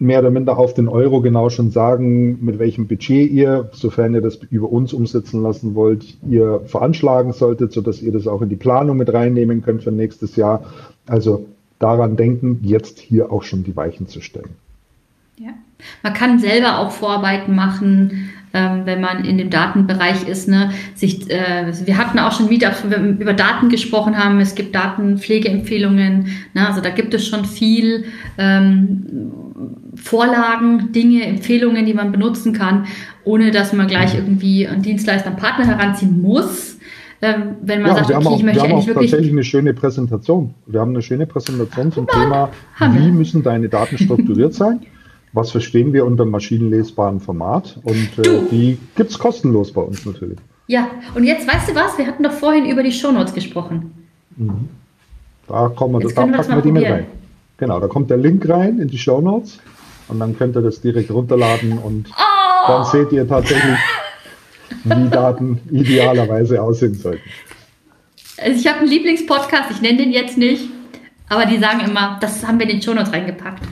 mehr 0.00 0.20
oder 0.20 0.30
minder 0.30 0.58
auf 0.58 0.72
den 0.72 0.88
Euro 0.88 1.20
genau 1.20 1.50
schon 1.50 1.70
sagen, 1.70 2.42
mit 2.44 2.58
welchem 2.58 2.88
Budget 2.88 3.30
ihr, 3.30 3.68
sofern 3.72 4.14
ihr 4.14 4.22
das 4.22 4.36
über 4.50 4.72
uns 4.72 4.94
umsetzen 4.94 5.42
lassen 5.42 5.74
wollt, 5.74 6.16
ihr 6.26 6.62
veranschlagen 6.64 7.32
solltet, 7.32 7.72
sodass 7.72 8.00
ihr 8.00 8.10
das 8.10 8.26
auch 8.26 8.40
in 8.40 8.48
die 8.48 8.56
Planung 8.56 8.96
mit 8.96 9.12
reinnehmen 9.12 9.62
könnt 9.62 9.82
für 9.82 9.92
nächstes 9.92 10.36
Jahr. 10.36 10.64
Also 11.06 11.46
daran 11.78 12.16
denken, 12.16 12.60
jetzt 12.62 12.98
hier 12.98 13.30
auch 13.30 13.42
schon 13.42 13.62
die 13.62 13.76
Weichen 13.76 14.08
zu 14.08 14.22
stellen. 14.22 14.56
Ja. 15.38 15.50
Man 16.02 16.14
kann 16.14 16.38
selber 16.38 16.78
auch 16.78 16.90
Vorarbeiten 16.90 17.54
machen, 17.54 18.30
ähm, 18.52 18.82
wenn 18.84 19.00
man 19.00 19.24
in 19.24 19.38
dem 19.38 19.50
Datenbereich 19.50 20.26
ist. 20.26 20.48
Ne? 20.48 20.70
Sich, 20.94 21.30
äh, 21.30 21.72
wir 21.84 21.96
hatten 21.96 22.18
auch 22.18 22.32
schon 22.32 22.48
Meetups, 22.48 22.84
wo 22.84 22.90
wir 22.90 22.98
über 22.98 23.32
Daten 23.32 23.68
gesprochen 23.68 24.18
haben. 24.18 24.40
Es 24.40 24.54
gibt 24.54 24.74
Datenpflegeempfehlungen. 24.74 26.26
Ne? 26.54 26.66
Also 26.66 26.80
da 26.80 26.90
gibt 26.90 27.14
es 27.14 27.26
schon 27.26 27.44
viel 27.44 28.04
ähm, 28.38 29.30
Vorlagen, 29.94 30.92
Dinge, 30.92 31.24
Empfehlungen, 31.26 31.86
die 31.86 31.94
man 31.94 32.10
benutzen 32.12 32.52
kann, 32.52 32.86
ohne 33.24 33.50
dass 33.50 33.72
man 33.72 33.86
gleich 33.86 34.14
irgendwie 34.14 34.66
einen 34.66 34.82
Dienstleister, 34.82 35.28
einen 35.28 35.36
Partner 35.36 35.66
heranziehen 35.66 36.20
muss. 36.20 36.78
Ähm, 37.22 37.56
wenn 37.62 37.82
man 37.82 37.90
ja, 37.90 37.96
sagt, 38.04 38.16
okay, 38.16 38.26
auch, 38.26 38.36
ich 38.36 38.42
möchte 38.42 38.62
wir 38.62 38.70
haben 38.70 38.78
auch 38.78 38.86
tatsächlich 38.86 39.30
eine 39.30 39.44
schöne 39.44 39.74
Präsentation. 39.74 40.54
Wir 40.66 40.80
haben 40.80 40.90
eine 40.90 41.02
schöne 41.02 41.26
Präsentation 41.26 41.92
zum 41.92 42.06
Thema, 42.06 42.50
wie 42.78 43.10
müssen 43.10 43.42
deine 43.42 43.68
Daten 43.68 43.98
strukturiert 43.98 44.54
sein? 44.54 44.80
Was 45.32 45.52
verstehen 45.52 45.92
wir 45.92 46.04
unter 46.04 46.24
maschinenlesbarem 46.24 47.20
Format? 47.20 47.78
Und 47.84 48.10
äh, 48.18 48.40
die 48.50 48.78
gibt 48.96 49.10
es 49.10 49.18
kostenlos 49.18 49.72
bei 49.72 49.82
uns 49.82 50.04
natürlich. 50.04 50.38
Ja, 50.66 50.88
und 51.14 51.24
jetzt 51.24 51.46
weißt 51.46 51.70
du 51.70 51.74
was? 51.74 51.98
Wir 51.98 52.06
hatten 52.06 52.22
doch 52.22 52.32
vorhin 52.32 52.66
über 52.66 52.82
die 52.82 52.92
Shownotes 52.92 53.34
gesprochen. 53.34 53.92
Mhm. 54.36 54.68
Da, 55.48 55.68
kommen 55.68 56.00
wir, 56.00 56.08
da 56.08 56.26
packen 56.26 56.54
wir 56.54 56.62
die 56.62 56.72
mit 56.72 56.84
rein. 56.84 57.06
Genau, 57.58 57.78
da 57.78 57.88
kommt 57.88 58.08
der 58.10 58.16
Link 58.16 58.48
rein 58.48 58.78
in 58.78 58.88
die 58.88 58.98
Shownotes 58.98 59.58
und 60.08 60.18
dann 60.18 60.36
könnt 60.36 60.56
ihr 60.56 60.62
das 60.62 60.80
direkt 60.80 61.10
runterladen 61.10 61.78
und 61.78 62.08
oh. 62.10 62.68
dann 62.68 62.84
seht 62.84 63.12
ihr 63.12 63.28
tatsächlich, 63.28 63.78
wie 64.84 65.08
Daten 65.10 65.60
idealerweise 65.70 66.62
aussehen 66.62 66.94
sollten. 66.94 67.28
Also 68.38 68.60
ich 68.60 68.66
habe 68.66 68.78
einen 68.78 68.88
Lieblingspodcast, 68.88 69.70
ich 69.72 69.82
nenne 69.82 69.98
den 69.98 70.12
jetzt 70.12 70.38
nicht, 70.38 70.68
aber 71.28 71.46
die 71.46 71.58
sagen 71.58 71.80
immer, 71.80 72.18
das 72.20 72.46
haben 72.46 72.58
wir 72.58 72.66
in 72.66 72.76
den 72.76 72.82
Shownotes 72.82 73.12
reingepackt. 73.12 73.62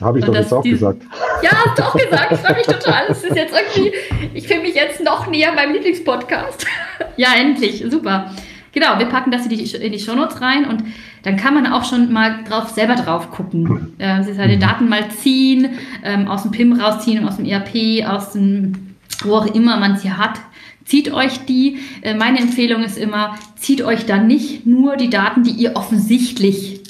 Habe 0.00 0.18
ich 0.18 0.24
und 0.26 0.34
doch 0.34 0.40
jetzt 0.40 0.52
auch 0.52 0.62
die, 0.62 0.70
gesagt. 0.70 1.02
Ja, 1.42 1.50
hast 1.52 1.78
du 1.78 1.82
auch 1.82 1.94
gesagt. 1.94 2.32
Ich 2.32 2.38
freue 2.38 2.56
mich 2.56 2.66
total. 2.66 3.04
Das 3.08 3.22
ist 3.22 3.36
jetzt 3.36 3.54
irgendwie, 3.54 3.92
ich 4.34 4.48
fühle 4.48 4.62
mich 4.62 4.74
jetzt 4.74 5.02
noch 5.02 5.26
näher 5.26 5.52
beim 5.54 5.72
Lieblingspodcast. 5.72 6.66
ja, 7.16 7.28
endlich. 7.38 7.84
Super. 7.90 8.32
Genau, 8.72 8.98
wir 8.98 9.06
packen 9.06 9.30
das 9.30 9.46
in 9.46 9.50
die, 9.50 9.62
in 9.62 9.92
die 9.92 10.00
Shownotes 10.00 10.40
rein 10.40 10.66
und 10.66 10.82
dann 11.22 11.36
kann 11.36 11.54
man 11.54 11.66
auch 11.66 11.84
schon 11.84 12.12
mal 12.12 12.42
drauf, 12.46 12.70
selber 12.70 12.96
drauf 12.96 13.30
gucken. 13.30 13.94
Äh, 13.98 14.24
seine 14.24 14.58
Daten 14.58 14.88
mal 14.88 15.08
ziehen, 15.10 15.78
ähm, 16.02 16.26
aus 16.26 16.42
dem 16.42 16.50
PIM 16.50 16.72
rausziehen, 16.72 17.26
aus 17.26 17.36
dem 17.36 17.46
ERP, 17.46 18.04
aus 18.06 18.32
dem, 18.32 18.96
wo 19.22 19.36
auch 19.36 19.46
immer 19.46 19.78
man 19.78 19.96
sie 19.96 20.12
hat. 20.12 20.40
Zieht 20.84 21.14
euch 21.14 21.46
die. 21.46 21.78
Äh, 22.02 22.14
meine 22.14 22.40
Empfehlung 22.40 22.82
ist 22.82 22.98
immer, 22.98 23.38
zieht 23.56 23.80
euch 23.80 24.06
dann 24.06 24.26
nicht 24.26 24.66
nur 24.66 24.96
die 24.96 25.08
Daten, 25.08 25.44
die 25.44 25.52
ihr 25.52 25.76
offensichtlich 25.76 26.82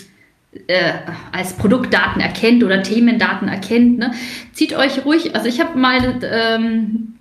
äh, 0.67 0.93
als 1.33 1.55
Produktdaten 1.55 2.21
erkennt 2.21 2.63
oder 2.65 2.83
Themendaten 2.83 3.49
erkennt. 3.49 3.99
Ne? 3.99 4.13
Zieht 4.53 4.77
euch 4.77 5.05
ruhig, 5.05 5.35
also 5.35 5.49
ich 5.49 5.61
habe 5.61 5.79
mal 5.79 6.21
ähm, 6.23 7.15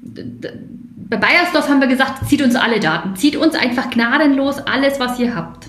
bei 1.10 1.18
Bayersdorf 1.18 1.70
haben 1.70 1.82
wir 1.82 1.88
gesagt, 1.88 2.28
zieht 2.28 2.42
uns 2.42 2.56
alle 2.56 2.80
Daten, 2.80 3.16
zieht 3.16 3.36
uns 3.36 3.56
einfach 3.56 3.90
gnadenlos 3.90 4.60
alles, 4.60 5.00
was 5.00 5.20
ihr 5.20 5.36
habt. 5.36 5.68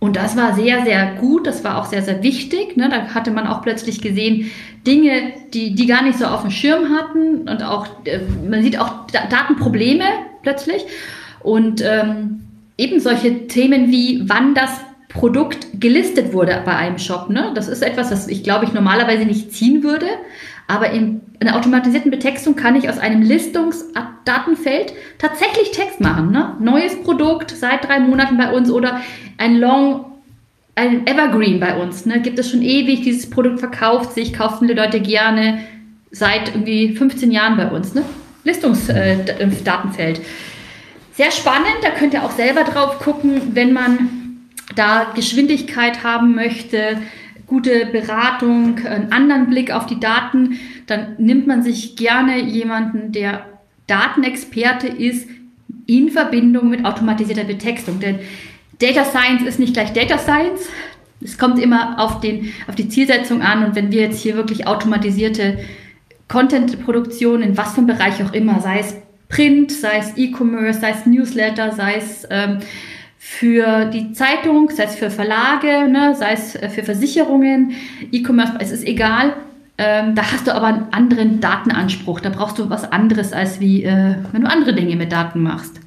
Und 0.00 0.16
das 0.16 0.36
war 0.36 0.54
sehr, 0.54 0.84
sehr 0.84 1.14
gut, 1.14 1.46
das 1.46 1.64
war 1.64 1.78
auch 1.78 1.86
sehr, 1.86 2.02
sehr 2.02 2.22
wichtig. 2.22 2.76
Ne? 2.76 2.88
Da 2.88 3.14
hatte 3.14 3.30
man 3.30 3.46
auch 3.46 3.62
plötzlich 3.62 4.00
gesehen, 4.00 4.50
Dinge, 4.86 5.32
die, 5.52 5.74
die 5.74 5.86
gar 5.86 6.02
nicht 6.02 6.18
so 6.18 6.26
auf 6.26 6.42
dem 6.42 6.50
Schirm 6.50 6.90
hatten 6.96 7.48
und 7.48 7.62
auch, 7.62 7.86
äh, 8.04 8.20
man 8.48 8.62
sieht 8.62 8.78
auch 8.78 9.06
Datenprobleme 9.10 10.04
plötzlich. 10.42 10.84
Und 11.40 11.82
ähm, 11.84 12.42
eben 12.76 13.00
solche 13.00 13.48
Themen 13.48 13.90
wie, 13.90 14.22
wann 14.28 14.54
das 14.54 14.70
Produkt 15.08 15.80
gelistet 15.80 16.32
wurde 16.32 16.62
bei 16.64 16.76
einem 16.76 16.98
Shop. 16.98 17.30
Ne? 17.30 17.52
Das 17.54 17.68
ist 17.68 17.82
etwas, 17.82 18.10
was 18.10 18.28
ich 18.28 18.44
glaube 18.44 18.66
ich 18.66 18.72
normalerweise 18.72 19.24
nicht 19.24 19.52
ziehen 19.52 19.82
würde. 19.82 20.06
Aber 20.66 20.90
in 20.90 21.22
einer 21.40 21.56
automatisierten 21.56 22.10
Betextung 22.10 22.54
kann 22.54 22.76
ich 22.76 22.90
aus 22.90 22.98
einem 22.98 23.22
Listungsdatenfeld 23.22 24.92
tatsächlich 25.18 25.70
Text 25.70 26.00
machen. 26.00 26.30
Ne? 26.30 26.56
Neues 26.60 27.02
Produkt 27.02 27.50
seit 27.50 27.88
drei 27.88 28.00
Monaten 28.00 28.36
bei 28.36 28.52
uns 28.52 28.70
oder 28.70 29.00
ein 29.38 29.56
Long 29.56 30.04
ein 30.74 31.06
Evergreen 31.08 31.58
bei 31.58 31.76
uns. 31.76 32.06
Ne? 32.06 32.20
Gibt 32.20 32.38
es 32.38 32.50
schon 32.50 32.62
ewig, 32.62 33.02
dieses 33.02 33.28
Produkt 33.28 33.58
verkauft 33.58 34.12
sich, 34.12 34.32
kaufen 34.32 34.68
die 34.68 34.74
Leute 34.74 35.00
gerne 35.00 35.64
seit 36.12 36.54
irgendwie 36.54 36.94
15 36.94 37.32
Jahren 37.32 37.56
bei 37.56 37.68
uns. 37.68 37.94
Ne? 37.94 38.04
Listungsdatenfeld. 38.44 40.18
Äh, 40.18 40.22
Sehr 41.14 41.30
spannend, 41.32 41.78
da 41.82 41.90
könnt 41.90 42.14
ihr 42.14 42.22
auch 42.22 42.30
selber 42.30 42.62
drauf 42.62 43.00
gucken, 43.00 43.54
wenn 43.54 43.72
man 43.72 44.27
da 44.74 45.12
Geschwindigkeit 45.14 46.04
haben 46.04 46.34
möchte, 46.34 46.98
gute 47.46 47.86
Beratung, 47.86 48.78
einen 48.84 49.10
anderen 49.12 49.48
Blick 49.48 49.70
auf 49.70 49.86
die 49.86 49.98
Daten, 49.98 50.58
dann 50.86 51.16
nimmt 51.18 51.46
man 51.46 51.62
sich 51.62 51.96
gerne 51.96 52.40
jemanden, 52.40 53.12
der 53.12 53.46
Datenexperte 53.86 54.86
ist, 54.86 55.28
in 55.86 56.10
Verbindung 56.10 56.68
mit 56.68 56.84
automatisierter 56.84 57.44
Betextung. 57.44 57.98
Denn 57.98 58.18
Data 58.78 59.04
Science 59.04 59.42
ist 59.42 59.58
nicht 59.58 59.72
gleich 59.72 59.92
Data 59.94 60.18
Science. 60.18 60.68
Es 61.20 61.38
kommt 61.38 61.58
immer 61.58 61.98
auf, 61.98 62.20
den, 62.20 62.52
auf 62.68 62.74
die 62.74 62.88
Zielsetzung 62.88 63.40
an. 63.40 63.64
Und 63.64 63.74
wenn 63.74 63.90
wir 63.90 64.02
jetzt 64.02 64.20
hier 64.20 64.36
wirklich 64.36 64.66
automatisierte 64.66 65.58
Content-Produktion 66.28 67.40
in 67.42 67.56
was 67.56 67.72
für 67.72 67.78
einem 67.78 67.86
Bereich 67.86 68.22
auch 68.22 68.34
immer, 68.34 68.60
sei 68.60 68.80
es 68.80 68.94
Print, 69.30 69.72
sei 69.72 69.98
es 69.98 70.16
E-Commerce, 70.16 70.80
sei 70.80 70.90
es 70.90 71.06
Newsletter, 71.06 71.72
sei 71.72 71.96
es 71.96 72.26
ähm, 72.30 72.58
für 73.18 73.86
die 73.86 74.12
Zeitung, 74.12 74.70
sei 74.70 74.84
es 74.84 74.94
für 74.94 75.10
Verlage, 75.10 75.88
ne, 75.88 76.14
sei 76.14 76.32
es 76.32 76.54
äh, 76.54 76.68
für 76.68 76.84
Versicherungen, 76.84 77.72
E-Commerce, 78.12 78.54
es 78.60 78.70
ist 78.70 78.86
egal. 78.86 79.34
Ähm, 79.76 80.14
da 80.14 80.22
hast 80.22 80.46
du 80.46 80.54
aber 80.54 80.66
einen 80.66 80.92
anderen 80.92 81.40
Datenanspruch. 81.40 82.20
Da 82.20 82.30
brauchst 82.30 82.58
du 82.58 82.70
was 82.70 82.90
anderes, 82.90 83.32
als 83.32 83.60
wie 83.60 83.84
äh, 83.84 84.16
wenn 84.32 84.42
du 84.42 84.48
andere 84.48 84.74
Dinge 84.74 84.96
mit 84.96 85.12
Daten 85.12 85.42
machst. 85.42 85.80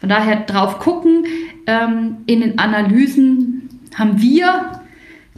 Von 0.00 0.08
daher 0.08 0.36
drauf 0.40 0.78
gucken. 0.78 1.24
Ähm, 1.66 2.18
in 2.26 2.40
den 2.40 2.58
Analysen 2.58 3.68
haben 3.94 4.20
wir 4.20 4.82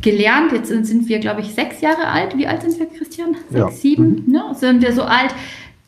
gelernt, 0.00 0.52
jetzt 0.52 0.68
sind, 0.68 0.86
sind 0.86 1.08
wir, 1.08 1.20
glaube 1.20 1.40
ich, 1.40 1.54
sechs 1.54 1.80
Jahre 1.80 2.08
alt. 2.08 2.36
Wie 2.36 2.46
alt 2.46 2.62
sind 2.62 2.78
wir, 2.78 2.86
Christian? 2.86 3.36
Sechs, 3.50 3.52
ja. 3.52 3.70
sieben? 3.70 4.24
Mhm. 4.26 4.32
Ne? 4.32 4.42
Sind 4.54 4.82
wir 4.82 4.92
so 4.92 5.02
alt? 5.02 5.34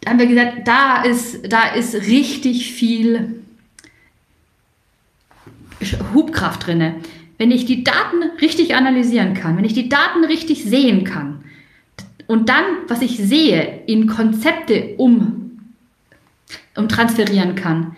Da 0.01 0.11
haben 0.11 0.19
wir 0.19 0.27
gesagt, 0.27 0.67
da 0.67 1.03
ist, 1.03 1.53
da 1.53 1.75
ist 1.75 1.95
richtig 1.95 2.73
viel 2.73 3.41
Hubkraft 6.15 6.67
drin. 6.67 6.95
Wenn 7.39 7.51
ich 7.51 7.67
die 7.67 7.85
Daten 7.85 8.23
richtig 8.41 8.75
analysieren 8.75 9.35
kann, 9.35 9.57
wenn 9.57 9.65
ich 9.65 9.75
die 9.75 9.89
Daten 9.89 10.25
richtig 10.25 10.65
sehen 10.65 11.05
kann 11.05 11.45
und 12.27 12.49
dann, 12.49 12.65
was 12.89 13.01
ich 13.01 13.17
sehe, 13.17 13.83
in 13.87 14.07
Konzepte 14.07 14.95
um, 14.97 15.61
um 16.77 16.89
transferieren 16.89 17.55
kann, 17.55 17.97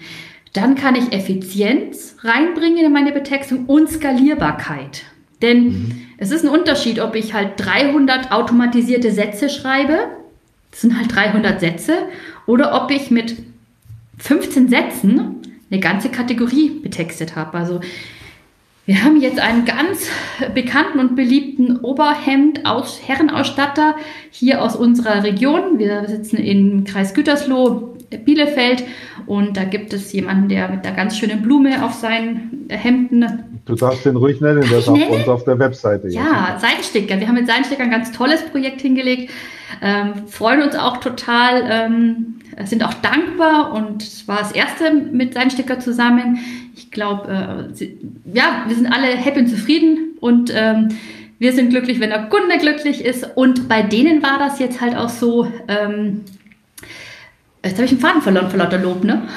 dann 0.53 0.75
kann 0.75 0.95
ich 0.95 1.13
Effizienz 1.13 2.17
reinbringen 2.23 2.85
in 2.85 2.93
meine 2.93 3.13
Betextung 3.13 3.67
und 3.67 3.89
Skalierbarkeit. 3.89 5.05
Denn 5.43 5.65
mhm. 5.65 6.03
es 6.19 6.31
ist 6.33 6.45
ein 6.45 6.51
Unterschied, 6.51 7.01
ob 7.01 7.15
ich 7.15 7.33
halt 7.33 7.53
300 7.57 8.33
automatisierte 8.33 9.13
Sätze 9.13 9.49
schreibe, 9.49 9.99
das 10.71 10.83
sind 10.83 10.97
halt 10.97 11.15
300 11.15 11.61
Sätze, 11.61 11.95
oder 12.47 12.83
ob 12.83 12.91
ich 12.91 13.11
mit 13.11 13.37
15 14.19 14.69
Sätzen 14.69 15.40
eine 15.71 15.81
ganze 15.81 16.09
Kategorie 16.09 16.71
betextet 16.83 17.37
habe. 17.37 17.57
Also 17.59 17.81
wir 18.87 19.05
haben 19.05 19.21
jetzt 19.21 19.39
einen 19.39 19.65
ganz 19.65 20.09
bekannten 20.55 20.99
und 20.99 21.15
beliebten 21.15 21.77
Oberhemd 21.79 22.67
aus 22.67 23.01
Herrenausstatter 23.07 23.95
hier 24.31 24.63
aus 24.63 24.75
unserer 24.75 25.23
Region. 25.23 25.79
Wir 25.79 26.09
sitzen 26.09 26.39
im 26.39 26.85
Kreis 26.85 27.15
Gütersloh, 27.15 27.97
Bielefeld 28.25 28.83
und 29.27 29.57
da 29.57 29.63
gibt 29.63 29.93
es 29.93 30.13
jemanden, 30.13 30.49
der 30.49 30.69
mit 30.69 30.85
einer 30.85 30.97
ganz 30.97 31.17
schönen 31.17 31.43
Blume 31.43 31.85
auf 31.85 31.93
seinen 31.93 32.67
Hemden. 32.69 33.61
Du 33.65 33.77
darfst 33.77 34.05
den 34.05 34.17
ruhig 34.17 34.41
nennen, 34.41 34.65
der 34.69 34.79
ist 34.79 34.89
auf 34.89 34.99
uns 35.09 35.29
auf 35.29 35.45
der 35.45 35.59
Webseite. 35.61 36.09
Ja, 36.09 36.59
Seidensticker. 36.61 37.21
Wir 37.21 37.29
haben 37.29 37.37
mit 37.37 37.47
Seidensticker 37.47 37.85
ein 37.85 37.91
ganz 37.93 38.11
tolles 38.11 38.43
Projekt 38.47 38.81
hingelegt. 38.81 39.31
Ähm, 39.81 40.27
freuen 40.27 40.63
uns 40.63 40.75
auch 40.75 40.97
total, 40.97 41.63
ähm, 41.71 42.40
sind 42.65 42.85
auch 42.85 42.95
dankbar 42.95 43.73
und 43.73 44.29
war 44.29 44.39
das 44.39 44.53
erste 44.53 44.93
mit 44.93 45.35
Seidensticker 45.35 45.79
zusammen. 45.81 46.39
Ich 46.75 46.91
glaube, 46.91 47.71
äh, 47.79 47.87
ja, 48.33 48.65
wir 48.67 48.77
sind 48.77 48.87
alle 48.87 49.07
happy 49.07 49.41
und 49.41 49.49
zufrieden 49.49 50.17
und 50.21 50.53
ähm, 50.55 50.89
wir 51.39 51.53
sind 51.53 51.71
glücklich, 51.71 52.01
wenn 52.01 52.11
der 52.11 52.25
Kunde 52.25 52.59
glücklich 52.59 53.05
ist. 53.05 53.27
Und 53.35 53.69
bei 53.69 53.83
denen 53.83 54.23
war 54.23 54.39
das 54.39 54.59
jetzt 54.59 54.81
halt 54.81 54.97
auch 54.97 55.09
so, 55.09 55.51
ähm, 55.69 56.25
Jetzt 57.63 57.75
habe 57.75 57.85
ich 57.85 57.91
einen 57.91 58.01
Faden 58.01 58.23
verloren 58.23 58.49
vor 58.49 58.59
lauter 58.59 58.79
Lob, 58.79 59.05
ne? 59.05 59.29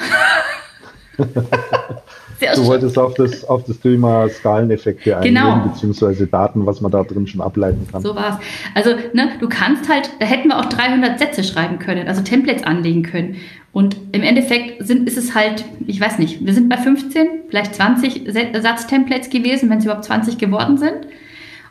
du 2.40 2.66
wolltest 2.66 2.98
auf 2.98 3.14
das, 3.14 3.44
auf 3.44 3.64
das 3.64 3.80
Thema 3.80 4.28
Skaleneffekte 4.28 5.16
eingehen, 5.16 5.34
genau. 5.34 5.66
beziehungsweise 5.66 6.26
Daten, 6.26 6.66
was 6.66 6.80
man 6.80 6.90
da 6.90 7.02
drin 7.02 7.26
schon 7.26 7.40
ableiten 7.40 7.86
kann. 7.90 8.02
So 8.02 8.14
war 8.14 8.38
es. 8.38 8.46
Also, 8.74 8.96
ne, 9.12 9.32
du 9.40 9.48
kannst 9.48 9.88
halt, 9.88 10.10
da 10.18 10.26
hätten 10.26 10.48
wir 10.48 10.58
auch 10.58 10.66
300 10.66 11.18
Sätze 11.18 11.44
schreiben 11.44 11.78
können, 11.78 12.08
also 12.08 12.22
Templates 12.22 12.64
anlegen 12.64 13.02
können. 13.02 13.36
Und 13.72 13.96
im 14.12 14.22
Endeffekt 14.22 14.86
sind, 14.86 15.08
ist 15.08 15.18
es 15.18 15.34
halt, 15.34 15.64
ich 15.86 16.00
weiß 16.00 16.18
nicht, 16.18 16.44
wir 16.44 16.54
sind 16.54 16.68
bei 16.68 16.76
15, 16.76 17.26
vielleicht 17.48 17.74
20 17.74 18.22
Satztemplates 18.60 19.30
gewesen, 19.30 19.68
wenn 19.68 19.78
es 19.78 19.84
überhaupt 19.84 20.04
20 20.04 20.38
geworden 20.38 20.78
sind. 20.78 21.08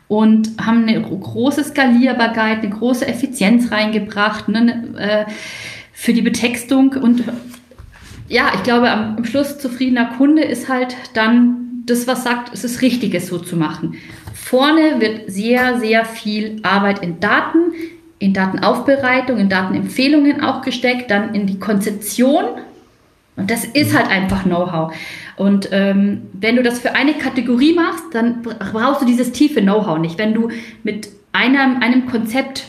Und 0.06 0.50
haben 0.60 0.86
eine 0.86 1.00
große 1.00 1.64
Skalierbarkeit, 1.64 2.58
eine 2.58 2.68
große 2.68 3.06
Effizienz 3.06 3.72
reingebracht. 3.72 4.48
Ne, 4.48 4.84
äh, 4.98 5.32
für 5.94 6.12
die 6.12 6.20
Betextung. 6.20 6.90
Und 7.00 7.24
ja, 8.28 8.52
ich 8.54 8.62
glaube, 8.62 8.90
am, 8.90 9.24
Schluss 9.24 9.58
zufriedener 9.58 10.06
Kunde 10.16 10.42
ist 10.42 10.68
halt 10.68 10.96
dann 11.14 11.82
das, 11.86 12.06
was 12.06 12.24
sagt, 12.24 12.52
es 12.52 12.64
ist 12.64 12.82
richtig, 12.82 13.14
es 13.14 13.26
so 13.26 13.38
zu 13.38 13.56
machen. 13.56 13.94
Vorne 14.32 15.00
wird 15.00 15.30
sehr, 15.30 15.78
sehr 15.78 16.04
viel 16.04 16.60
Arbeit 16.62 17.02
in 17.02 17.20
Daten, 17.20 17.72
in 18.18 18.32
Datenaufbereitung, 18.32 19.38
in 19.38 19.48
Datenempfehlungen 19.48 20.42
auch 20.42 20.62
gesteckt, 20.62 21.10
dann 21.10 21.34
in 21.34 21.46
die 21.46 21.58
Konzeption. 21.58 22.44
Und 23.36 23.50
das 23.50 23.64
ist 23.64 23.96
halt 23.96 24.08
einfach 24.08 24.44
Know-how. 24.44 24.94
Und 25.36 25.68
ähm, 25.72 26.22
wenn 26.32 26.56
du 26.56 26.62
das 26.62 26.78
für 26.78 26.94
eine 26.94 27.14
Kategorie 27.14 27.74
machst, 27.74 28.04
dann 28.12 28.42
brauchst 28.42 29.02
du 29.02 29.06
dieses 29.06 29.32
tiefe 29.32 29.60
Know-how 29.60 29.98
nicht. 29.98 30.18
Wenn 30.18 30.32
du 30.32 30.50
mit 30.84 31.08
einem, 31.32 31.82
einem 31.82 32.06
Konzept 32.06 32.64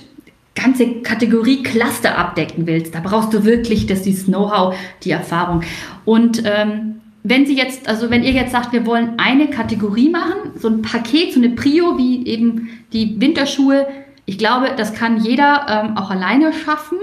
ganze 0.56 1.02
Kategorie 1.02 1.64
Cluster 1.64 2.18
abdecken 2.18 2.66
willst, 2.66 2.96
da 2.96 3.02
brauchst 3.02 3.34
du 3.34 3.44
wirklich 3.44 3.86
das, 3.86 4.02
dieses 4.02 4.26
Know-how, 4.26 4.76
die 5.04 5.12
Erfahrung. 5.12 5.62
Und 6.06 6.44
ähm, 6.46 7.02
wenn 7.24 7.46
Sie 7.46 7.58
jetzt, 7.58 7.88
also 7.88 8.10
wenn 8.10 8.24
ihr 8.24 8.32
jetzt 8.32 8.52
sagt, 8.52 8.72
wir 8.72 8.86
wollen 8.86 9.16
eine 9.18 9.50
Kategorie 9.50 10.10
machen, 10.10 10.52
so 10.58 10.68
ein 10.70 10.82
Paket, 10.82 11.34
so 11.34 11.40
eine 11.40 11.50
Prio 11.50 11.98
wie 11.98 12.26
eben 12.26 12.70
die 12.94 13.20
Winterschuhe, 13.20 13.88
ich 14.26 14.38
glaube, 14.38 14.72
das 14.76 14.94
kann 14.94 15.22
jeder 15.22 15.66
ähm, 15.68 15.98
auch 15.98 16.10
alleine 16.10 16.54
schaffen. 16.54 16.98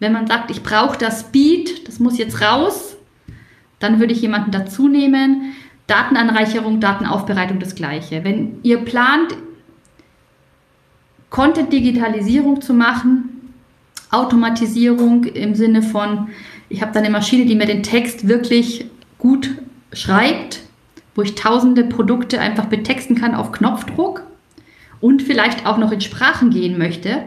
Wenn 0.00 0.12
man 0.12 0.26
sagt, 0.26 0.50
ich 0.50 0.62
brauche 0.62 0.98
das 0.98 1.20
Speed, 1.20 1.86
das 1.86 2.00
muss 2.00 2.18
jetzt 2.18 2.40
raus, 2.40 2.96
dann 3.78 4.00
würde 4.00 4.12
ich 4.12 4.22
jemanden 4.22 4.50
dazu 4.50 4.88
nehmen. 4.88 5.54
Datenanreicherung, 5.86 6.80
Datenaufbereitung 6.80 7.58
das 7.58 7.74
gleiche. 7.74 8.24
Wenn 8.24 8.58
ihr 8.62 8.78
plant, 8.78 9.36
Content-Digitalisierung 11.34 12.60
zu 12.60 12.72
machen, 12.72 13.52
Automatisierung 14.12 15.24
im 15.24 15.56
Sinne 15.56 15.82
von, 15.82 16.28
ich 16.68 16.80
habe 16.80 16.92
da 16.92 17.00
eine 17.00 17.10
Maschine, 17.10 17.44
die 17.44 17.56
mir 17.56 17.66
den 17.66 17.82
Text 17.82 18.28
wirklich 18.28 18.86
gut 19.18 19.50
schreibt, 19.92 20.60
wo 21.16 21.22
ich 21.22 21.34
tausende 21.34 21.82
Produkte 21.82 22.40
einfach 22.40 22.66
betexten 22.66 23.16
kann 23.16 23.34
auf 23.34 23.50
Knopfdruck 23.50 24.22
und 25.00 25.22
vielleicht 25.24 25.66
auch 25.66 25.76
noch 25.76 25.90
in 25.90 26.00
Sprachen 26.00 26.50
gehen 26.50 26.78
möchte. 26.78 27.24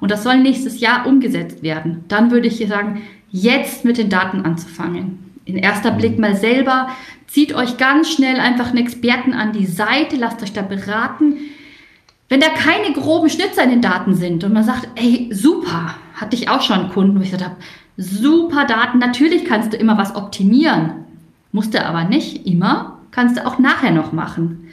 Und 0.00 0.10
das 0.10 0.22
soll 0.22 0.38
nächstes 0.38 0.80
Jahr 0.80 1.06
umgesetzt 1.06 1.62
werden. 1.62 2.06
Dann 2.08 2.30
würde 2.30 2.48
ich 2.48 2.66
sagen, 2.66 3.02
jetzt 3.30 3.84
mit 3.84 3.98
den 3.98 4.08
Daten 4.08 4.46
anzufangen. 4.46 5.18
In 5.44 5.58
erster 5.58 5.90
Blick 5.90 6.18
mal 6.18 6.36
selber, 6.36 6.88
zieht 7.26 7.52
euch 7.52 7.76
ganz 7.76 8.10
schnell 8.10 8.40
einfach 8.40 8.68
einen 8.68 8.78
Experten 8.78 9.34
an 9.34 9.52
die 9.52 9.66
Seite, 9.66 10.16
lasst 10.16 10.42
euch 10.42 10.54
da 10.54 10.62
beraten. 10.62 11.34
Wenn 12.28 12.40
da 12.40 12.48
keine 12.48 12.92
groben 12.92 13.28
Schnitzer 13.28 13.62
in 13.62 13.70
den 13.70 13.82
Daten 13.82 14.14
sind 14.14 14.42
und 14.42 14.52
man 14.52 14.64
sagt, 14.64 14.88
ey, 14.96 15.30
super, 15.32 15.94
hatte 16.14 16.34
ich 16.34 16.48
auch 16.48 16.60
schon 16.60 16.80
einen 16.80 16.90
Kunden, 16.90 17.18
wo 17.18 17.22
ich 17.22 17.30
gesagt 17.30 17.44
habe, 17.44 17.56
super 17.96 18.64
Daten, 18.64 18.98
natürlich 18.98 19.44
kannst 19.44 19.72
du 19.72 19.76
immer 19.76 19.96
was 19.96 20.16
optimieren, 20.16 21.04
musst 21.52 21.74
du 21.74 21.84
aber 21.84 22.04
nicht 22.04 22.46
immer, 22.46 22.98
kannst 23.10 23.36
du 23.36 23.46
auch 23.46 23.58
nachher 23.58 23.92
noch 23.92 24.12
machen 24.12 24.68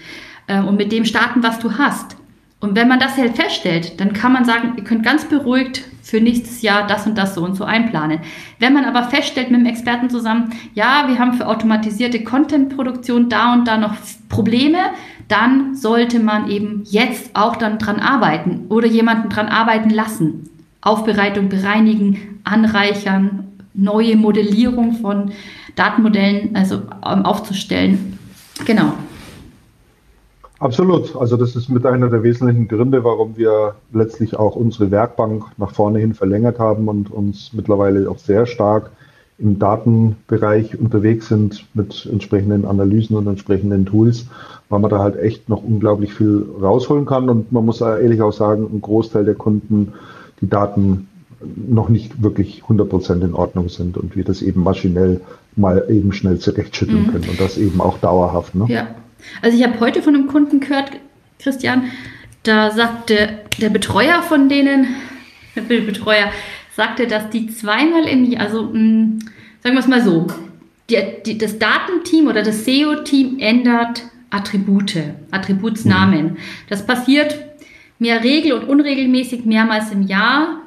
äh, 0.47 0.62
und 0.62 0.78
mit 0.78 0.91
dem 0.91 1.06
starten, 1.06 1.43
was 1.43 1.60
du 1.60 1.78
hast. 1.78 2.18
Und 2.60 2.76
wenn 2.76 2.88
man 2.88 2.99
das 2.99 3.18
halt 3.18 3.36
feststellt, 3.36 3.99
dann 3.99 4.14
kann 4.14 4.34
man 4.34 4.45
sagen, 4.45 4.74
ihr 4.78 4.84
könnt 4.84 5.04
ganz 5.04 5.26
beruhigt 5.26 5.84
für 6.14 6.22
nächstes 6.22 6.61
Jahr 6.61 6.86
das 6.86 7.07
und 7.07 7.18
das 7.18 7.34
so 7.34 7.43
und 7.43 7.55
so 7.55 7.64
einplanen. 7.64 8.20
Wenn 8.59 8.72
man 8.72 8.86
aber 8.86 9.09
feststellt 9.09 9.49
mit 9.49 9.61
dem 9.61 9.66
Experten 9.66 10.11
zusammen, 10.11 10.51
ja, 10.76 11.05
wir 11.07 11.18
haben 11.18 11.34
für 11.34 11.47
automatisierte 11.47 12.24
Content-Produktion 12.24 13.30
da 13.30 13.51
und 13.53 13.68
da 13.68 13.80
noch 13.80 13.95
Probleme, 14.30 14.78
dann 15.28 15.74
sollte 15.74 16.20
man 16.20 16.51
eben 16.51 16.84
jetzt 16.86 17.36
auch 17.36 17.55
dann 17.55 17.80
dran 17.80 17.99
arbeiten 17.99 18.68
oder 18.70 18.86
jemanden 18.86 19.30
dran 19.30 19.47
arbeiten 19.47 19.89
lassen. 19.89 20.49
Aufbereitung, 20.82 21.49
bereinigen, 21.49 22.39
anreichern, 22.43 23.47
neue 23.74 24.16
Modellierung 24.16 24.97
von 24.97 25.32
Datenmodellen 25.76 26.55
also 26.55 26.84
ähm, 27.03 27.26
aufzustellen. 27.26 28.20
Genau. 28.66 28.93
Absolut. 30.64 31.18
Also 31.18 31.36
das 31.36 31.57
ist 31.57 31.68
mit 31.68 31.86
einer 31.86 32.07
der 32.07 32.24
wesentlichen 32.24 32.70
Gründe, 32.70 33.03
warum 33.03 33.36
wir 33.36 33.76
letztlich 33.91 34.38
auch 34.38 34.55
unsere 34.55 34.91
Werkbank 34.91 35.43
nach 35.57 35.72
vorne 35.72 35.99
hin 35.99 36.14
verlängert 36.14 36.57
haben 36.57 36.88
und 36.88 37.11
uns 37.11 37.51
mittlerweile 37.51 38.09
auch 38.09 38.18
sehr 38.18 38.45
stark 38.45 38.91
im 39.38 39.59
Datenbereich 39.59 40.80
unterwegs 40.80 41.28
sind 41.28 41.66
mit 41.74 42.07
entsprechenden 42.09 42.64
Analysen 42.64 43.18
und 43.18 43.28
entsprechenden 43.28 43.86
Tools, 43.86 44.28
weil 44.70 44.80
man 44.80 44.89
da 44.89 44.99
halt 44.99 45.18
echt 45.18 45.49
noch 45.49 45.61
unglaublich 45.61 46.14
viel 46.14 46.45
rausholen 46.61 47.05
kann. 47.05 47.30
Und 47.30 47.51
man 47.51 47.66
muss 47.66 47.82
ehrlich 47.82 48.22
auch 48.22 48.32
sagen, 48.32 48.66
ein 48.72 48.80
Großteil 48.80 49.26
der 49.26 49.36
Kunden 49.36 49.91
die 50.39 50.47
Daten 50.47 51.09
noch 51.55 51.89
nicht 51.89 52.24
wirklich 52.24 52.64
100% 52.64 53.22
in 53.22 53.34
Ordnung 53.34 53.68
sind 53.68 53.97
und 53.97 54.16
wir 54.16 54.24
das 54.24 54.41
eben 54.41 54.64
maschinell 54.64 55.20
mal 55.57 55.84
eben 55.89 56.14
schnell 56.14 56.39
zurechtschütteln 56.39 57.07
mhm. 57.07 57.11
können 57.11 57.30
und 57.30 57.41
das 57.41 57.57
eben 57.57 57.82
auch 57.82 57.97
dauerhaft. 57.97 58.55
Ne? 58.55 58.66
Ja, 58.70 58.88
also 59.42 59.58
ich 59.58 59.64
habe 59.64 59.80
heute 59.80 60.02
von 60.02 60.16
einem 60.16 60.28
Kunden 60.28 60.60
gehört, 60.60 60.92
Christian, 61.40 61.92
da 62.44 62.72
sagte 62.72 63.40
der 63.60 63.70
Betreuer 63.70 64.22
von 64.24 64.50
denen, 64.50 64.88
der 65.56 65.62
Betreuer, 65.62 66.32
sagte, 66.76 67.08
dass 67.08 67.30
die 67.30 67.48
zweimal 67.48 68.06
im 68.06 68.26
Jahr, 68.26 68.42
also 68.42 68.64
mh, 68.64 68.74
hm, 68.74 69.20
sagen 69.62 69.76
wir 69.76 69.80
es 69.80 69.88
mal 69.88 70.04
so, 70.04 70.28
die, 70.90 70.98
die, 71.26 71.38
das 71.38 71.60
Datenteam 71.60 72.28
oder 72.28 72.44
das 72.44 72.66
SEO-Team 72.66 73.40
ändert 73.40 74.04
Attribute, 74.30 74.98
Attributsnamen. 75.32 76.26
Mhm. 76.26 76.38
Das 76.68 76.86
passiert 76.86 77.38
mehr 78.00 78.24
regel- 78.24 78.54
und 78.54 78.68
unregelmäßig 78.68 79.46
mehrmals 79.46 79.92
im 79.92 80.02
Jahr. 80.02 80.62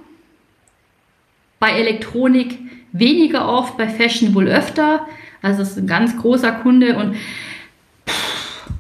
Bei 1.59 1.73
Elektronik 1.73 2.59
weniger 2.93 3.49
oft, 3.49 3.77
bei 3.77 3.89
Fashion 3.89 4.35
wohl 4.35 4.47
öfter. 4.47 5.07
Also 5.43 5.63
es 5.63 5.71
ist 5.71 5.79
ein 5.79 5.87
ganz 5.87 6.17
großer 6.17 6.53
Kunde 6.53 6.97
und 6.97 7.17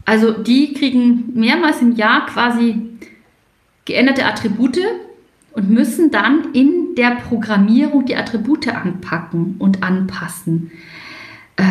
also 0.06 0.32
die 0.32 0.72
kriegen 0.72 1.32
mehrmals 1.34 1.82
im 1.82 1.96
Jahr 1.96 2.26
quasi 2.26 2.80
geänderte 3.84 4.24
Attribute 4.24 4.78
und 5.52 5.70
müssen 5.70 6.10
dann 6.10 6.52
in 6.52 6.94
der 6.96 7.16
Programmierung 7.16 8.06
die 8.06 8.16
Attribute 8.16 8.68
anpacken 8.68 9.56
und 9.58 9.82
anpassen. 9.82 10.70
Äh, 11.56 11.62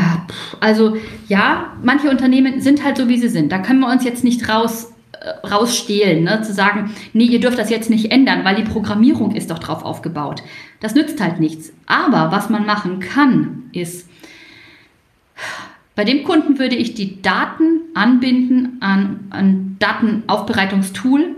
also 0.59 0.97
ja, 1.27 1.73
manche 1.83 2.09
Unternehmen 2.09 2.61
sind 2.61 2.83
halt 2.83 2.97
so, 2.97 3.07
wie 3.07 3.17
sie 3.17 3.29
sind. 3.29 3.51
Da 3.51 3.59
können 3.59 3.79
wir 3.79 3.89
uns 3.89 4.03
jetzt 4.03 4.23
nicht 4.23 4.49
raus 4.49 4.91
äh, 5.13 5.47
rausstehlen, 5.47 6.23
ne? 6.23 6.41
zu 6.41 6.53
sagen, 6.53 6.91
nee, 7.13 7.25
ihr 7.25 7.39
dürft 7.39 7.57
das 7.57 7.69
jetzt 7.69 7.89
nicht 7.89 8.11
ändern, 8.11 8.43
weil 8.43 8.55
die 8.55 8.63
Programmierung 8.63 9.33
ist 9.33 9.49
doch 9.49 9.59
drauf 9.59 9.83
aufgebaut. 9.83 10.43
Das 10.81 10.95
nützt 10.95 11.21
halt 11.21 11.39
nichts. 11.39 11.71
Aber 11.86 12.31
was 12.31 12.49
man 12.49 12.65
machen 12.65 12.99
kann, 12.99 13.69
ist, 13.71 14.09
bei 15.95 16.03
dem 16.03 16.23
Kunden 16.23 16.59
würde 16.59 16.75
ich 16.75 16.93
die 16.93 17.21
Daten 17.21 17.81
anbinden 17.93 18.77
an 18.81 19.21
ein 19.29 19.77
Datenaufbereitungstool. 19.79 21.35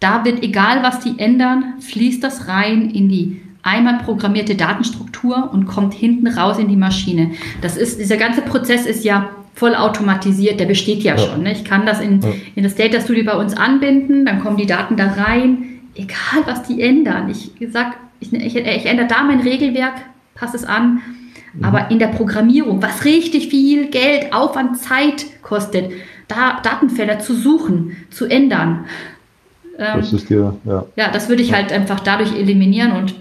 Da 0.00 0.24
wird 0.24 0.42
egal, 0.42 0.82
was 0.82 1.00
die 1.00 1.18
ändern, 1.18 1.74
fließt 1.80 2.24
das 2.24 2.48
rein 2.48 2.90
in 2.90 3.10
die 3.10 3.42
einmal 3.62 3.98
programmierte 3.98 4.54
Datenstruktur 4.54 5.50
und 5.52 5.66
kommt 5.66 5.92
hinten 5.92 6.26
raus 6.28 6.58
in 6.58 6.68
die 6.68 6.76
Maschine. 6.76 7.32
Das 7.60 7.76
ist, 7.76 8.00
dieser 8.00 8.16
ganze 8.16 8.40
Prozess 8.40 8.86
ist 8.86 9.04
ja 9.04 9.28
voll 9.54 9.74
automatisiert, 9.74 10.58
der 10.58 10.64
besteht 10.64 11.02
ja, 11.02 11.16
ja. 11.16 11.18
schon. 11.18 11.42
Ne? 11.42 11.52
Ich 11.52 11.64
kann 11.64 11.84
das 11.84 12.00
in, 12.00 12.22
ja. 12.22 12.28
in 12.54 12.62
das 12.62 12.76
Data 12.76 13.02
Studio 13.02 13.24
bei 13.24 13.36
uns 13.36 13.54
anbinden, 13.54 14.24
dann 14.24 14.40
kommen 14.40 14.56
die 14.56 14.64
Daten 14.64 14.96
da 14.96 15.08
rein, 15.08 15.80
egal 15.94 16.46
was 16.46 16.62
die 16.62 16.80
ändern. 16.80 17.28
Ich 17.28 17.50
sag, 17.70 17.96
ich, 18.20 18.32
ich, 18.32 18.56
ich 18.56 18.86
ändere 18.86 19.08
da 19.08 19.22
mein 19.22 19.40
Regelwerk, 19.40 19.96
passe 20.34 20.56
es 20.56 20.64
an 20.64 21.02
Mhm. 21.54 21.64
Aber 21.64 21.90
in 21.90 21.98
der 21.98 22.08
Programmierung, 22.08 22.82
was 22.82 23.04
richtig 23.04 23.48
viel 23.48 23.90
Geld, 23.90 24.32
Aufwand, 24.32 24.78
Zeit 24.78 25.26
kostet, 25.42 25.92
da 26.28 26.60
Datenfelder 26.62 27.18
zu 27.18 27.34
suchen, 27.34 27.96
zu 28.10 28.26
ändern. 28.26 28.86
Ähm, 29.78 29.96
das 29.96 30.12
ist 30.12 30.30
dir, 30.30 30.54
ja. 30.64 30.86
Ja, 30.96 31.10
das 31.10 31.28
würde 31.28 31.42
ich 31.42 31.52
halt 31.52 31.72
einfach 31.72 32.00
dadurch 32.00 32.34
eliminieren 32.34 32.92
und 32.92 33.14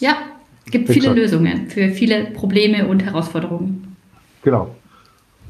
ja, 0.00 0.16
gibt 0.70 0.88
Exakt. 0.88 1.00
viele 1.00 1.14
Lösungen 1.14 1.68
für 1.68 1.90
viele 1.90 2.24
Probleme 2.26 2.86
und 2.86 3.04
Herausforderungen. 3.04 3.96
Genau. 4.42 4.74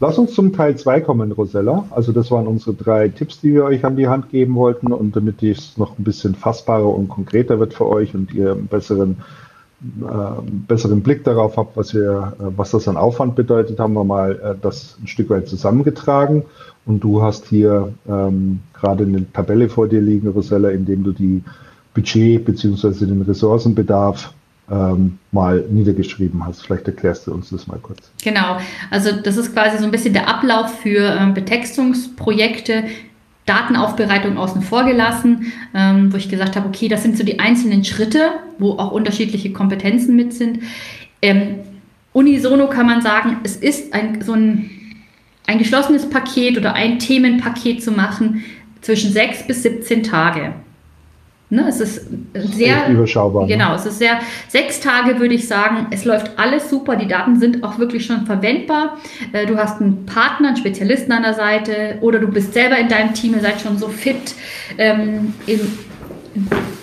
Lass 0.01 0.19
uns 0.19 0.35
zum 0.35 0.53
Teil 0.53 0.77
2 0.77 1.01
kommen, 1.03 1.31
Rosella. 1.31 1.87
Also 1.91 2.11
das 2.11 2.31
waren 2.33 2.49
unsere 2.49 2.75
drei 2.75 3.09
Tipps, 3.09 3.41
die 3.41 3.55
wir 3.55 3.65
euch 3.65 3.85
an 3.85 3.97
die 3.97 4.09
Hand 4.09 4.31
geben 4.31 4.57
wollten. 4.57 4.93
Und 4.93 5.15
damit 5.15 5.45
es 5.45 5.79
noch 5.79 5.97
ein 5.97 6.03
bisschen 6.03 6.35
fassbarer 6.35 6.89
und 6.89 7.09
konkreter 7.09 7.61
wird 7.61 7.73
für 7.73 7.87
euch 7.87 8.13
und 8.13 8.35
ihr 8.35 8.51
einen 8.51 8.67
besseren 8.67 9.19
besseren 10.69 11.03
Blick 11.03 11.25
darauf 11.25 11.57
habt, 11.57 11.77
was 11.77 11.93
wir, 11.93 12.35
äh, 12.39 12.45
was 12.57 12.71
das 12.71 12.87
an 12.87 12.97
Aufwand 12.97 13.35
bedeutet, 13.35 13.81
haben 13.81 13.95
wir 13.95 14.05
mal 14.05 14.33
äh, 14.33 14.55
das 14.61 14.97
ein 15.03 15.09
Stück 15.09 15.31
weit 15.31 15.49
zusammengetragen. 15.49 16.45
Und 16.87 17.01
du 17.01 17.23
hast 17.23 17.47
hier 17.47 17.93
ähm, 18.09 18.61
gerade 18.75 19.05
eine 19.05 19.31
Tabelle 19.33 19.69
vor 19.69 19.89
dir 19.89 20.01
liegen, 20.01 20.29
Rosella, 20.29 20.71
in 20.71 20.85
dem 20.85 21.05
du 21.05 21.13
die 21.13 21.43
Budget 21.95 22.45
bzw. 22.45 23.07
den 23.07 23.23
Ressourcenbedarf 23.23 24.33
ähm, 24.71 25.19
mal 25.33 25.65
niedergeschrieben 25.69 26.45
hast. 26.47 26.63
Vielleicht 26.65 26.87
erklärst 26.87 27.27
du 27.27 27.33
uns 27.33 27.51
das 27.51 27.67
mal 27.67 27.79
kurz. 27.81 28.11
Genau, 28.23 28.59
also 28.91 29.11
das 29.13 29.37
ist 29.37 29.53
quasi 29.53 29.79
so 29.79 29.85
ein 29.85 29.91
bisschen 29.91 30.15
der 30.15 30.29
Ablauf 30.29 30.79
für 30.81 31.17
ähm, 31.19 31.35
Betextungsprojekte, 31.35 32.85
Datenaufbereitung 33.47 34.39
außen 34.39 34.63
vor 34.63 34.85
gelassen, 34.85 35.53
ähm, 35.75 36.13
wo 36.13 36.17
ich 36.17 36.29
gesagt 36.29 36.55
habe, 36.57 36.69
okay, 36.69 36.89
das 36.89 37.03
sind 37.03 37.19
so 37.19 37.25
die 37.25 37.41
einzelnen 37.41 37.85
Schritte, 37.85 38.31
wo 38.59 38.73
auch 38.73 38.93
unterschiedliche 38.93 39.53
Kompetenzen 39.53 40.15
mit 40.15 40.33
sind. 40.33 40.61
Ähm, 41.21 41.57
unisono 42.13 42.69
kann 42.69 42.87
man 42.87 43.03
sagen, 43.03 43.39
es 43.43 43.57
ist 43.57 43.93
ein, 43.95 44.23
so 44.23 44.35
ein, 44.35 44.71
ein 45.47 45.59
geschlossenes 45.59 46.09
Paket 46.09 46.57
oder 46.57 46.75
ein 46.75 46.99
Themenpaket 46.99 47.83
zu 47.83 47.91
machen 47.91 48.45
zwischen 48.81 49.13
sechs 49.13 49.47
bis 49.47 49.63
17 49.63 50.05
Tage. 50.05 50.55
Ne, 51.53 51.67
es 51.69 51.81
ist 51.81 52.07
sehr 52.33 52.89
überschaubar. 52.89 53.43
Ne? 53.43 53.53
Genau, 53.53 53.73
ne? 53.73 53.75
es 53.75 53.85
ist 53.85 53.99
sehr 53.99 54.21
sechs 54.49 54.81
Tage 54.81 55.21
würde 55.21 55.35
ich 55.35 55.47
sagen. 55.47 55.89
Es 55.91 56.07
läuft 56.07 56.39
alles 56.39 56.71
super. 56.71 56.97
Die 56.97 57.07
Daten 57.07 57.39
sind 57.39 57.63
auch 57.63 57.79
wirklich 57.79 58.07
schon 58.07 58.25
verwendbar. 58.25 58.97
Äh, 59.33 59.45
du 59.45 59.59
hast 59.59 59.79
einen 59.79 60.07
Partner, 60.07 60.49
einen 60.49 60.57
Spezialisten 60.57 61.13
an 61.13 61.25
der 61.25 61.35
Seite 61.35 61.99
oder 62.01 62.21
du 62.21 62.29
bist 62.29 62.55
selber 62.55 62.79
in 62.79 62.89
deinem 62.89 63.13
Team, 63.13 63.35
ihr 63.35 63.43
seid 63.43 63.61
schon 63.61 63.77
so 63.77 63.89
fit 63.89 64.35
ähm, 64.79 65.35
in, 65.47 65.61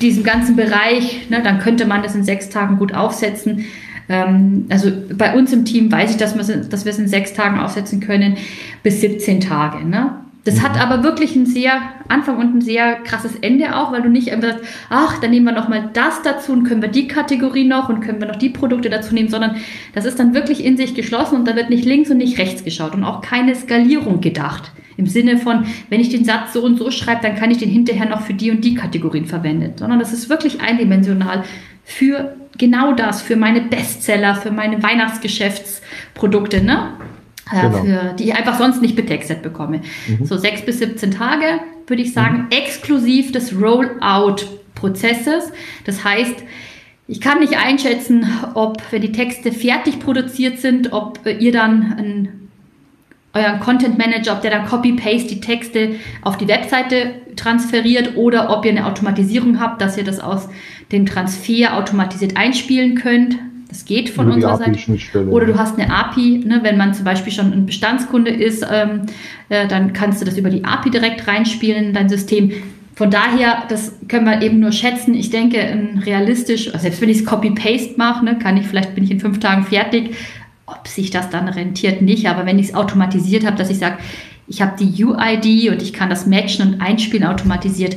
diesem 0.01 0.23
ganzen 0.23 0.55
Bereich. 0.55 1.27
Ne, 1.31 1.41
dann 1.43 1.57
könnte 1.57 1.87
man 1.87 2.03
das 2.03 2.13
in 2.13 2.23
sechs 2.23 2.49
Tagen 2.49 2.77
gut 2.77 2.93
aufsetzen. 2.93 3.65
Ähm, 4.07 4.67
also 4.69 4.91
bei 5.17 5.33
uns 5.35 5.51
im 5.51 5.65
Team 5.65 5.91
weiß 5.91 6.11
ich, 6.11 6.17
dass 6.17 6.35
wir, 6.35 6.57
dass 6.57 6.85
wir 6.85 6.91
es 6.91 6.99
in 6.99 7.07
sechs 7.07 7.33
Tagen 7.33 7.59
aufsetzen 7.59 8.01
können 8.01 8.37
bis 8.83 9.01
17 9.01 9.41
Tage. 9.41 9.83
Ne? 9.83 10.11
Das 10.45 10.61
hat 10.61 10.79
aber 10.79 11.03
wirklich 11.03 11.35
ein 11.35 11.45
sehr 11.45 11.81
Anfang 12.07 12.37
und 12.37 12.55
ein 12.55 12.61
sehr 12.61 12.95
krasses 13.01 13.35
Ende 13.35 13.75
auch, 13.75 13.91
weil 13.91 14.01
du 14.01 14.09
nicht 14.09 14.31
einfach 14.31 14.51
sagst, 14.51 14.65
ach, 14.89 15.19
dann 15.19 15.31
nehmen 15.31 15.45
wir 15.45 15.51
nochmal 15.51 15.89
das 15.93 16.21
dazu 16.21 16.53
und 16.53 16.63
können 16.63 16.81
wir 16.81 16.89
die 16.89 17.07
Kategorie 17.07 17.65
noch 17.65 17.89
und 17.89 17.99
können 17.99 18.21
wir 18.21 18.27
noch 18.27 18.37
die 18.37 18.49
Produkte 18.49 18.89
dazu 18.89 19.13
nehmen, 19.13 19.29
sondern 19.29 19.57
das 19.93 20.05
ist 20.05 20.17
dann 20.17 20.33
wirklich 20.33 20.63
in 20.63 20.77
sich 20.77 20.95
geschlossen 20.95 21.35
und 21.35 21.47
da 21.47 21.55
wird 21.55 21.69
nicht 21.69 21.85
links 21.85 22.09
und 22.09 22.17
nicht 22.17 22.37
rechts 22.37 22.63
geschaut 22.63 22.93
und 22.93 23.03
auch 23.03 23.21
keine 23.21 23.53
Skalierung 23.53 24.21
gedacht. 24.21 24.71
Im 24.95 25.07
Sinne 25.07 25.37
von, 25.37 25.65
wenn 25.89 26.01
ich 26.01 26.09
den 26.09 26.25
Satz 26.25 26.53
so 26.53 26.63
und 26.63 26.77
so 26.77 26.89
schreibe, 26.89 27.21
dann 27.21 27.35
kann 27.35 27.51
ich 27.51 27.57
den 27.57 27.69
hinterher 27.69 28.07
noch 28.07 28.21
für 28.21 28.33
die 28.33 28.51
und 28.51 28.63
die 28.63 28.75
Kategorien 28.75 29.25
verwenden, 29.25 29.73
sondern 29.75 29.99
das 29.99 30.13
ist 30.13 30.29
wirklich 30.29 30.61
eindimensional 30.61 31.43
für 31.83 32.35
genau 32.57 32.93
das, 32.93 33.21
für 33.21 33.35
meine 33.35 33.61
Bestseller, 33.61 34.35
für 34.35 34.51
meine 34.51 34.81
Weihnachtsgeschäftsprodukte, 34.83 36.63
ne? 36.63 36.93
Äh, 37.51 37.61
genau. 37.61 37.83
für, 37.83 38.13
die 38.13 38.25
ich 38.25 38.35
einfach 38.35 38.57
sonst 38.57 38.81
nicht 38.81 38.95
betextet 38.95 39.41
bekomme. 39.41 39.81
Mhm. 40.07 40.25
So 40.25 40.37
sechs 40.37 40.61
bis 40.61 40.79
17 40.79 41.11
Tage, 41.11 41.59
würde 41.87 42.01
ich 42.01 42.13
sagen, 42.13 42.43
mhm. 42.43 42.47
exklusiv 42.51 43.31
des 43.31 43.53
Rollout-Prozesses. 43.59 45.51
Das 45.85 46.03
heißt, 46.03 46.43
ich 47.07 47.21
kann 47.21 47.39
nicht 47.39 47.57
einschätzen, 47.57 48.27
ob, 48.53 48.83
wenn 48.91 49.01
die 49.01 49.11
Texte 49.11 49.51
fertig 49.51 49.99
produziert 49.99 50.59
sind, 50.59 50.93
ob 50.93 51.19
ihr 51.25 51.51
dann 51.51 51.93
einen, 51.93 52.49
euren 53.33 53.59
Content 53.59 53.97
Manager, 53.97 54.33
ob 54.33 54.41
der 54.41 54.51
dann 54.51 54.67
Copy-Paste 54.67 55.27
die 55.27 55.39
Texte 55.39 55.95
auf 56.21 56.37
die 56.37 56.47
Webseite 56.47 57.15
transferiert 57.35 58.15
oder 58.15 58.55
ob 58.55 58.65
ihr 58.65 58.71
eine 58.71 58.85
Automatisierung 58.85 59.59
habt, 59.59 59.81
dass 59.81 59.97
ihr 59.97 60.03
das 60.03 60.19
aus 60.19 60.49
dem 60.91 61.07
Transfer 61.07 61.77
automatisiert 61.77 62.37
einspielen 62.37 62.95
könnt. 62.95 63.37
Das 63.69 63.85
geht 63.85 64.09
von 64.09 64.31
unserer 64.31 64.57
Seite. 64.57 64.79
Oder 65.29 65.45
du 65.45 65.57
hast 65.57 65.79
eine 65.79 65.93
API, 65.93 66.43
ne, 66.43 66.59
wenn 66.63 66.75
man 66.75 66.95
zum 66.95 67.05
Beispiel 67.05 67.31
schon 67.31 67.53
ein 67.53 67.67
Bestandskunde 67.67 68.31
ist, 68.31 68.65
ähm, 68.69 69.03
äh, 69.49 69.67
dann 69.67 69.93
kannst 69.93 70.19
du 70.19 70.25
das 70.25 70.39
über 70.39 70.49
die 70.49 70.65
API 70.65 70.89
direkt 70.89 71.27
reinspielen 71.27 71.85
in 71.85 71.93
dein 71.93 72.09
System. 72.09 72.51
Von 72.95 73.11
daher, 73.11 73.63
das 73.69 73.93
können 74.07 74.25
wir 74.25 74.41
eben 74.41 74.59
nur 74.59 74.71
schätzen. 74.71 75.13
Ich 75.13 75.29
denke, 75.29 75.59
realistisch, 76.03 76.67
also 76.67 76.79
selbst 76.79 76.99
wenn 76.99 77.09
ich 77.09 77.19
es 77.19 77.25
Copy-Paste 77.25 77.93
mache, 77.97 78.25
ne, 78.25 78.39
kann 78.39 78.57
ich, 78.57 78.65
vielleicht 78.65 78.95
bin 78.95 79.03
ich 79.03 79.11
in 79.11 79.19
fünf 79.19 79.39
Tagen 79.39 79.63
fertig. 79.63 80.15
Ob 80.65 80.87
sich 80.87 81.11
das 81.11 81.29
dann 81.29 81.47
rentiert, 81.47 82.01
nicht. 82.01 82.27
Aber 82.27 82.47
wenn 82.47 82.57
ich 82.57 82.69
es 82.69 82.75
automatisiert 82.75 83.45
habe, 83.45 83.55
dass 83.55 83.69
ich 83.69 83.77
sage, 83.77 83.99
ich 84.47 84.63
habe 84.63 84.73
die 84.79 85.05
UID 85.05 85.69
und 85.69 85.83
ich 85.83 85.93
kann 85.93 86.09
das 86.09 86.25
matchen 86.25 86.67
und 86.67 86.81
einspielen 86.81 87.27
automatisiert, 87.27 87.95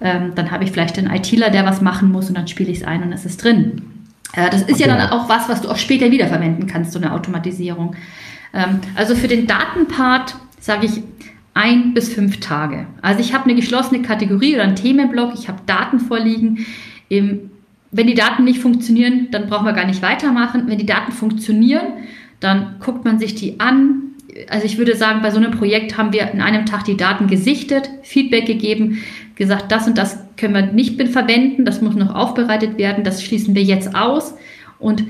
ähm, 0.00 0.32
dann 0.34 0.50
habe 0.50 0.64
ich 0.64 0.72
vielleicht 0.72 0.98
einen 0.98 1.14
ITler, 1.14 1.50
der 1.50 1.66
was 1.66 1.82
machen 1.82 2.10
muss 2.10 2.28
und 2.28 2.36
dann 2.36 2.48
spiele 2.48 2.70
ich 2.70 2.78
es 2.78 2.84
ein 2.84 3.02
und 3.02 3.12
es 3.12 3.26
ist 3.26 3.44
drin. 3.44 3.91
Äh, 4.34 4.50
das 4.50 4.62
ist 4.62 4.74
okay. 4.74 4.88
ja 4.88 4.96
dann 4.96 5.10
auch 5.10 5.28
was, 5.28 5.48
was 5.48 5.62
du 5.62 5.70
auch 5.70 5.76
später 5.76 6.10
wiederverwenden 6.10 6.66
kannst, 6.66 6.92
so 6.92 6.98
eine 6.98 7.12
Automatisierung. 7.12 7.96
Ähm, 8.52 8.80
also 8.94 9.14
für 9.14 9.28
den 9.28 9.46
Datenpart 9.46 10.36
sage 10.60 10.86
ich, 10.86 11.02
ein 11.54 11.92
bis 11.92 12.12
fünf 12.12 12.40
Tage. 12.40 12.86
Also 13.02 13.20
ich 13.20 13.34
habe 13.34 13.44
eine 13.44 13.54
geschlossene 13.54 14.02
Kategorie 14.02 14.54
oder 14.54 14.64
einen 14.64 14.76
Themenblock, 14.76 15.34
ich 15.34 15.48
habe 15.48 15.60
Daten 15.66 16.00
vorliegen. 16.00 16.64
wenn 17.10 18.06
die 18.06 18.14
Daten 18.14 18.44
nicht 18.44 18.60
funktionieren, 18.60 19.28
dann 19.30 19.48
brauchen 19.48 19.66
wir 19.66 19.74
gar 19.74 19.84
nicht 19.84 20.00
weitermachen. 20.00 20.62
Wenn 20.66 20.78
die 20.78 20.86
Daten 20.86 21.12
funktionieren, 21.12 21.84
dann 22.40 22.76
guckt 22.80 23.04
man 23.04 23.18
sich 23.18 23.34
die 23.34 23.60
an. 23.60 24.14
Also 24.48 24.64
ich 24.64 24.78
würde 24.78 24.96
sagen, 24.96 25.20
bei 25.20 25.30
so 25.30 25.36
einem 25.36 25.50
Projekt 25.50 25.98
haben 25.98 26.14
wir 26.14 26.30
in 26.30 26.40
einem 26.40 26.64
Tag 26.64 26.84
die 26.84 26.96
Daten 26.96 27.26
gesichtet, 27.26 27.90
Feedback 28.02 28.46
gegeben, 28.46 29.02
gesagt, 29.36 29.72
das 29.72 29.86
und 29.86 29.98
das 29.98 30.18
können 30.36 30.54
wir 30.54 30.66
nicht 30.66 31.00
verwenden, 31.08 31.64
das 31.64 31.80
muss 31.80 31.94
noch 31.94 32.14
aufbereitet 32.14 32.78
werden, 32.78 33.04
das 33.04 33.22
schließen 33.22 33.54
wir 33.54 33.62
jetzt 33.62 33.94
aus. 33.94 34.34
Und 34.78 35.04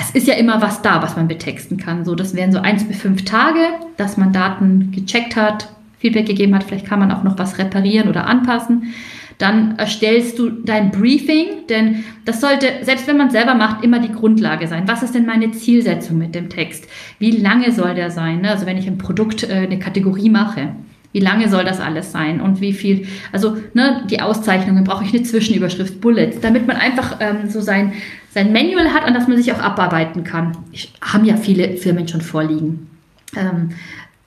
es 0.00 0.10
ist 0.10 0.26
ja 0.26 0.34
immer 0.34 0.60
was 0.60 0.82
da, 0.82 1.02
was 1.02 1.16
man 1.16 1.28
betexten 1.28 1.76
kann. 1.76 2.04
So, 2.04 2.14
das 2.14 2.34
wären 2.34 2.52
so 2.52 2.58
eins 2.58 2.84
bis 2.84 3.00
fünf 3.00 3.24
Tage, 3.24 3.60
dass 3.96 4.16
man 4.16 4.32
Daten 4.32 4.90
gecheckt 4.92 5.36
hat, 5.36 5.68
Feedback 5.98 6.26
gegeben 6.26 6.54
hat. 6.54 6.64
Vielleicht 6.64 6.86
kann 6.86 6.98
man 6.98 7.12
auch 7.12 7.22
noch 7.22 7.38
was 7.38 7.58
reparieren 7.58 8.08
oder 8.08 8.26
anpassen. 8.26 8.94
Dann 9.38 9.76
erstellst 9.78 10.38
du 10.38 10.50
dein 10.50 10.90
Briefing, 10.90 11.66
denn 11.68 12.04
das 12.24 12.40
sollte, 12.40 12.68
selbst 12.82 13.08
wenn 13.08 13.16
man 13.16 13.30
selber 13.30 13.54
macht, 13.54 13.84
immer 13.84 13.98
die 13.98 14.12
Grundlage 14.12 14.68
sein. 14.68 14.86
Was 14.86 15.02
ist 15.02 15.14
denn 15.14 15.26
meine 15.26 15.50
Zielsetzung 15.50 16.18
mit 16.18 16.34
dem 16.34 16.48
Text? 16.48 16.86
Wie 17.18 17.32
lange 17.32 17.72
soll 17.72 17.94
der 17.94 18.10
sein? 18.10 18.42
Ne? 18.42 18.50
Also 18.50 18.66
wenn 18.66 18.78
ich 18.78 18.86
ein 18.86 18.98
Produkt, 18.98 19.42
äh, 19.42 19.52
eine 19.52 19.78
Kategorie 19.78 20.30
mache, 20.30 20.74
wie 21.14 21.20
lange 21.20 21.48
soll 21.48 21.64
das 21.64 21.78
alles 21.78 22.10
sein 22.10 22.40
und 22.40 22.60
wie 22.60 22.72
viel, 22.72 23.06
also 23.30 23.56
ne, 23.72 24.02
die 24.10 24.20
Auszeichnungen, 24.20 24.82
brauche 24.82 25.04
ich 25.04 25.14
eine 25.14 25.22
Zwischenüberschrift, 25.22 26.00
Bullets, 26.00 26.40
damit 26.40 26.66
man 26.66 26.76
einfach 26.76 27.18
ähm, 27.20 27.48
so 27.48 27.60
sein, 27.60 27.92
sein 28.30 28.52
Manual 28.52 28.92
hat, 28.92 29.04
an 29.04 29.14
das 29.14 29.28
man 29.28 29.36
sich 29.36 29.52
auch 29.52 29.60
abarbeiten 29.60 30.24
kann. 30.24 30.56
Ich, 30.72 30.92
haben 31.00 31.24
ja 31.24 31.36
viele 31.36 31.76
Firmen 31.76 32.08
schon 32.08 32.20
vorliegen. 32.20 32.90
Ähm, 33.36 33.70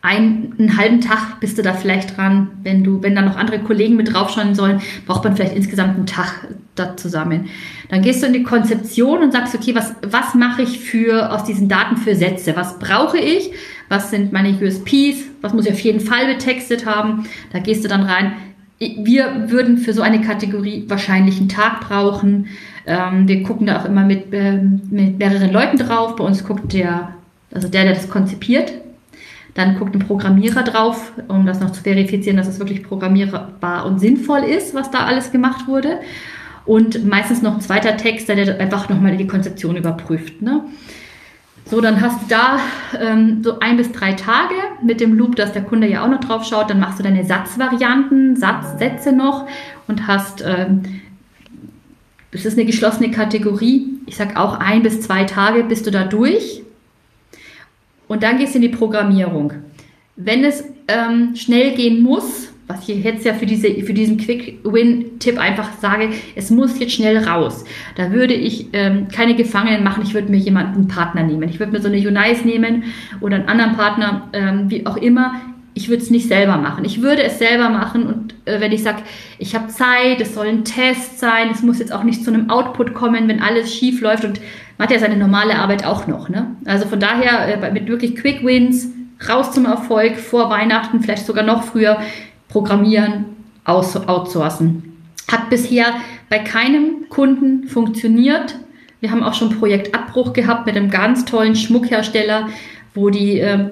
ein, 0.02 0.54
einen 0.58 0.78
halben 0.78 1.02
Tag 1.02 1.42
bist 1.42 1.58
du 1.58 1.62
da 1.62 1.74
vielleicht 1.74 2.16
dran. 2.16 2.52
Wenn 2.64 2.86
du, 2.86 3.04
wenn 3.04 3.16
da 3.16 3.22
noch 3.22 3.36
andere 3.36 3.60
Kollegen 3.60 3.98
mit 3.98 4.14
draufschauen 4.14 4.56
sollen, 4.56 4.80
braucht 5.06 5.26
man 5.26 5.36
vielleicht 5.36 5.58
insgesamt 5.58 5.98
einen 5.98 6.06
Tag 6.06 6.48
da 6.76 6.96
zusammen. 6.96 7.50
Dann 7.90 8.02
gehst 8.02 8.24
du 8.24 8.28
in 8.28 8.34
die 8.34 8.44
Konzeption 8.44 9.24
und 9.24 9.34
sagst, 9.34 9.54
okay, 9.56 9.76
was, 9.76 9.94
was 10.02 10.36
mache 10.36 10.62
ich 10.62 10.80
für, 10.80 11.34
aus 11.34 11.44
diesen 11.44 11.68
Daten 11.68 11.98
für 11.98 12.16
Sätze? 12.16 12.56
Was 12.56 12.80
brauche 12.80 13.18
ich? 13.18 13.52
Was 13.90 14.10
sind 14.10 14.34
meine 14.34 14.50
USPs? 14.50 15.26
Was 15.42 15.54
muss 15.54 15.66
ich 15.66 15.74
auf 15.74 15.80
jeden 15.80 16.00
Fall 16.00 16.28
betextet 16.28 16.86
haben? 16.86 17.28
Da 17.52 17.60
gehst 17.60 17.84
du 17.84 17.88
dann 17.88 18.04
rein. 18.04 18.34
Wir 18.80 19.50
würden 19.50 19.78
für 19.78 19.94
so 19.94 20.02
eine 20.02 20.22
Kategorie 20.22 20.86
wahrscheinlich 20.88 21.40
einen 21.40 21.50
Tag 21.50 21.82
brauchen. 21.82 22.48
Ähm, 22.86 23.28
wir 23.28 23.44
gucken 23.44 23.68
da 23.68 23.82
auch 23.82 23.86
immer 23.86 24.06
mit, 24.06 24.34
äh, 24.34 24.60
mit 24.90 25.18
mehreren 25.18 25.52
Leuten 25.52 25.78
drauf. 25.78 26.16
Bei 26.16 26.24
uns 26.24 26.44
guckt 26.44 26.74
der, 26.74 27.14
also 27.52 27.68
der, 27.68 27.86
der 27.86 27.94
das 27.94 28.10
konzipiert, 28.10 28.74
dann 29.56 29.80
guckt 29.80 29.96
ein 29.96 30.00
Programmierer 30.00 30.62
drauf, 30.62 31.14
um 31.28 31.48
das 31.48 31.60
noch 31.60 31.72
zu 31.72 31.82
verifizieren, 31.82 32.38
dass 32.38 32.48
es 32.48 32.60
wirklich 32.60 32.84
programmierbar 32.84 33.88
und 33.88 34.00
sinnvoll 34.00 34.42
ist, 34.42 34.76
was 34.76 34.92
da 34.92 35.06
alles 35.06 35.32
gemacht 35.32 35.68
wurde. 35.68 36.00
Und 36.66 37.08
meistens 37.08 37.42
noch 37.42 37.56
ein 37.56 37.62
zweiter 37.62 37.98
Text, 37.98 38.30
der 38.30 38.60
einfach 38.60 38.90
nochmal 38.90 39.18
die 39.18 39.26
Konzeption 39.26 39.76
überprüft. 39.76 40.42
Ne? 40.44 40.66
So, 41.70 41.82
dann 41.82 42.00
hast 42.00 42.22
du 42.22 42.26
da 42.30 42.60
ähm, 42.98 43.44
so 43.44 43.60
ein 43.60 43.76
bis 43.76 43.92
drei 43.92 44.14
Tage 44.14 44.56
mit 44.82 45.02
dem 45.02 45.18
Loop, 45.18 45.36
dass 45.36 45.52
der 45.52 45.64
Kunde 45.64 45.88
ja 45.88 46.04
auch 46.04 46.10
noch 46.10 46.22
drauf 46.22 46.46
schaut. 46.46 46.70
Dann 46.70 46.80
machst 46.80 47.00
du 47.00 47.04
deine 47.04 47.26
Satzvarianten, 47.26 48.38
Satzsätze 48.38 49.12
noch 49.12 49.48
und 49.88 50.08
hast 50.08 50.42
ähm, 50.46 50.84
es 52.32 52.46
ist 52.46 52.58
eine 52.58 52.66
geschlossene 52.66 53.12
Kategorie. 53.12 54.00
Ich 54.06 54.16
sage 54.16 54.38
auch 54.38 54.60
ein 54.60 54.84
bis 54.84 55.02
zwei 55.02 55.24
Tage 55.24 55.64
bist 55.64 55.86
du 55.86 55.92
da 55.92 56.04
durch. 56.04 56.62
Und 58.08 58.24
dann 58.24 58.38
gehst 58.38 58.54
du 58.54 58.58
in 58.58 58.62
die 58.62 58.70
Programmierung. 58.70 59.54
Wenn 60.16 60.44
es 60.44 60.64
ähm, 60.88 61.36
schnell 61.36 61.76
gehen 61.76 62.02
muss, 62.02 62.47
was 62.68 62.88
ich 62.88 63.04
jetzt 63.04 63.26
ja 63.26 63.34
für, 63.34 63.46
diese, 63.46 63.70
für 63.84 63.94
diesen 63.94 64.18
Quick-Win-Tipp 64.18 65.40
einfach 65.40 65.70
sage, 65.80 66.10
es 66.36 66.50
muss 66.50 66.80
jetzt 66.80 66.94
schnell 66.94 67.18
raus. 67.18 67.64
Da 67.96 68.12
würde 68.12 68.34
ich 68.34 68.68
ähm, 68.74 69.08
keine 69.08 69.36
Gefangenen 69.36 69.84
machen, 69.84 70.04
ich 70.06 70.14
würde 70.14 70.30
mir 70.30 70.38
jemanden, 70.38 70.76
einen 70.76 70.88
Partner 70.88 71.24
nehmen. 71.24 71.48
Ich 71.50 71.60
würde 71.60 71.72
mir 71.72 71.82
so 71.82 71.88
eine 71.88 71.98
Unice 71.98 72.44
nehmen 72.44 72.84
oder 73.22 73.38
einen 73.38 73.48
anderen 73.48 73.76
Partner, 73.76 74.30
ähm, 74.34 74.70
wie 74.70 74.86
auch 74.86 74.98
immer 74.98 75.34
ich 75.78 75.90
würde 75.90 76.02
es 76.02 76.10
nicht 76.10 76.28
selber 76.28 76.58
machen. 76.58 76.86
Ich 76.86 77.04
würde 77.04 77.22
es 77.22 77.38
selber 77.38 77.70
machen 77.70 78.08
und 78.08 78.34
äh, 78.46 78.60
wenn 78.60 78.72
ich 78.72 78.82
sage, 78.82 79.04
ich 79.38 79.54
habe 79.54 79.68
Zeit, 79.68 80.20
es 80.20 80.34
soll 80.34 80.48
ein 80.48 80.66
Test 80.66 81.20
sein, 81.20 81.50
es 81.52 81.62
muss 81.62 81.78
jetzt 81.78 81.94
auch 81.94 82.04
nicht 82.04 82.24
zu 82.24 82.34
einem 82.34 82.50
Output 82.50 82.96
kommen, 82.96 83.28
wenn 83.28 83.44
alles 83.44 83.72
schief 83.72 84.02
läuft 84.02 84.26
und 84.26 84.42
man 84.80 84.88
hat 84.88 84.94
ja 84.94 85.00
seine 85.00 85.18
normale 85.18 85.56
Arbeit 85.56 85.86
auch 85.86 86.08
noch. 86.08 86.30
Ne? 86.30 86.56
Also 86.66 86.88
von 86.88 87.00
daher 87.00 87.64
äh, 87.64 87.72
mit 87.72 87.88
wirklich 87.88 88.16
Quick 88.16 88.44
Wins, 88.44 88.90
raus 89.30 89.52
zum 89.52 89.66
Erfolg, 89.66 90.18
vor 90.18 90.50
Weihnachten, 90.50 91.00
vielleicht 91.00 91.28
sogar 91.28 91.44
noch 91.44 91.62
früher, 91.62 92.00
programmieren, 92.50 93.26
aus, 93.64 93.96
outsourcen. 93.96 94.94
Hat 95.32 95.50
bisher 95.50 95.88
bei 96.30 96.40
keinem 96.40 97.10
Kunden 97.10 97.68
funktioniert. 97.68 98.56
Wir 99.02 99.12
haben 99.12 99.24
auch 99.24 99.34
schon 99.34 99.50
Projektabbruch 99.50 100.34
gehabt 100.34 100.66
mit 100.66 100.76
einem 100.76 100.90
ganz 100.90 101.26
tollen 101.26 101.56
Schmuckhersteller, 101.56 102.50
wo 102.94 103.10
die 103.10 103.40
äh, 103.40 103.70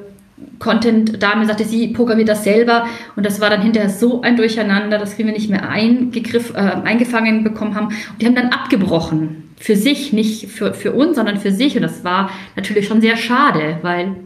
Content-Dame 0.59 1.45
sagte, 1.45 1.63
sie 1.63 1.87
programmiert 1.89 2.27
das 2.27 2.43
selber 2.43 2.87
und 3.15 3.25
das 3.25 3.39
war 3.39 3.49
dann 3.49 3.61
hinterher 3.61 3.89
so 3.89 4.21
ein 4.21 4.35
Durcheinander, 4.35 4.97
dass 4.97 5.17
wir 5.17 5.25
nicht 5.25 5.49
mehr 5.49 5.69
eingegriff, 5.69 6.53
äh, 6.53 6.57
eingefangen 6.57 7.43
bekommen 7.43 7.75
haben. 7.75 7.87
Und 7.87 8.21
die 8.21 8.25
haben 8.25 8.35
dann 8.35 8.49
abgebrochen. 8.49 9.43
Für 9.57 9.77
sich, 9.77 10.11
nicht 10.11 10.47
für, 10.49 10.73
für 10.73 10.91
uns, 10.91 11.15
sondern 11.15 11.37
für 11.37 11.51
sich. 11.51 11.77
Und 11.77 11.83
das 11.83 12.03
war 12.03 12.29
natürlich 12.57 12.87
schon 12.87 12.99
sehr 12.99 13.15
schade, 13.15 13.79
weil 13.81 14.17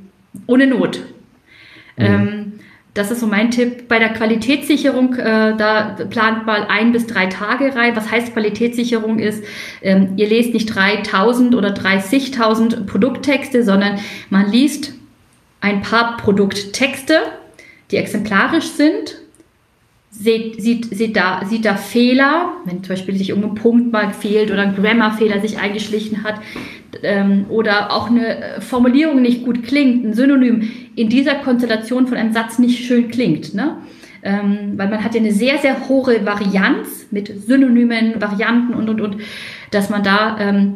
ohne 0.47 0.65
Not. 0.65 1.01
Mhm. 1.97 2.05
Ähm, 2.05 2.58
das 2.93 3.11
ist 3.11 3.19
so 3.19 3.27
mein 3.27 3.51
Tipp. 3.51 3.87
Bei 3.87 3.99
der 3.99 4.09
Qualitätssicherung, 4.09 5.13
äh, 5.15 5.55
da 5.55 5.95
plant 6.09 6.45
mal 6.45 6.65
ein 6.67 6.91
bis 6.91 7.05
drei 7.05 7.27
Tage 7.27 7.75
rein. 7.75 7.95
Was 7.95 8.09
heißt 8.09 8.33
Qualitätssicherung 8.33 9.19
ist, 9.19 9.43
ähm, 9.81 10.13
ihr 10.17 10.27
lest 10.27 10.53
nicht 10.53 10.73
3000 10.73 11.55
oder 11.55 11.69
30.000 11.69 12.85
Produkttexte, 12.85 13.63
sondern 13.63 13.99
man 14.29 14.51
liest 14.51 14.93
ein 15.61 15.81
paar 15.81 16.17
Produkttexte, 16.17 17.19
die 17.91 17.97
exemplarisch 17.97 18.69
sind. 18.69 19.17
Sieht, 20.11 20.59
sieht, 20.59 20.85
sieht, 20.85 21.15
da, 21.15 21.45
sieht 21.45 21.65
da 21.65 21.75
Fehler, 21.75 22.53
wenn 22.65 22.83
zum 22.83 22.95
Beispiel 22.95 23.15
sich 23.15 23.29
irgendein 23.29 23.53
Punkt 23.53 23.91
mal 23.91 24.11
fehlt 24.11 24.49
oder 24.49 24.63
ein 24.63 24.75
Grammarfehler 24.75 25.39
sich 25.39 25.59
eingeschlichen 25.59 26.23
hat 26.23 26.41
ähm, 27.03 27.45
oder 27.49 27.91
auch 27.91 28.09
eine 28.09 28.59
Formulierung 28.59 29.21
nicht 29.21 29.45
gut 29.45 29.63
klingt, 29.63 30.05
ein 30.05 30.13
Synonym 30.13 30.69
in 30.95 31.09
dieser 31.09 31.35
Konstellation 31.35 32.07
von 32.07 32.17
einem 32.17 32.33
Satz 32.33 32.59
nicht 32.59 32.85
schön 32.85 33.09
klingt. 33.09 33.53
Ne? 33.53 33.77
Ähm, 34.21 34.73
weil 34.75 34.89
man 34.89 35.03
hat 35.03 35.15
ja 35.15 35.21
eine 35.21 35.31
sehr, 35.31 35.57
sehr 35.59 35.87
hohe 35.87 36.25
Varianz 36.25 37.07
mit 37.11 37.31
Synonymen, 37.45 38.21
Varianten 38.21 38.73
und, 38.73 38.89
und, 38.89 39.01
und, 39.01 39.17
dass 39.71 39.89
man 39.89 40.03
da 40.03 40.37
ähm, 40.39 40.75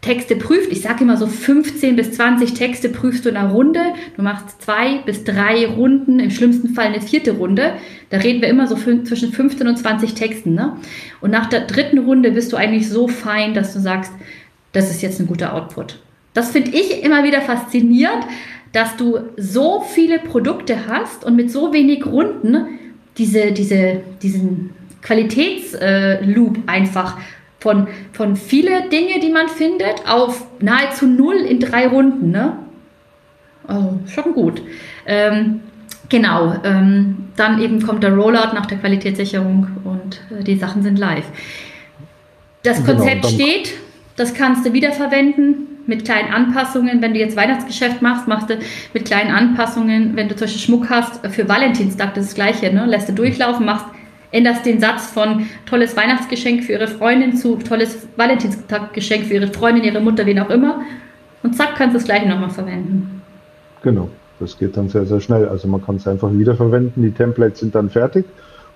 Texte 0.00 0.36
prüft. 0.36 0.72
Ich 0.72 0.80
sage 0.80 1.04
immer 1.04 1.16
so 1.16 1.26
15 1.26 1.94
bis 1.94 2.12
20 2.12 2.54
Texte 2.54 2.88
prüfst 2.88 3.24
du 3.24 3.28
in 3.28 3.36
einer 3.36 3.50
Runde. 3.50 3.80
Du 4.16 4.22
machst 4.22 4.62
zwei 4.62 4.98
bis 5.04 5.24
drei 5.24 5.66
Runden, 5.66 6.20
im 6.20 6.30
schlimmsten 6.30 6.70
Fall 6.70 6.86
eine 6.86 7.02
vierte 7.02 7.32
Runde. 7.32 7.74
Da 8.08 8.18
reden 8.18 8.40
wir 8.40 8.48
immer 8.48 8.66
so 8.66 8.76
zwischen 8.76 9.32
15 9.32 9.68
und 9.68 9.76
20 9.76 10.14
Texten. 10.14 10.54
Ne? 10.54 10.76
Und 11.20 11.30
nach 11.30 11.46
der 11.46 11.66
dritten 11.66 11.98
Runde 11.98 12.30
bist 12.30 12.52
du 12.52 12.56
eigentlich 12.56 12.88
so 12.88 13.08
fein, 13.08 13.52
dass 13.52 13.74
du 13.74 13.80
sagst, 13.80 14.12
das 14.72 14.90
ist 14.90 15.02
jetzt 15.02 15.20
ein 15.20 15.26
guter 15.26 15.54
Output. 15.54 15.98
Das 16.34 16.50
finde 16.50 16.70
ich 16.70 17.02
immer 17.02 17.24
wieder 17.24 17.40
faszinierend, 17.40 18.24
dass 18.72 18.96
du 18.96 19.18
so 19.36 19.80
viele 19.80 20.20
Produkte 20.20 20.86
hast 20.86 21.24
und 21.24 21.34
mit 21.34 21.50
so 21.50 21.72
wenig 21.72 22.06
Runden 22.06 22.78
diese, 23.18 23.52
diese, 23.52 24.00
diesen 24.22 24.70
Qualitätsloop 25.02 26.56
äh, 26.56 26.60
einfach 26.70 27.18
von, 27.58 27.88
von 28.12 28.36
viele 28.36 28.88
Dinge, 28.88 29.20
die 29.20 29.30
man 29.30 29.48
findet, 29.48 30.08
auf 30.08 30.46
nahezu 30.60 31.06
null 31.06 31.36
in 31.36 31.60
drei 31.60 31.88
Runden. 31.88 32.30
Ne? 32.30 32.56
Also 33.66 34.00
schon 34.06 34.32
gut. 34.32 34.62
Ähm, 35.06 35.60
genau, 36.08 36.54
ähm, 36.64 37.28
dann 37.36 37.60
eben 37.60 37.82
kommt 37.82 38.02
der 38.02 38.14
Rollout 38.14 38.54
nach 38.54 38.66
der 38.66 38.78
Qualitätssicherung 38.78 39.66
und 39.84 40.20
äh, 40.38 40.44
die 40.44 40.56
Sachen 40.56 40.82
sind 40.82 40.98
live. 40.98 41.26
Das 42.62 42.84
genau, 42.84 42.98
Konzept 42.98 43.22
genau, 43.22 43.34
steht, 43.34 43.72
das 44.20 44.34
kannst 44.34 44.66
du 44.66 44.74
wiederverwenden 44.74 45.78
mit 45.86 46.04
kleinen 46.04 46.30
Anpassungen. 46.30 47.00
Wenn 47.00 47.14
du 47.14 47.20
jetzt 47.20 47.36
Weihnachtsgeschäft 47.36 48.02
machst, 48.02 48.28
machst 48.28 48.50
du 48.50 48.58
mit 48.92 49.06
kleinen 49.06 49.30
Anpassungen. 49.30 50.14
Wenn 50.14 50.28
du 50.28 50.36
zum 50.36 50.46
Beispiel 50.46 50.60
Schmuck 50.60 50.90
hast 50.90 51.26
für 51.28 51.48
Valentinstag, 51.48 52.12
das 52.14 52.24
ist 52.24 52.32
das 52.32 52.34
Gleiche, 52.34 52.74
ne? 52.74 52.84
lässt 52.84 53.08
du 53.08 53.14
durchlaufen, 53.14 53.64
machst 53.64 53.86
änderst 54.30 54.66
den 54.66 54.78
Satz 54.78 55.06
von 55.06 55.46
tolles 55.64 55.96
Weihnachtsgeschenk 55.96 56.64
für 56.64 56.72
ihre 56.72 56.86
Freundin 56.86 57.34
zu 57.34 57.56
tolles 57.56 58.06
Valentinstaggeschenk 58.16 59.24
für 59.24 59.34
ihre 59.34 59.48
Freundin, 59.48 59.84
ihre 59.84 60.00
Mutter, 60.00 60.26
wen 60.26 60.38
auch 60.38 60.50
immer. 60.50 60.82
Und 61.42 61.56
zack, 61.56 61.76
kannst 61.76 61.94
du 61.94 61.98
das 61.98 62.04
gleiche 62.04 62.28
nochmal 62.28 62.50
verwenden. 62.50 63.22
Genau, 63.82 64.10
das 64.38 64.58
geht 64.58 64.76
dann 64.76 64.90
sehr, 64.90 65.06
sehr 65.06 65.20
schnell. 65.20 65.48
Also 65.48 65.66
man 65.66 65.82
kann 65.82 65.96
es 65.96 66.06
einfach 66.06 66.30
wiederverwenden, 66.30 67.02
die 67.02 67.10
Templates 67.10 67.60
sind 67.60 67.74
dann 67.74 67.88
fertig 67.88 68.26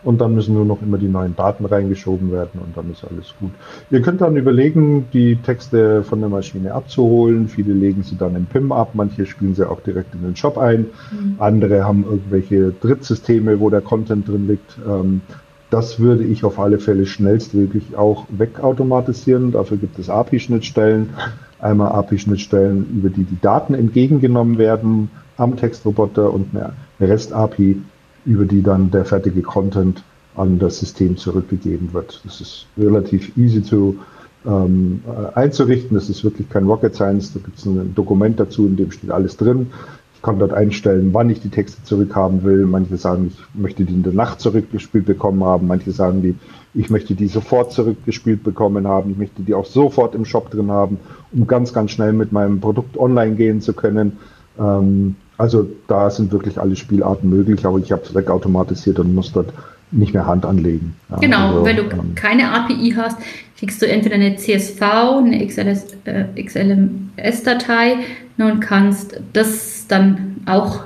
und 0.04 0.20
dann 0.20 0.34
müssen 0.34 0.54
nur 0.54 0.64
noch 0.64 0.82
immer 0.82 0.98
die 0.98 1.08
neuen 1.08 1.34
Daten 1.34 1.64
reingeschoben 1.64 2.30
werden 2.30 2.60
und 2.60 2.76
dann 2.76 2.90
ist 2.90 3.04
alles 3.04 3.34
gut. 3.40 3.50
Ihr 3.90 4.02
könnt 4.02 4.20
dann 4.20 4.36
überlegen, 4.36 5.06
die 5.12 5.36
Texte 5.36 6.02
von 6.02 6.20
der 6.20 6.28
Maschine 6.28 6.74
abzuholen. 6.74 7.48
Viele 7.48 7.72
legen 7.72 8.02
sie 8.02 8.16
dann 8.16 8.36
im 8.36 8.46
PIM 8.46 8.72
ab, 8.72 8.90
manche 8.92 9.26
spielen 9.26 9.54
sie 9.54 9.68
auch 9.68 9.80
direkt 9.80 10.14
in 10.14 10.22
den 10.22 10.36
Shop 10.36 10.58
ein. 10.58 10.86
Mhm. 11.10 11.36
Andere 11.38 11.84
haben 11.84 12.04
irgendwelche 12.04 12.72
Drittsysteme, 12.80 13.60
wo 13.60 13.70
der 13.70 13.80
Content 13.80 14.28
drin 14.28 14.46
liegt. 14.46 14.76
Ähm, 14.86 15.22
das 15.70 15.98
würde 15.98 16.22
ich 16.22 16.44
auf 16.44 16.60
alle 16.60 16.78
Fälle 16.78 17.06
schnellstmöglich 17.06 17.96
auch 17.96 18.26
wegautomatisieren. 18.28 19.50
Dafür 19.50 19.76
gibt 19.76 19.98
es 19.98 20.08
API-Schnittstellen. 20.08 21.10
Einmal 21.58 21.92
API-Schnittstellen, 21.92 22.86
über 22.96 23.08
die 23.08 23.24
die 23.24 23.40
Daten 23.40 23.74
entgegengenommen 23.74 24.58
werden 24.58 25.10
am 25.36 25.56
Textroboter 25.56 26.32
und 26.32 26.54
eine 26.54 26.74
REST-API, 27.00 27.82
über 28.24 28.44
die 28.44 28.62
dann 28.62 28.90
der 28.90 29.04
fertige 29.04 29.42
Content 29.42 30.02
an 30.36 30.58
das 30.58 30.78
System 30.78 31.16
zurückgegeben 31.16 31.92
wird. 31.92 32.20
Das 32.24 32.40
ist 32.40 32.66
relativ 32.76 33.36
easy 33.36 33.62
zu 33.62 33.98
ähm, 34.46 35.02
einzurichten. 35.34 35.94
Das 35.94 36.08
ist 36.08 36.24
wirklich 36.24 36.48
kein 36.50 36.66
Rocket 36.66 36.94
Science. 36.94 37.32
Da 37.32 37.40
gibt 37.40 37.58
es 37.58 37.66
ein 37.66 37.94
Dokument 37.94 38.38
dazu, 38.38 38.66
in 38.66 38.76
dem 38.76 38.90
steht 38.90 39.10
alles 39.10 39.36
drin. 39.36 39.68
Ich 40.14 40.22
kann 40.22 40.38
dort 40.38 40.54
einstellen, 40.54 41.10
wann 41.12 41.30
ich 41.30 41.40
die 41.40 41.50
Texte 41.50 41.82
zurückhaben 41.84 42.44
will. 42.44 42.66
Manche 42.66 42.96
sagen, 42.96 43.26
ich 43.28 43.60
möchte 43.60 43.84
die 43.84 43.92
in 43.92 44.02
der 44.02 44.14
Nacht 44.14 44.40
zurückgespielt 44.40 45.04
bekommen 45.04 45.44
haben. 45.44 45.66
Manche 45.66 45.92
sagen, 45.92 46.22
die, 46.22 46.34
ich 46.72 46.90
möchte 46.90 47.14
die 47.14 47.28
sofort 47.28 47.72
zurückgespielt 47.72 48.42
bekommen 48.42 48.88
haben. 48.88 49.10
Ich 49.10 49.18
möchte 49.18 49.42
die 49.42 49.54
auch 49.54 49.66
sofort 49.66 50.14
im 50.14 50.24
Shop 50.24 50.50
drin 50.50 50.70
haben, 50.70 50.98
um 51.32 51.46
ganz, 51.46 51.72
ganz 51.72 51.90
schnell 51.90 52.12
mit 52.12 52.32
meinem 52.32 52.60
Produkt 52.60 52.96
online 52.96 53.36
gehen 53.36 53.60
zu 53.60 53.74
können. 53.74 54.18
Ähm, 54.58 55.16
also 55.38 55.68
da 55.88 56.10
sind 56.10 56.32
wirklich 56.32 56.60
alle 56.60 56.76
Spielarten 56.76 57.28
möglich, 57.28 57.64
aber 57.66 57.78
ich 57.78 57.90
habe 57.92 58.02
es 58.02 58.14
wegautomatisiert 58.14 58.98
und 58.98 59.14
muss 59.14 59.32
dort 59.32 59.52
nicht 59.90 60.12
mehr 60.12 60.26
Hand 60.26 60.44
anlegen. 60.44 60.96
Genau, 61.20 61.48
also, 61.48 61.64
wenn 61.64 61.76
du 61.76 61.82
ähm, 61.82 62.14
keine 62.14 62.52
API 62.52 62.94
hast, 62.96 63.18
kriegst 63.58 63.80
du 63.80 63.86
entweder 63.86 64.16
eine 64.16 64.36
CSV, 64.36 64.82
eine 64.82 65.46
XLS, 65.46 65.86
äh, 66.04 66.42
XLMS-Datei 66.42 67.96
ne, 68.36 68.52
und 68.52 68.60
kannst 68.60 69.20
das 69.32 69.86
dann 69.86 70.36
auch 70.46 70.84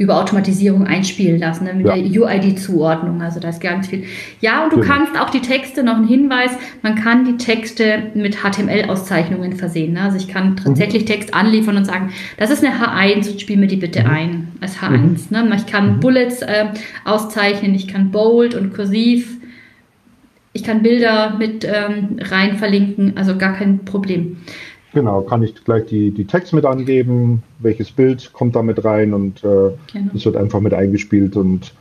über 0.00 0.16
Automatisierung 0.16 0.86
einspielen 0.86 1.38
lassen, 1.38 1.64
ne, 1.64 1.74
mit 1.74 1.86
ja. 1.86 1.94
der 1.94 2.22
UID-Zuordnung. 2.22 3.20
Also 3.20 3.38
da 3.38 3.50
ist 3.50 3.60
ganz 3.60 3.88
viel. 3.88 4.04
Ja, 4.40 4.64
und 4.64 4.72
du 4.72 4.80
genau. 4.80 4.94
kannst 4.94 5.20
auch 5.20 5.28
die 5.28 5.42
Texte, 5.42 5.82
noch 5.82 5.96
ein 5.96 6.08
Hinweis, 6.08 6.52
man 6.80 6.94
kann 6.94 7.26
die 7.26 7.36
Texte 7.36 8.04
mit 8.14 8.38
HTML-Auszeichnungen 8.38 9.56
versehen. 9.56 9.92
Ne? 9.92 10.00
Also 10.00 10.16
ich 10.16 10.28
kann 10.28 10.56
tatsächlich 10.56 11.02
mhm. 11.02 11.06
Text 11.06 11.34
anliefern 11.34 11.76
und 11.76 11.84
sagen, 11.84 12.14
das 12.38 12.50
ist 12.50 12.64
eine 12.64 12.74
H1 12.76 13.30
und 13.30 13.42
spiel 13.42 13.58
mir 13.58 13.66
die 13.66 13.76
bitte 13.76 14.00
mhm. 14.00 14.10
ein 14.10 14.48
als 14.62 14.78
H1. 14.78 14.96
Mhm. 14.96 15.16
Ne? 15.28 15.56
Ich 15.56 15.66
kann 15.66 15.96
mhm. 15.96 16.00
Bullets 16.00 16.40
äh, 16.40 16.68
auszeichnen, 17.04 17.74
ich 17.74 17.86
kann 17.86 18.10
Bold 18.10 18.54
und 18.54 18.72
Kursiv. 18.72 19.36
Ich 20.54 20.64
kann 20.64 20.82
Bilder 20.82 21.36
mit 21.38 21.64
ähm, 21.64 22.16
rein 22.20 22.56
verlinken, 22.56 23.18
also 23.18 23.36
gar 23.36 23.52
kein 23.52 23.84
Problem. 23.84 24.38
Genau, 24.92 25.22
kann 25.22 25.42
ich 25.42 25.54
gleich 25.64 25.86
die, 25.86 26.10
die 26.10 26.24
Text 26.24 26.52
mit 26.52 26.64
angeben, 26.64 27.42
welches 27.60 27.90
Bild 27.92 28.32
kommt 28.32 28.56
da 28.56 28.62
mit 28.62 28.84
rein 28.84 29.14
und 29.14 29.44
äh, 29.44 29.70
genau. 29.92 30.10
das 30.12 30.24
wird 30.24 30.36
einfach 30.36 30.60
mit 30.60 30.74
eingespielt 30.74 31.36
und 31.36 31.72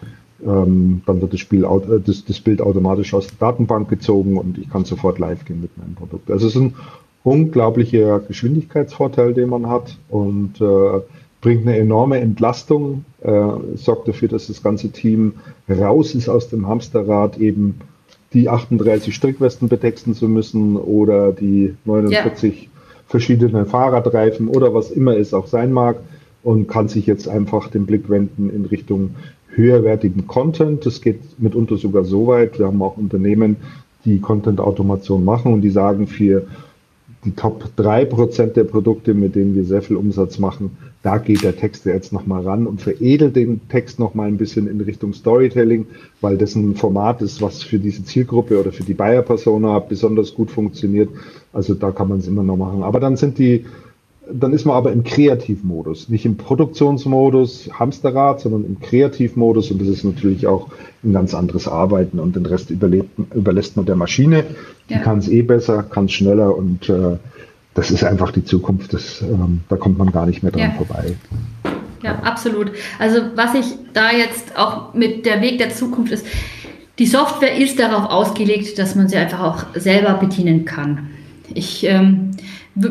ähm, 0.46 1.02
dann 1.06 1.22
wird 1.22 1.34
das, 1.34 1.40
Spiel, 1.40 1.64
äh, 1.64 2.00
das, 2.06 2.24
das 2.26 2.40
Bild 2.40 2.62
automatisch 2.62 3.14
aus 3.14 3.28
der 3.28 3.38
Datenbank 3.40 3.90
gezogen 3.90 4.38
und 4.38 4.58
ich 4.58 4.70
kann 4.70 4.86
sofort 4.86 5.20
live 5.20 5.44
gehen 5.46 5.62
mit 5.62 5.76
meinem 5.78 5.96
Produkt. 5.96 6.30
Also 6.30 6.48
es 6.48 6.56
ist 6.56 6.62
ein 6.62 6.76
unglaublicher 7.24 8.20
Geschwindigkeitsvorteil, 8.20 9.34
den 9.34 9.50
man 9.50 9.68
hat 9.68 9.98
und 10.10 10.62
äh, 10.62 11.02
bringt 11.42 11.68
eine 11.68 11.78
enorme 11.78 12.20
Entlastung, 12.20 13.06
äh, 13.22 13.48
sorgt 13.76 14.08
dafür, 14.08 14.28
dass 14.28 14.48
das 14.48 14.62
ganze 14.62 14.92
Team 14.92 15.34
raus 15.68 16.14
ist 16.14 16.30
aus 16.30 16.50
dem 16.50 16.68
Hamsterrad, 16.68 17.38
eben 17.38 17.80
die 18.34 18.50
38 18.50 19.16
Strickwesten 19.16 19.68
betexten 19.68 20.14
zu 20.14 20.28
müssen 20.30 20.78
oder 20.78 21.32
die 21.32 21.76
49 21.86 22.64
ja 22.64 22.69
verschiedene 23.10 23.66
Fahrradreifen 23.66 24.48
oder 24.48 24.74
was 24.74 24.92
immer 24.92 25.18
es 25.18 25.34
auch 25.34 25.48
sein 25.48 25.74
mag 25.74 25.98
und 26.44 26.68
kann 26.68 26.88
sich 26.88 27.06
jetzt 27.08 27.28
einfach 27.28 27.68
den 27.68 27.86
Blick 27.86 28.10
wenden 28.10 28.50
in 28.50 28.66
Richtung 28.66 29.16
höherwertigen 29.56 30.28
Content. 30.28 30.86
Das 30.86 31.02
geht 31.02 31.20
mitunter 31.40 31.78
sogar 31.78 32.06
so 32.06 32.28
weit. 32.28 32.60
Wir 32.60 32.68
haben 32.68 32.82
auch 32.82 32.98
Unternehmen, 32.98 33.58
die 34.06 34.20
Content-Automation 34.20 35.26
machen 35.26 35.54
und 35.54 35.62
die 35.62 35.72
sagen, 35.72 36.08
für 36.08 36.48
die 37.26 37.32
Top 37.32 37.70
3% 37.78 38.54
der 38.54 38.64
Produkte, 38.64 39.14
mit 39.14 39.36
denen 39.36 39.56
wir 39.56 39.66
sehr 39.66 39.82
viel 39.82 39.98
Umsatz 39.98 40.40
machen, 40.40 40.78
da 41.02 41.18
geht 41.18 41.44
der 41.44 41.56
Text 41.56 41.86
jetzt 41.86 42.12
nochmal 42.12 42.44
ran 42.44 42.68
und 42.68 42.82
veredelt 42.82 43.36
den 43.36 43.62
Text 43.70 44.00
nochmal 44.00 44.28
ein 44.28 44.38
bisschen 44.38 44.68
in 44.68 44.82
Richtung 44.82 45.14
Storytelling, 45.14 45.88
weil 46.20 46.38
das 46.38 46.56
ein 46.56 46.76
Format 46.76 47.22
ist, 47.22 47.42
was 47.42 47.64
für 47.64 47.80
diese 47.80 48.04
Zielgruppe 48.04 48.60
oder 48.60 48.72
für 48.72 48.84
die 48.84 48.94
Buyer-Persona 48.94 49.80
besonders 49.80 50.34
gut 50.34 50.52
funktioniert. 50.52 51.10
Also 51.54 51.74
da 51.74 51.92
kann 51.92 52.10
man 52.10 52.20
es 52.20 52.28
immer 52.28 52.44
noch 52.44 52.58
machen. 52.58 52.84
Aber 52.84 53.00
dann 53.00 53.16
sind 53.16 53.38
die, 53.38 53.66
dann 54.32 54.54
ist 54.54 54.66
man 54.66 54.76
aber 54.76 54.92
im 54.92 55.04
Kreativmodus, 55.04 56.10
nicht 56.10 56.26
im 56.26 56.38
Produktionsmodus, 56.38 57.70
Hamsterrad, 57.74 58.42
sondern 58.42 58.66
im 58.66 58.80
Kreativmodus 58.80 59.72
und 59.72 59.82
das 59.82 59.88
ist 59.88 60.04
natürlich 60.04 60.48
auch 60.48 60.68
ein 61.04 61.14
ganz 61.14 61.34
anderes 61.34 61.68
Arbeiten 61.68 62.20
und 62.20 62.36
den 62.36 62.46
Rest 62.46 62.70
überlebt, 62.70 63.10
überlässt 63.34 63.78
man 63.78 63.86
der 63.86 63.96
Maschine. 63.96 64.44
Die 64.90 64.96
ja. 64.96 65.00
kann 65.00 65.20
es 65.20 65.28
eh 65.28 65.42
besser, 65.42 65.84
kann 65.84 66.06
es 66.06 66.14
schneller 66.14 66.56
und 66.56 66.90
äh, 66.90 67.18
das 67.74 67.92
ist 67.92 68.04
einfach 68.04 68.32
die 68.32 68.44
Zukunft. 68.44 68.94
Das, 68.94 69.22
ähm, 69.22 69.62
da 69.70 69.78
kommt 69.78 69.98
man 69.98 70.12
gar 70.12 70.26
nicht 70.26 70.44
mehr 70.44 70.52
dran 70.52 70.72
ja. 70.72 70.72
vorbei. 70.72 71.16
Ja, 72.04 72.16
absolut. 72.20 72.72
Also 72.98 73.20
was 73.36 73.56
ich 73.56 73.66
da 73.94 74.12
jetzt 74.12 74.58
auch 74.58 74.94
mit 74.94 75.26
der 75.26 75.42
Weg 75.42 75.58
der 75.58 75.70
Zukunft 75.70 76.12
ist, 76.12 76.26
die 76.98 77.06
Software 77.06 77.58
ist 77.58 77.80
darauf 77.80 78.10
ausgelegt, 78.10 78.78
dass 78.78 78.96
man 78.96 79.08
sie 79.08 79.16
einfach 79.16 79.40
auch 79.40 79.66
selber 79.76 80.16
bedienen 80.16 80.66
kann. 80.66 81.10
Ich 81.54 81.86
ähm, 81.86 82.32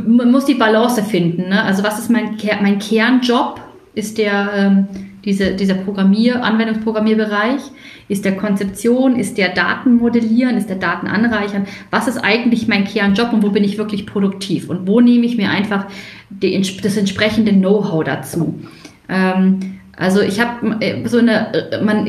man 0.07 0.30
muss 0.30 0.45
die 0.45 0.55
Balance 0.55 1.03
finden. 1.03 1.49
Ne? 1.49 1.62
Also 1.62 1.82
was 1.82 1.99
ist 1.99 2.11
mein, 2.11 2.36
mein 2.62 2.78
Kernjob? 2.78 3.61
Ist 3.95 4.18
der 4.18 4.51
ähm, 4.55 4.89
diese, 5.24 5.55
dieser 5.55 5.74
Programmier, 5.74 6.45
Anwendungsprogrammierbereich? 6.45 7.61
Ist 8.09 8.24
der 8.24 8.36
Konzeption? 8.36 9.16
Ist 9.16 9.36
der 9.39 9.51
Datenmodellieren? 9.51 10.57
Ist 10.57 10.68
der 10.68 10.76
Datenanreichern? 10.76 11.66
Was 11.91 12.07
ist 12.09 12.18
eigentlich 12.18 12.68
mein 12.68 12.84
Kernjob 12.84 13.32
und 13.32 13.43
wo 13.43 13.51
bin 13.51 13.64
ich 13.64 13.76
wirklich 13.76 14.07
produktiv? 14.07 14.68
Und 14.68 14.86
wo 14.86 15.01
nehme 15.01 15.26
ich 15.26 15.36
mir 15.36 15.51
einfach 15.51 15.86
die, 16.30 16.61
das 16.82 16.97
entsprechende 16.97 17.53
Know-how 17.53 18.05
dazu? 18.05 18.61
Ähm, 19.09 19.80
also 19.97 20.20
ich 20.20 20.41
habe 20.41 20.76
äh, 20.80 21.07
so 21.09 21.18
eine, 21.18 21.53
äh, 21.72 21.82
man, 21.82 22.05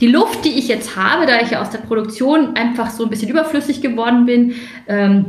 die 0.00 0.06
Luft, 0.08 0.44
die 0.44 0.58
ich 0.58 0.68
jetzt 0.68 0.96
habe, 0.96 1.26
da 1.26 1.40
ich 1.40 1.52
ja 1.52 1.62
aus 1.62 1.70
der 1.70 1.78
Produktion 1.78 2.56
einfach 2.56 2.90
so 2.90 3.04
ein 3.04 3.10
bisschen 3.10 3.28
überflüssig 3.28 3.80
geworden 3.80 4.26
bin, 4.26 4.54
ähm, 4.88 5.26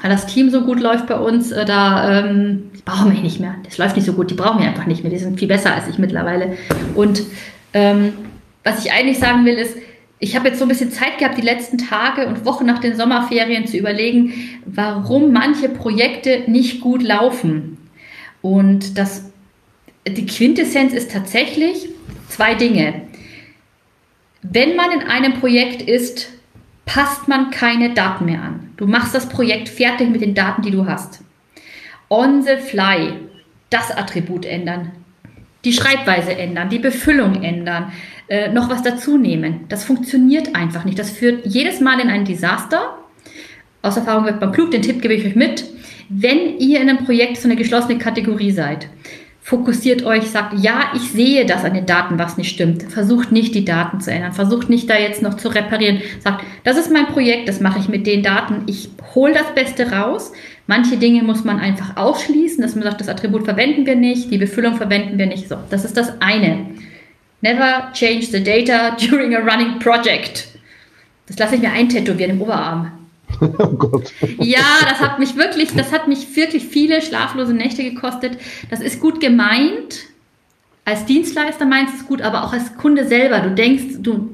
weil 0.00 0.10
das 0.10 0.26
Team 0.26 0.50
so 0.50 0.62
gut 0.62 0.80
läuft 0.80 1.06
bei 1.06 1.18
uns, 1.18 1.52
äh, 1.52 1.64
da 1.64 2.20
ähm, 2.20 2.70
brauchen 2.84 3.12
wir 3.12 3.20
nicht 3.20 3.40
mehr. 3.40 3.56
Das 3.64 3.78
läuft 3.78 3.96
nicht 3.96 4.06
so 4.06 4.14
gut, 4.14 4.30
die 4.30 4.34
brauchen 4.34 4.60
wir 4.60 4.68
einfach 4.68 4.86
nicht 4.86 5.02
mehr. 5.02 5.12
Die 5.12 5.18
sind 5.18 5.38
viel 5.38 5.48
besser 5.48 5.74
als 5.74 5.88
ich 5.88 5.98
mittlerweile. 5.98 6.56
Und 6.94 7.22
ähm, 7.72 8.12
was 8.64 8.84
ich 8.84 8.92
eigentlich 8.92 9.18
sagen 9.18 9.44
will, 9.44 9.54
ist, 9.54 9.76
ich 10.18 10.36
habe 10.36 10.48
jetzt 10.48 10.58
so 10.58 10.66
ein 10.66 10.68
bisschen 10.68 10.92
Zeit 10.92 11.18
gehabt, 11.18 11.38
die 11.38 11.42
letzten 11.42 11.78
Tage 11.78 12.26
und 12.26 12.44
Wochen 12.44 12.66
nach 12.66 12.78
den 12.78 12.94
Sommerferien 12.94 13.66
zu 13.66 13.78
überlegen, 13.78 14.34
warum 14.66 15.32
manche 15.32 15.68
Projekte 15.68 16.42
nicht 16.46 16.82
gut 16.82 17.02
laufen. 17.02 17.78
Und 18.42 18.98
das, 18.98 19.30
die 20.06 20.26
Quintessenz 20.26 20.92
ist 20.92 21.10
tatsächlich 21.10 21.88
zwei 22.28 22.54
Dinge. 22.54 23.02
Wenn 24.42 24.76
man 24.76 24.90
in 24.92 25.02
einem 25.02 25.34
Projekt 25.34 25.82
ist, 25.82 26.28
passt 26.84 27.28
man 27.28 27.50
keine 27.50 27.94
Daten 27.94 28.24
mehr 28.24 28.42
an. 28.42 28.70
Du 28.76 28.86
machst 28.86 29.14
das 29.14 29.28
Projekt 29.28 29.68
fertig 29.68 30.10
mit 30.10 30.20
den 30.20 30.34
Daten, 30.34 30.62
die 30.62 30.70
du 30.70 30.86
hast. 30.86 31.22
On 32.08 32.42
the 32.42 32.56
fly 32.56 33.14
das 33.70 33.90
Attribut 33.92 34.44
ändern, 34.44 34.90
die 35.64 35.72
Schreibweise 35.72 36.34
ändern, 36.36 36.68
die 36.68 36.78
Befüllung 36.78 37.42
ändern, 37.42 37.92
äh, 38.28 38.50
noch 38.50 38.68
was 38.68 38.82
dazu 38.82 39.16
nehmen. 39.16 39.66
Das 39.68 39.84
funktioniert 39.84 40.56
einfach 40.56 40.84
nicht. 40.84 40.98
Das 40.98 41.10
führt 41.10 41.46
jedes 41.46 41.80
Mal 41.80 42.00
in 42.00 42.08
ein 42.08 42.24
Desaster. 42.24 42.98
Aus 43.82 43.96
Erfahrung 43.96 44.24
wird 44.24 44.40
man 44.40 44.52
klug, 44.52 44.70
den 44.70 44.82
Tipp 44.82 45.00
gebe 45.00 45.14
ich 45.14 45.24
euch 45.24 45.36
mit. 45.36 45.64
Wenn 46.08 46.58
ihr 46.58 46.80
in 46.80 46.88
einem 46.88 47.04
Projekt 47.04 47.36
so 47.36 47.46
eine 47.46 47.56
geschlossene 47.56 47.98
Kategorie 47.98 48.50
seid, 48.50 48.88
fokussiert 49.50 50.04
euch, 50.04 50.30
sagt, 50.30 50.60
ja, 50.60 50.92
ich 50.94 51.10
sehe 51.10 51.44
das 51.44 51.64
an 51.64 51.74
den 51.74 51.84
Daten, 51.84 52.20
was 52.20 52.36
nicht 52.36 52.50
stimmt. 52.50 52.84
Versucht 52.84 53.32
nicht, 53.32 53.52
die 53.52 53.64
Daten 53.64 54.00
zu 54.00 54.12
ändern. 54.12 54.32
Versucht 54.32 54.70
nicht, 54.70 54.88
da 54.88 54.96
jetzt 54.96 55.22
noch 55.22 55.34
zu 55.34 55.48
reparieren. 55.48 56.02
Sagt, 56.20 56.44
das 56.62 56.78
ist 56.78 56.92
mein 56.92 57.08
Projekt, 57.08 57.48
das 57.48 57.58
mache 57.60 57.80
ich 57.80 57.88
mit 57.88 58.06
den 58.06 58.22
Daten. 58.22 58.62
Ich 58.66 58.90
hole 59.12 59.34
das 59.34 59.52
Beste 59.52 59.90
raus. 59.90 60.32
Manche 60.68 60.98
Dinge 60.98 61.24
muss 61.24 61.42
man 61.42 61.58
einfach 61.58 61.96
ausschließen, 61.96 62.62
dass 62.62 62.76
man 62.76 62.84
sagt, 62.84 63.00
das 63.00 63.08
Attribut 63.08 63.44
verwenden 63.44 63.86
wir 63.86 63.96
nicht, 63.96 64.30
die 64.30 64.38
Befüllung 64.38 64.76
verwenden 64.76 65.18
wir 65.18 65.26
nicht. 65.26 65.48
So, 65.48 65.56
das 65.68 65.84
ist 65.84 65.96
das 65.96 66.12
eine. 66.20 66.66
Never 67.40 67.90
change 67.92 68.26
the 68.26 68.44
data 68.44 68.94
during 69.10 69.34
a 69.34 69.40
running 69.40 69.80
project. 69.80 70.46
Das 71.26 71.36
lasse 71.40 71.56
ich 71.56 71.60
mir 71.60 71.72
eintätowieren 71.72 72.36
im 72.36 72.42
Oberarm. 72.42 72.99
Oh 73.58 73.68
Gott. 73.68 74.12
Ja, 74.38 74.64
das 74.88 75.00
hat 75.00 75.18
mich 75.18 75.36
wirklich, 75.36 75.74
das 75.74 75.92
hat 75.92 76.08
mich 76.08 76.36
wirklich 76.36 76.64
viele 76.64 77.02
schlaflose 77.02 77.54
Nächte 77.54 77.82
gekostet. 77.82 78.38
Das 78.70 78.80
ist 78.80 79.00
gut 79.00 79.20
gemeint. 79.20 80.06
als 80.84 81.04
Dienstleister 81.06 81.66
meinst 81.66 81.94
du 81.94 81.98
es 81.98 82.06
gut, 82.06 82.22
aber 82.22 82.44
auch 82.44 82.52
als 82.52 82.76
Kunde 82.76 83.06
selber. 83.06 83.40
Du 83.40 83.54
denkst, 83.54 83.98
du, 84.00 84.30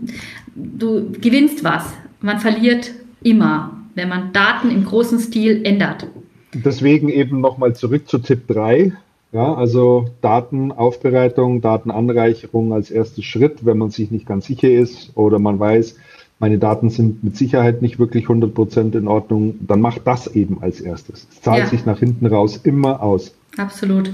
du 0.54 1.12
gewinnst 1.12 1.64
was. 1.64 1.92
Man 2.20 2.40
verliert 2.40 2.92
immer, 3.22 3.76
wenn 3.94 4.08
man 4.08 4.32
Daten 4.32 4.70
im 4.70 4.84
großen 4.84 5.18
Stil 5.20 5.64
ändert. 5.64 6.06
Deswegen 6.54 7.08
eben 7.08 7.40
nochmal 7.40 7.74
zurück 7.74 8.08
zu 8.08 8.18
Tipp 8.18 8.46
3. 8.48 8.92
Ja, 9.32 9.54
also 9.54 10.06
Datenaufbereitung, 10.22 11.60
Datenanreicherung 11.60 12.72
als 12.72 12.90
erster 12.90 13.22
Schritt, 13.22 13.66
wenn 13.66 13.76
man 13.76 13.90
sich 13.90 14.10
nicht 14.10 14.24
ganz 14.24 14.46
sicher 14.46 14.70
ist 14.70 15.10
oder 15.14 15.38
man 15.38 15.58
weiß, 15.58 15.96
meine 16.38 16.58
Daten 16.58 16.90
sind 16.90 17.24
mit 17.24 17.36
Sicherheit 17.36 17.82
nicht 17.82 17.98
wirklich 17.98 18.26
100% 18.26 18.96
in 18.96 19.08
Ordnung, 19.08 19.58
dann 19.66 19.80
macht 19.80 20.02
das 20.04 20.26
eben 20.34 20.62
als 20.62 20.80
erstes. 20.80 21.26
Es 21.30 21.40
zahlt 21.40 21.64
ja. 21.64 21.66
sich 21.66 21.86
nach 21.86 21.98
hinten 21.98 22.26
raus 22.26 22.60
immer 22.62 23.02
aus. 23.02 23.34
Absolut. 23.56 24.10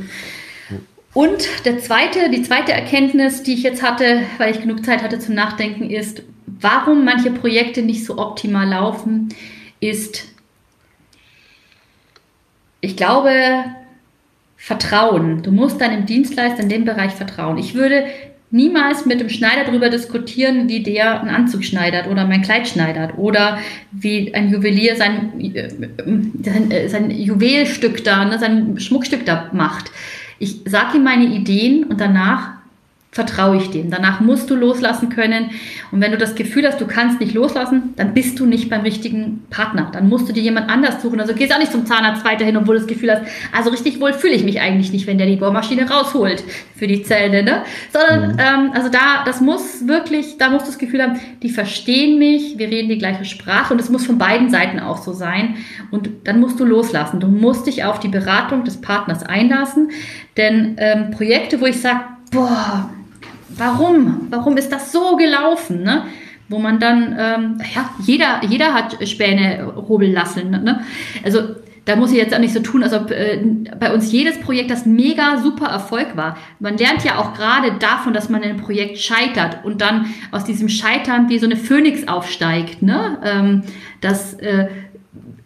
Und 1.14 1.46
der 1.66 1.78
zweite, 1.78 2.30
die 2.30 2.42
zweite 2.42 2.72
Erkenntnis, 2.72 3.42
die 3.42 3.54
ich 3.54 3.62
jetzt 3.62 3.82
hatte, 3.82 4.22
weil 4.38 4.54
ich 4.54 4.62
genug 4.62 4.84
Zeit 4.84 5.02
hatte 5.02 5.18
zum 5.18 5.34
Nachdenken, 5.34 5.90
ist, 5.90 6.22
warum 6.46 7.04
manche 7.04 7.30
Projekte 7.30 7.82
nicht 7.82 8.04
so 8.04 8.16
optimal 8.16 8.68
laufen, 8.68 9.28
ist, 9.80 10.24
ich 12.80 12.96
glaube, 12.96 13.30
Vertrauen. 14.56 15.42
Du 15.42 15.50
musst 15.50 15.80
deinem 15.80 16.06
Dienstleister 16.06 16.62
in 16.62 16.68
dem 16.68 16.84
Bereich 16.84 17.12
vertrauen. 17.12 17.58
Ich 17.58 17.74
würde 17.74 18.04
niemals 18.52 19.06
mit 19.06 19.18
dem 19.18 19.30
Schneider 19.30 19.64
darüber 19.64 19.88
diskutieren, 19.88 20.68
wie 20.68 20.82
der 20.82 21.20
einen 21.20 21.30
Anzug 21.30 21.64
schneidert 21.64 22.06
oder 22.06 22.26
mein 22.26 22.42
Kleid 22.42 22.68
schneidert 22.68 23.18
oder 23.18 23.58
wie 23.90 24.32
ein 24.34 24.50
Juwelier 24.50 24.94
sein, 24.94 25.32
äh, 25.40 25.68
sein, 25.70 26.70
äh, 26.70 26.88
sein 26.88 27.10
Juwelstück 27.10 28.04
da, 28.04 28.24
ne, 28.24 28.38
sein 28.38 28.78
Schmuckstück 28.78 29.24
da 29.24 29.50
macht. 29.52 29.90
Ich 30.38 30.60
sage 30.66 30.98
ihm 30.98 31.04
meine 31.04 31.24
Ideen 31.24 31.84
und 31.84 32.00
danach 32.00 32.61
vertraue 33.12 33.58
ich 33.58 33.70
dem. 33.70 33.90
Danach 33.90 34.20
musst 34.20 34.48
du 34.48 34.54
loslassen 34.54 35.10
können. 35.10 35.50
Und 35.90 36.00
wenn 36.00 36.12
du 36.12 36.16
das 36.16 36.34
Gefühl 36.34 36.66
hast, 36.66 36.80
du 36.80 36.86
kannst 36.86 37.20
nicht 37.20 37.34
loslassen, 37.34 37.92
dann 37.96 38.14
bist 38.14 38.40
du 38.40 38.46
nicht 38.46 38.70
beim 38.70 38.80
richtigen 38.80 39.44
Partner. 39.50 39.90
Dann 39.92 40.08
musst 40.08 40.30
du 40.30 40.32
dir 40.32 40.42
jemand 40.42 40.70
anders 40.70 41.02
suchen. 41.02 41.20
Also 41.20 41.34
gehst 41.34 41.54
auch 41.54 41.58
nicht 41.58 41.72
zum 41.72 41.84
Zahnarzt 41.84 42.24
weiterhin, 42.24 42.56
obwohl 42.56 42.76
du 42.76 42.80
das 42.80 42.88
Gefühl 42.88 43.12
hast, 43.12 43.22
also 43.54 43.68
richtig 43.68 44.00
wohl 44.00 44.14
fühle 44.14 44.32
ich 44.32 44.44
mich 44.44 44.62
eigentlich 44.62 44.92
nicht, 44.92 45.06
wenn 45.06 45.18
der 45.18 45.26
die 45.26 45.36
Bohrmaschine 45.36 45.90
rausholt 45.90 46.42
für 46.74 46.86
die 46.86 47.02
Zähne, 47.02 47.42
ne? 47.42 47.62
Sondern, 47.92 48.32
mhm. 48.32 48.38
ähm, 48.38 48.72
also 48.72 48.88
da, 48.88 49.24
das 49.26 49.42
muss 49.42 49.86
wirklich, 49.86 50.38
da 50.38 50.48
musst 50.48 50.64
du 50.64 50.70
das 50.70 50.78
Gefühl 50.78 51.02
haben, 51.02 51.20
die 51.42 51.50
verstehen 51.50 52.18
mich, 52.18 52.56
wir 52.56 52.68
reden 52.68 52.88
die 52.88 52.98
gleiche 52.98 53.26
Sprache 53.26 53.74
und 53.74 53.80
es 53.80 53.90
muss 53.90 54.06
von 54.06 54.16
beiden 54.16 54.48
Seiten 54.48 54.80
auch 54.80 55.02
so 55.02 55.12
sein. 55.12 55.56
Und 55.90 56.08
dann 56.24 56.40
musst 56.40 56.58
du 56.58 56.64
loslassen. 56.64 57.20
Du 57.20 57.28
musst 57.28 57.66
dich 57.66 57.84
auf 57.84 58.00
die 58.00 58.08
Beratung 58.08 58.64
des 58.64 58.80
Partners 58.80 59.22
einlassen. 59.22 59.90
Denn 60.38 60.76
ähm, 60.78 61.10
Projekte, 61.10 61.60
wo 61.60 61.66
ich 61.66 61.78
sage, 61.78 62.00
boah, 62.30 62.88
warum? 63.56 64.28
Warum 64.30 64.56
ist 64.56 64.70
das 64.70 64.92
so 64.92 65.16
gelaufen? 65.16 65.82
Ne? 65.82 66.04
Wo 66.48 66.58
man 66.58 66.78
dann, 66.78 67.16
ähm, 67.18 67.58
ja, 67.74 67.90
jeder, 68.00 68.42
jeder 68.46 68.74
hat 68.74 69.08
Späne 69.08 69.72
hobeln 69.88 70.12
lassen. 70.12 70.50
Ne? 70.50 70.80
Also 71.24 71.40
da 71.84 71.96
muss 71.96 72.12
ich 72.12 72.18
jetzt 72.18 72.34
auch 72.34 72.38
nicht 72.38 72.54
so 72.54 72.60
tun, 72.60 72.82
als 72.82 72.92
ob 72.92 73.10
äh, 73.10 73.42
bei 73.78 73.92
uns 73.92 74.12
jedes 74.12 74.38
Projekt 74.40 74.70
das 74.70 74.86
mega 74.86 75.38
super 75.38 75.66
Erfolg 75.66 76.16
war. 76.16 76.36
Man 76.60 76.78
lernt 76.78 77.04
ja 77.04 77.18
auch 77.18 77.34
gerade 77.34 77.72
davon, 77.78 78.12
dass 78.12 78.28
man 78.28 78.42
in 78.42 78.50
einem 78.50 78.60
Projekt 78.60 78.98
scheitert 78.98 79.64
und 79.64 79.80
dann 79.80 80.06
aus 80.30 80.44
diesem 80.44 80.68
Scheitern 80.68 81.28
wie 81.28 81.38
so 81.38 81.46
eine 81.46 81.56
Phönix 81.56 82.06
aufsteigt. 82.06 82.82
Ne? 82.82 83.18
Ähm, 83.24 83.62
das 84.00 84.34
äh, 84.34 84.68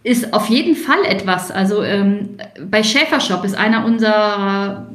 ist 0.03 0.35
auf 0.35 0.49
jeden 0.49 0.77
Fall 0.77 1.05
etwas. 1.09 1.51
Also 1.51 1.83
ähm, 1.83 2.37
bei 2.71 2.83
Schäfershop 2.83 3.45
ist 3.45 3.57
einer 3.57 3.85
unserer 3.85 4.89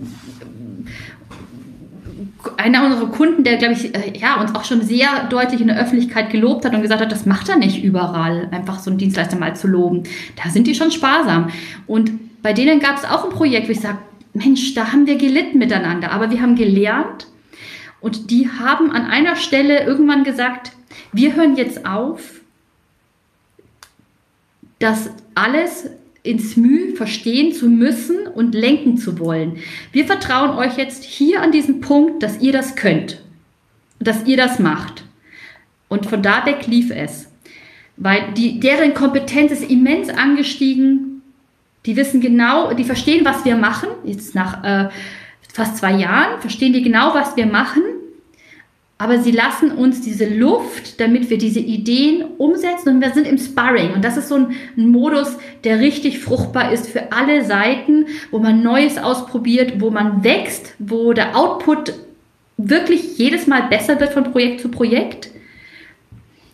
einer 2.57 2.85
unserer 2.85 3.07
Kunden, 3.07 3.43
der, 3.43 3.57
glaube 3.57 3.73
ich, 3.73 3.93
äh, 3.95 4.17
ja, 4.17 4.39
uns 4.41 4.55
auch 4.55 4.65
schon 4.65 4.81
sehr 4.81 5.25
deutlich 5.29 5.61
in 5.61 5.67
der 5.67 5.79
Öffentlichkeit 5.79 6.29
gelobt 6.29 6.65
hat 6.65 6.73
und 6.73 6.81
gesagt 6.81 7.01
hat, 7.01 7.11
das 7.11 7.25
macht 7.25 7.49
er 7.49 7.57
nicht 7.57 7.83
überall, 7.83 8.47
einfach 8.51 8.79
so 8.79 8.89
einen 8.89 8.97
Dienstleister 8.97 9.37
mal 9.37 9.55
zu 9.55 9.67
loben. 9.67 10.03
Da 10.41 10.49
sind 10.49 10.67
die 10.67 10.75
schon 10.75 10.91
sparsam. 10.91 11.51
Und 11.87 12.41
bei 12.41 12.53
denen 12.53 12.79
gab 12.79 12.97
es 12.97 13.05
auch 13.05 13.25
ein 13.25 13.31
Projekt, 13.31 13.67
wo 13.67 13.71
ich 13.71 13.79
sage, 13.79 13.99
Mensch, 14.33 14.73
da 14.73 14.91
haben 14.91 15.05
wir 15.05 15.17
gelitten 15.17 15.57
miteinander, 15.57 16.11
aber 16.11 16.31
wir 16.31 16.41
haben 16.41 16.55
gelernt 16.55 17.27
und 17.99 18.31
die 18.31 18.49
haben 18.49 18.91
an 18.91 19.05
einer 19.05 19.35
Stelle 19.35 19.83
irgendwann 19.83 20.23
gesagt, 20.23 20.71
wir 21.11 21.35
hören 21.35 21.55
jetzt 21.55 21.85
auf, 21.85 22.41
das 24.79 25.11
alles 25.35 25.89
ins 26.23 26.55
Mühe 26.55 26.95
verstehen 26.95 27.53
zu 27.53 27.67
müssen 27.67 28.27
und 28.27 28.53
lenken 28.53 28.97
zu 28.97 29.19
wollen. 29.19 29.57
Wir 29.91 30.05
vertrauen 30.05 30.57
euch 30.57 30.77
jetzt 30.77 31.03
hier 31.03 31.41
an 31.41 31.51
diesem 31.51 31.81
Punkt, 31.81 32.21
dass 32.21 32.39
ihr 32.39 32.51
das 32.51 32.75
könnt, 32.75 33.21
dass 33.99 34.25
ihr 34.25 34.37
das 34.37 34.59
macht. 34.59 35.03
Und 35.87 36.05
von 36.05 36.21
da 36.21 36.45
weg 36.45 36.67
lief 36.67 36.91
es. 36.91 37.27
Weil 37.97 38.33
die, 38.35 38.59
deren 38.59 38.93
Kompetenz 38.93 39.51
ist 39.51 39.69
immens 39.69 40.09
angestiegen. 40.09 41.21
Die 41.85 41.95
wissen 41.95 42.21
genau, 42.21 42.73
die 42.73 42.83
verstehen, 42.83 43.25
was 43.25 43.43
wir 43.43 43.55
machen. 43.55 43.89
Jetzt 44.03 44.35
nach 44.35 44.63
äh, 44.63 44.89
fast 45.51 45.77
zwei 45.77 45.93
Jahren 45.93 46.39
verstehen 46.39 46.73
die 46.73 46.83
genau, 46.83 47.13
was 47.13 47.35
wir 47.35 47.47
machen 47.47 47.81
aber 49.01 49.17
sie 49.17 49.31
lassen 49.31 49.71
uns 49.71 50.01
diese 50.01 50.29
Luft, 50.29 50.99
damit 50.99 51.31
wir 51.31 51.39
diese 51.39 51.59
Ideen 51.59 52.23
umsetzen 52.37 52.89
und 52.89 53.01
wir 53.01 53.09
sind 53.09 53.25
im 53.25 53.39
Sparring. 53.39 53.93
Und 53.93 54.05
das 54.05 54.15
ist 54.15 54.27
so 54.27 54.35
ein, 54.35 54.51
ein, 54.77 54.89
Modus, 54.89 55.39
der 55.63 55.79
richtig 55.79 56.19
fruchtbar 56.19 56.71
ist 56.71 56.87
für 56.87 57.11
alle 57.11 57.43
Seiten, 57.43 58.05
wo 58.29 58.37
man 58.37 58.61
Neues 58.61 58.99
ausprobiert, 58.99 59.81
wo 59.81 59.89
man 59.89 60.23
wächst, 60.23 60.75
wo 60.77 61.13
der 61.13 61.35
Output 61.35 61.93
wirklich 62.57 63.17
jedes 63.17 63.47
Mal 63.47 63.63
besser 63.69 63.99
wird 63.99 64.13
von 64.13 64.25
Projekt 64.25 64.61
zu 64.61 64.69
Projekt. 64.69 65.31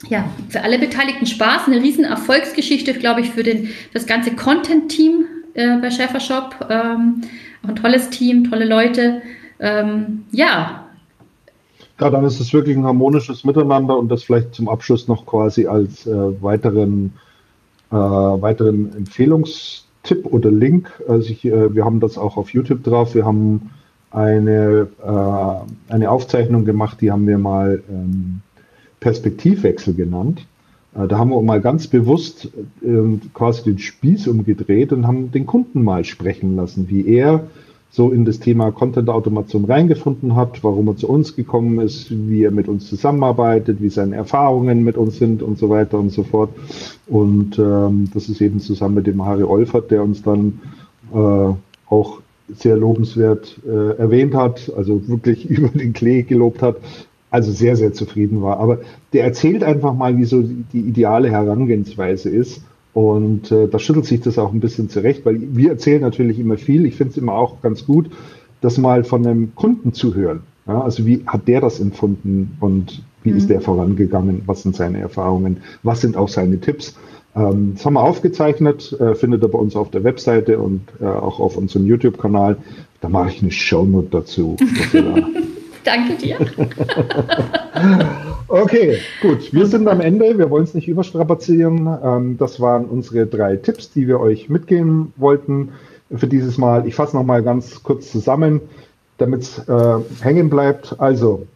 Ja, 0.07 0.23
für 0.47 0.61
alle 0.61 0.79
Beteiligten 0.79 1.25
Spaß, 1.25 1.67
eine 1.67 1.83
riesen 1.83 2.05
Erfolgsgeschichte, 2.05 2.93
glaube 2.93 3.19
ich, 3.19 3.31
für 3.31 3.43
den, 3.43 3.71
das 3.93 4.05
ganze 4.05 4.31
Content-Team 4.31 5.25
äh, 5.53 5.75
bei 5.79 5.91
Schäfer 5.91 6.21
Shop. 6.21 6.65
Ähm, 6.69 7.23
auch 7.61 7.67
ein 7.67 7.75
tolles 7.75 8.09
Team, 8.09 8.49
tolle 8.49 8.63
Leute. 8.63 9.21
Ähm, 9.59 10.23
ja, 10.31 10.86
ja, 11.99 12.09
dann 12.09 12.25
ist 12.25 12.39
es 12.39 12.53
wirklich 12.53 12.77
ein 12.77 12.85
harmonisches 12.85 13.43
Miteinander 13.43 13.97
und 13.97 14.09
das 14.09 14.23
vielleicht 14.23 14.53
zum 14.53 14.69
Abschluss 14.69 15.07
noch 15.07 15.25
quasi 15.25 15.65
als 15.65 16.05
äh, 16.05 16.41
weiteren, 16.41 17.13
äh, 17.91 17.95
weiteren 17.95 18.93
Empfehlungstipp 18.95 20.25
oder 20.25 20.51
Link. 20.51 20.91
Also 21.07 21.29
ich, 21.31 21.45
äh, 21.45 21.73
wir 21.73 21.85
haben 21.85 21.99
das 21.99 22.17
auch 22.17 22.37
auf 22.37 22.51
YouTube 22.51 22.83
drauf. 22.83 23.15
Wir 23.15 23.25
haben 23.25 23.71
eine, 24.11 24.87
äh, 25.03 25.91
eine 25.91 26.11
Aufzeichnung 26.11 26.65
gemacht, 26.65 27.01
die 27.01 27.11
haben 27.11 27.27
wir 27.27 27.37
mal 27.37 27.83
ähm, 27.89 28.41
Perspektivwechsel 28.99 29.95
genannt. 29.95 30.45
Äh, 30.95 31.07
da 31.07 31.17
haben 31.17 31.31
wir 31.31 31.41
mal 31.41 31.61
ganz 31.61 31.87
bewusst 31.87 32.49
ähm, 32.83 33.21
quasi 33.33 33.63
den 33.63 33.79
Spieß 33.79 34.27
umgedreht 34.27 34.93
und 34.93 35.07
haben 35.07 35.31
den 35.31 35.45
Kunden 35.45 35.83
mal 35.83 36.05
sprechen 36.05 36.55
lassen, 36.55 36.89
wie 36.89 37.07
er 37.07 37.47
so 37.89 38.11
in 38.11 38.25
das 38.25 38.39
Thema 38.39 38.71
Content-Automation 38.71 39.65
reingefunden 39.65 40.35
hat, 40.35 40.63
warum 40.63 40.87
er 40.89 40.97
zu 40.97 41.07
uns 41.09 41.35
gekommen 41.35 41.79
ist, 41.79 42.07
wie 42.11 42.43
er 42.43 42.51
mit 42.51 42.67
uns 42.67 42.87
zusammenarbeitet, 42.87 43.81
wie 43.81 43.89
seine 43.89 44.15
Erfahrungen 44.15 44.83
mit 44.83 44.97
uns 44.97 45.17
sind 45.17 45.41
und 45.41 45.57
so 45.57 45.69
weiter 45.69 45.97
und 45.97 46.11
so 46.11 46.23
fort. 46.23 46.49
Und 47.07 47.57
ähm, 47.57 48.09
das 48.13 48.29
ist 48.29 48.41
eben 48.41 48.59
zusammen 48.59 48.95
mit 48.95 49.07
dem 49.07 49.23
Harry 49.25 49.43
Olfert, 49.43 49.89
der 49.89 50.03
uns 50.03 50.21
dann 50.21 50.59
äh, 51.13 51.53
auch 51.89 52.19
sehr 52.53 52.77
lobenswert 52.77 53.59
äh, 53.65 53.97
erwähnt 53.97 54.35
hat, 54.35 54.71
also 54.75 55.07
wirklich 55.07 55.45
über 55.49 55.69
den 55.69 55.93
Klee 55.93 56.23
gelobt 56.23 56.61
hat, 56.61 56.77
also 57.29 57.51
sehr, 57.51 57.75
sehr 57.75 57.93
zufrieden 57.93 58.41
war. 58.41 58.59
Aber 58.59 58.79
der 59.13 59.23
erzählt 59.23 59.63
einfach 59.63 59.93
mal, 59.93 60.17
wie 60.17 60.25
so 60.25 60.41
die, 60.41 60.63
die 60.73 60.81
ideale 60.81 61.29
Herangehensweise 61.29 62.29
ist 62.29 62.61
und 62.93 63.51
äh, 63.51 63.67
da 63.67 63.79
schüttelt 63.79 64.05
sich 64.05 64.21
das 64.21 64.39
auch 64.39 64.53
ein 64.53 64.59
bisschen 64.59 64.89
zurecht, 64.89 65.25
weil 65.25 65.39
wir 65.39 65.71
erzählen 65.71 66.01
natürlich 66.01 66.39
immer 66.39 66.57
viel. 66.57 66.85
Ich 66.85 66.95
finde 66.95 67.11
es 67.11 67.17
immer 67.17 67.33
auch 67.33 67.61
ganz 67.61 67.85
gut, 67.85 68.09
das 68.61 68.77
mal 68.77 69.03
von 69.03 69.25
einem 69.25 69.55
Kunden 69.55 69.93
zu 69.93 70.15
hören. 70.15 70.41
Ja, 70.67 70.81
also 70.81 71.05
wie 71.05 71.23
hat 71.25 71.47
der 71.47 71.61
das 71.61 71.79
empfunden 71.79 72.57
und 72.59 73.03
wie 73.23 73.31
mhm. 73.31 73.37
ist 73.37 73.49
der 73.49 73.61
vorangegangen? 73.61 74.41
Was 74.45 74.63
sind 74.63 74.75
seine 74.75 74.99
Erfahrungen? 74.99 75.57
Was 75.83 76.01
sind 76.01 76.17
auch 76.17 76.27
seine 76.27 76.59
Tipps? 76.59 76.95
Ähm, 77.35 77.73
das 77.75 77.85
haben 77.85 77.93
wir 77.93 78.03
aufgezeichnet, 78.03 78.95
äh, 78.99 79.15
findet 79.15 79.43
ihr 79.43 79.49
bei 79.49 79.59
uns 79.59 79.75
auf 79.75 79.91
der 79.91 80.03
Webseite 80.03 80.59
und 80.59 80.81
äh, 80.99 81.05
auch 81.05 81.39
auf 81.39 81.55
unserem 81.55 81.85
YouTube-Kanal. 81.85 82.57
Da 82.99 83.09
mache 83.09 83.29
ich 83.29 83.41
eine 83.41 83.51
Shownote 83.51 84.09
dazu. 84.09 84.57
Danke 85.87 86.15
dir. 86.15 86.37
okay, 88.49 88.97
gut. 89.21 89.53
Wir 89.53 89.65
sind 89.67 89.87
am 89.87 90.01
Ende. 90.01 90.37
Wir 90.37 90.49
wollen 90.49 90.65
es 90.65 90.73
nicht 90.73 90.89
überstrapazieren. 90.89 91.87
Ähm, 92.03 92.37
das 92.37 92.59
waren 92.59 92.83
unsere 92.83 93.25
drei 93.25 93.55
Tipps, 93.55 93.93
die 93.93 94.05
wir 94.05 94.19
euch 94.19 94.49
mitgeben 94.49 95.13
wollten 95.15 95.69
für 96.13 96.27
dieses 96.27 96.57
Mal. 96.57 96.85
Ich 96.85 96.95
fasse 96.95 97.15
nochmal 97.15 97.41
ganz 97.41 97.83
kurz 97.83 98.11
zusammen, 98.11 98.59
damit 99.17 99.43
es 99.43 99.59
äh, 99.69 99.99
hängen 100.21 100.49
bleibt. 100.49 100.99
Also, 100.99 101.47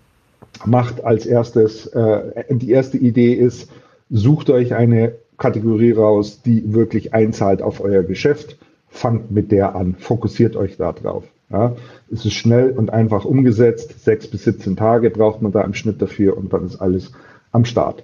macht 0.63 1.03
als 1.03 1.25
erstes, 1.25 1.87
äh, 1.87 2.45
die 2.51 2.71
erste 2.71 2.97
Idee 2.97 3.33
ist, 3.33 3.69
sucht 4.09 4.49
euch 4.49 4.73
eine 4.73 5.15
Kategorie 5.39 5.91
raus, 5.91 6.41
die 6.41 6.73
wirklich 6.73 7.13
einzahlt 7.13 7.61
auf 7.61 7.81
euer 7.81 8.03
Geschäft. 8.03 8.55
Fangt 8.87 9.29
mit 9.29 9.51
der 9.51 9.75
an. 9.75 9.95
Fokussiert 9.99 10.55
euch 10.55 10.77
da 10.77 10.93
drauf. 10.93 11.25
Ja, 11.51 11.75
es 12.11 12.25
ist 12.25 12.33
schnell 12.33 12.71
und 12.71 12.91
einfach 12.91 13.25
umgesetzt. 13.25 14.03
Sechs 14.03 14.27
bis 14.27 14.43
17 14.45 14.75
Tage 14.75 15.09
braucht 15.09 15.41
man 15.41 15.51
da 15.51 15.61
im 15.61 15.73
Schnitt 15.73 16.01
dafür 16.01 16.37
und 16.37 16.53
dann 16.53 16.65
ist 16.65 16.77
alles 16.77 17.11
am 17.51 17.65
Start. 17.65 18.03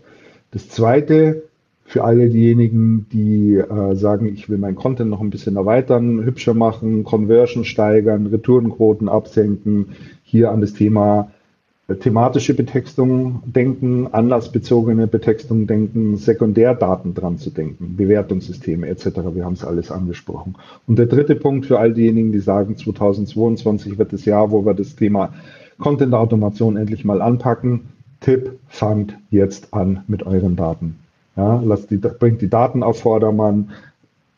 Das 0.52 0.70
zweite, 0.70 1.44
für 1.86 2.04
alle 2.04 2.30
diejenigen, 2.30 3.08
die 3.14 3.56
äh, 3.56 3.96
sagen, 3.96 4.26
ich 4.28 4.50
will 4.50 4.58
mein 4.58 4.76
Content 4.76 5.10
noch 5.10 5.22
ein 5.22 5.30
bisschen 5.30 5.56
erweitern, 5.56 6.24
hübscher 6.24 6.54
machen, 6.54 7.06
Conversion 7.06 7.64
steigern, 7.64 8.28
Retourenquoten 8.28 9.08
absenken, 9.08 9.94
hier 10.24 10.52
an 10.52 10.60
das 10.60 10.74
Thema 10.74 11.32
thematische 11.96 12.54
Betextung 12.54 13.42
denken, 13.46 14.08
anlassbezogene 14.12 15.08
Betextung 15.08 15.68
denken, 15.68 16.18
Sekundärdaten 16.18 17.14
dran 17.14 17.38
zu 17.38 17.50
denken, 17.50 17.96
Bewertungssysteme 17.96 18.88
etc. 18.88 19.06
Wir 19.34 19.46
haben 19.46 19.54
es 19.54 19.64
alles 19.64 19.90
angesprochen. 19.90 20.56
Und 20.86 21.00
der 21.00 21.06
dritte 21.06 21.36
Punkt 21.36 21.66
für 21.66 21.80
all 21.80 21.94
diejenigen, 21.94 22.34
die 22.34 22.40
sagen, 22.40 22.76
2022 22.76 23.98
wird 23.98 24.12
das 24.12 24.26
Jahr, 24.26 24.52
wo 24.52 24.66
wir 24.66 24.74
das 24.74 24.98
Thema 24.98 25.34
Content-Automation 25.80 26.76
endlich 26.76 27.06
mal 27.06 27.22
anpacken. 27.22 27.88
Tipp, 28.20 28.60
fangt 28.68 29.18
jetzt 29.30 29.74
an 29.74 30.04
mit 30.08 30.24
euren 30.26 30.58
Daten. 30.58 30.98
Ja, 31.38 31.62
lasst 31.64 31.92
die, 31.92 31.98
bringt 31.98 32.42
die 32.42 32.50
Daten 32.50 32.84
auf 32.84 33.00
Vordermann, 33.00 33.72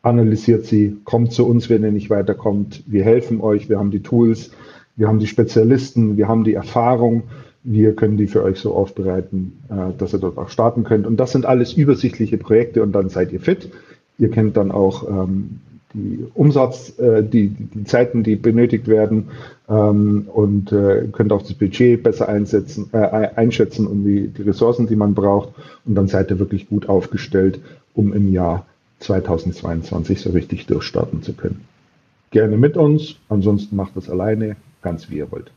analysiert 0.03 0.65
sie, 0.65 0.97
kommt 1.05 1.31
zu 1.31 1.47
uns, 1.47 1.69
wenn 1.69 1.83
ihr 1.83 1.91
nicht 1.91 2.09
weiterkommt. 2.09 2.83
Wir 2.85 3.03
helfen 3.03 3.41
euch, 3.41 3.69
wir 3.69 3.79
haben 3.79 3.89
die 3.89 4.03
Tools, 4.03 4.51
wir 4.99 5.07
haben 5.07 5.19
die 5.19 5.27
Spezialisten, 5.27 6.17
wir 6.17 6.27
haben 6.27 6.43
die 6.43 6.53
Erfahrung, 6.53 7.23
wir 7.63 7.95
können 7.95 8.17
die 8.17 8.27
für 8.27 8.43
euch 8.43 8.59
so 8.59 8.75
aufbereiten, 8.75 9.53
äh, 9.69 9.97
dass 9.97 10.13
ihr 10.13 10.19
dort 10.19 10.37
auch 10.37 10.49
starten 10.49 10.83
könnt. 10.83 11.07
Und 11.07 11.17
das 11.17 11.31
sind 11.31 11.45
alles 11.45 11.71
übersichtliche 11.71 12.37
Projekte 12.37 12.83
und 12.83 12.91
dann 12.91 13.07
seid 13.07 13.31
ihr 13.31 13.39
fit. 13.39 13.69
Ihr 14.17 14.29
kennt 14.29 14.57
dann 14.57 14.71
auch 14.71 15.07
ähm, 15.09 15.61
die 15.93 16.25
Umsatz, 16.33 16.99
äh, 16.99 17.23
die, 17.23 17.47
die 17.47 17.85
Zeiten, 17.85 18.23
die 18.23 18.35
benötigt 18.35 18.89
werden 18.89 19.29
ähm, 19.69 20.27
und 20.33 20.73
äh, 20.73 21.05
könnt 21.13 21.31
auch 21.31 21.43
das 21.43 21.53
Budget 21.53 22.03
besser 22.03 22.27
einsetzen, 22.27 22.89
äh, 22.91 22.97
einschätzen 22.97 23.87
und 23.87 24.03
die, 24.03 24.27
die 24.27 24.41
Ressourcen, 24.41 24.87
die 24.87 24.97
man 24.97 25.13
braucht. 25.13 25.53
Und 25.85 25.95
dann 25.95 26.09
seid 26.09 26.29
ihr 26.29 26.39
wirklich 26.39 26.67
gut 26.67 26.89
aufgestellt, 26.89 27.61
um 27.93 28.11
im 28.11 28.33
Jahr 28.33 28.65
2022 28.99 30.19
so 30.19 30.31
richtig 30.31 30.67
durchstarten 30.67 31.23
zu 31.23 31.31
können. 31.31 31.61
Gerne 32.31 32.57
mit 32.57 32.75
uns, 32.75 33.15
ansonsten 33.29 33.77
macht 33.77 33.95
das 33.95 34.09
alleine 34.09 34.57
ganz 34.81 35.09
wie 35.09 35.17
ihr 35.17 35.31
wollt. 35.31 35.51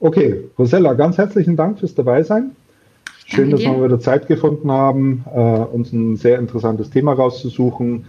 Okay, 0.00 0.44
Rosella, 0.58 0.94
ganz 0.94 1.18
herzlichen 1.18 1.56
Dank 1.56 1.78
fürs 1.78 1.94
Dabeisein. 1.94 2.52
Schön, 3.26 3.50
dass 3.50 3.60
wir 3.60 3.84
wieder 3.84 4.00
Zeit 4.00 4.26
gefunden 4.26 4.72
haben, 4.72 5.24
äh, 5.32 5.38
uns 5.38 5.92
ein 5.92 6.16
sehr 6.16 6.38
interessantes 6.38 6.90
Thema 6.90 7.12
rauszusuchen. 7.12 8.06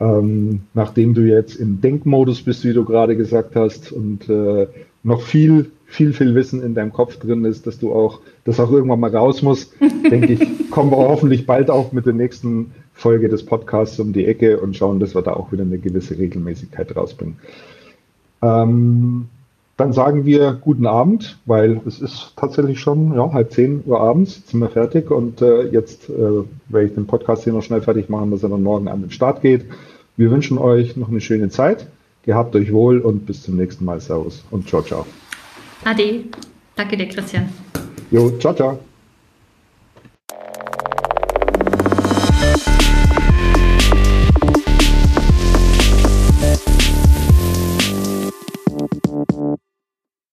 Ähm, 0.00 0.60
nachdem 0.74 1.14
du 1.14 1.22
jetzt 1.22 1.56
im 1.56 1.80
Denkmodus 1.80 2.42
bist, 2.42 2.64
wie 2.64 2.72
du 2.72 2.84
gerade 2.84 3.16
gesagt 3.16 3.56
hast, 3.56 3.90
und 3.90 4.28
äh, 4.28 4.66
noch 5.02 5.22
viel, 5.22 5.70
viel, 5.86 6.12
viel 6.12 6.34
Wissen 6.34 6.62
in 6.62 6.74
deinem 6.74 6.92
Kopf 6.92 7.16
drin 7.18 7.44
ist, 7.44 7.66
dass 7.66 7.78
du 7.78 7.92
auch, 7.92 8.20
das 8.44 8.60
auch 8.60 8.70
irgendwann 8.70 9.00
mal 9.00 9.14
raus 9.14 9.42
muss, 9.42 9.72
denke 10.10 10.34
ich, 10.34 10.70
kommen 10.70 10.90
wir 10.90 10.98
hoffentlich 10.98 11.46
bald 11.46 11.70
auch 11.70 11.92
mit 11.92 12.06
der 12.06 12.12
nächsten 12.12 12.72
Folge 12.92 13.28
des 13.28 13.44
Podcasts 13.44 13.98
um 13.98 14.12
die 14.12 14.26
Ecke 14.26 14.60
und 14.60 14.76
schauen, 14.76 15.00
dass 15.00 15.14
wir 15.14 15.22
da 15.22 15.32
auch 15.32 15.50
wieder 15.50 15.62
eine 15.62 15.78
gewisse 15.78 16.18
Regelmäßigkeit 16.18 16.94
rausbringen. 16.94 17.36
Ähm, 18.42 19.28
dann 19.78 19.92
sagen 19.92 20.26
wir 20.26 20.58
guten 20.60 20.86
Abend, 20.86 21.38
weil 21.46 21.80
es 21.86 22.00
ist 22.00 22.32
tatsächlich 22.36 22.80
schon 22.80 23.14
ja, 23.14 23.32
halb 23.32 23.52
zehn 23.52 23.82
Uhr 23.86 24.00
abends, 24.00 24.36
jetzt 24.36 24.48
sind 24.50 24.60
wir 24.60 24.68
fertig 24.68 25.10
und 25.10 25.40
äh, 25.40 25.68
jetzt 25.68 26.10
äh, 26.10 26.42
werde 26.68 26.88
ich 26.88 26.94
den 26.94 27.06
Podcast 27.06 27.44
hier 27.44 27.52
noch 27.52 27.62
schnell 27.62 27.80
fertig 27.80 28.08
machen, 28.08 28.32
dass 28.32 28.42
er 28.42 28.48
dann 28.48 28.64
morgen 28.64 28.88
an 28.88 29.02
den 29.02 29.12
Start 29.12 29.40
geht. 29.40 29.64
Wir 30.16 30.32
wünschen 30.32 30.58
euch 30.58 30.96
noch 30.96 31.08
eine 31.08 31.20
schöne 31.20 31.48
Zeit, 31.48 31.86
gehabt 32.24 32.56
euch 32.56 32.72
wohl 32.72 32.98
und 32.98 33.24
bis 33.24 33.44
zum 33.44 33.56
nächsten 33.56 33.84
Mal. 33.84 34.00
Servus 34.00 34.44
und 34.50 34.68
ciao, 34.68 34.82
ciao. 34.82 35.06
Ade. 35.84 36.24
Danke 36.74 36.96
dir, 36.96 37.08
Christian. 37.08 37.48
Jo, 38.10 38.30
ciao, 38.38 38.54
ciao. 38.54 38.78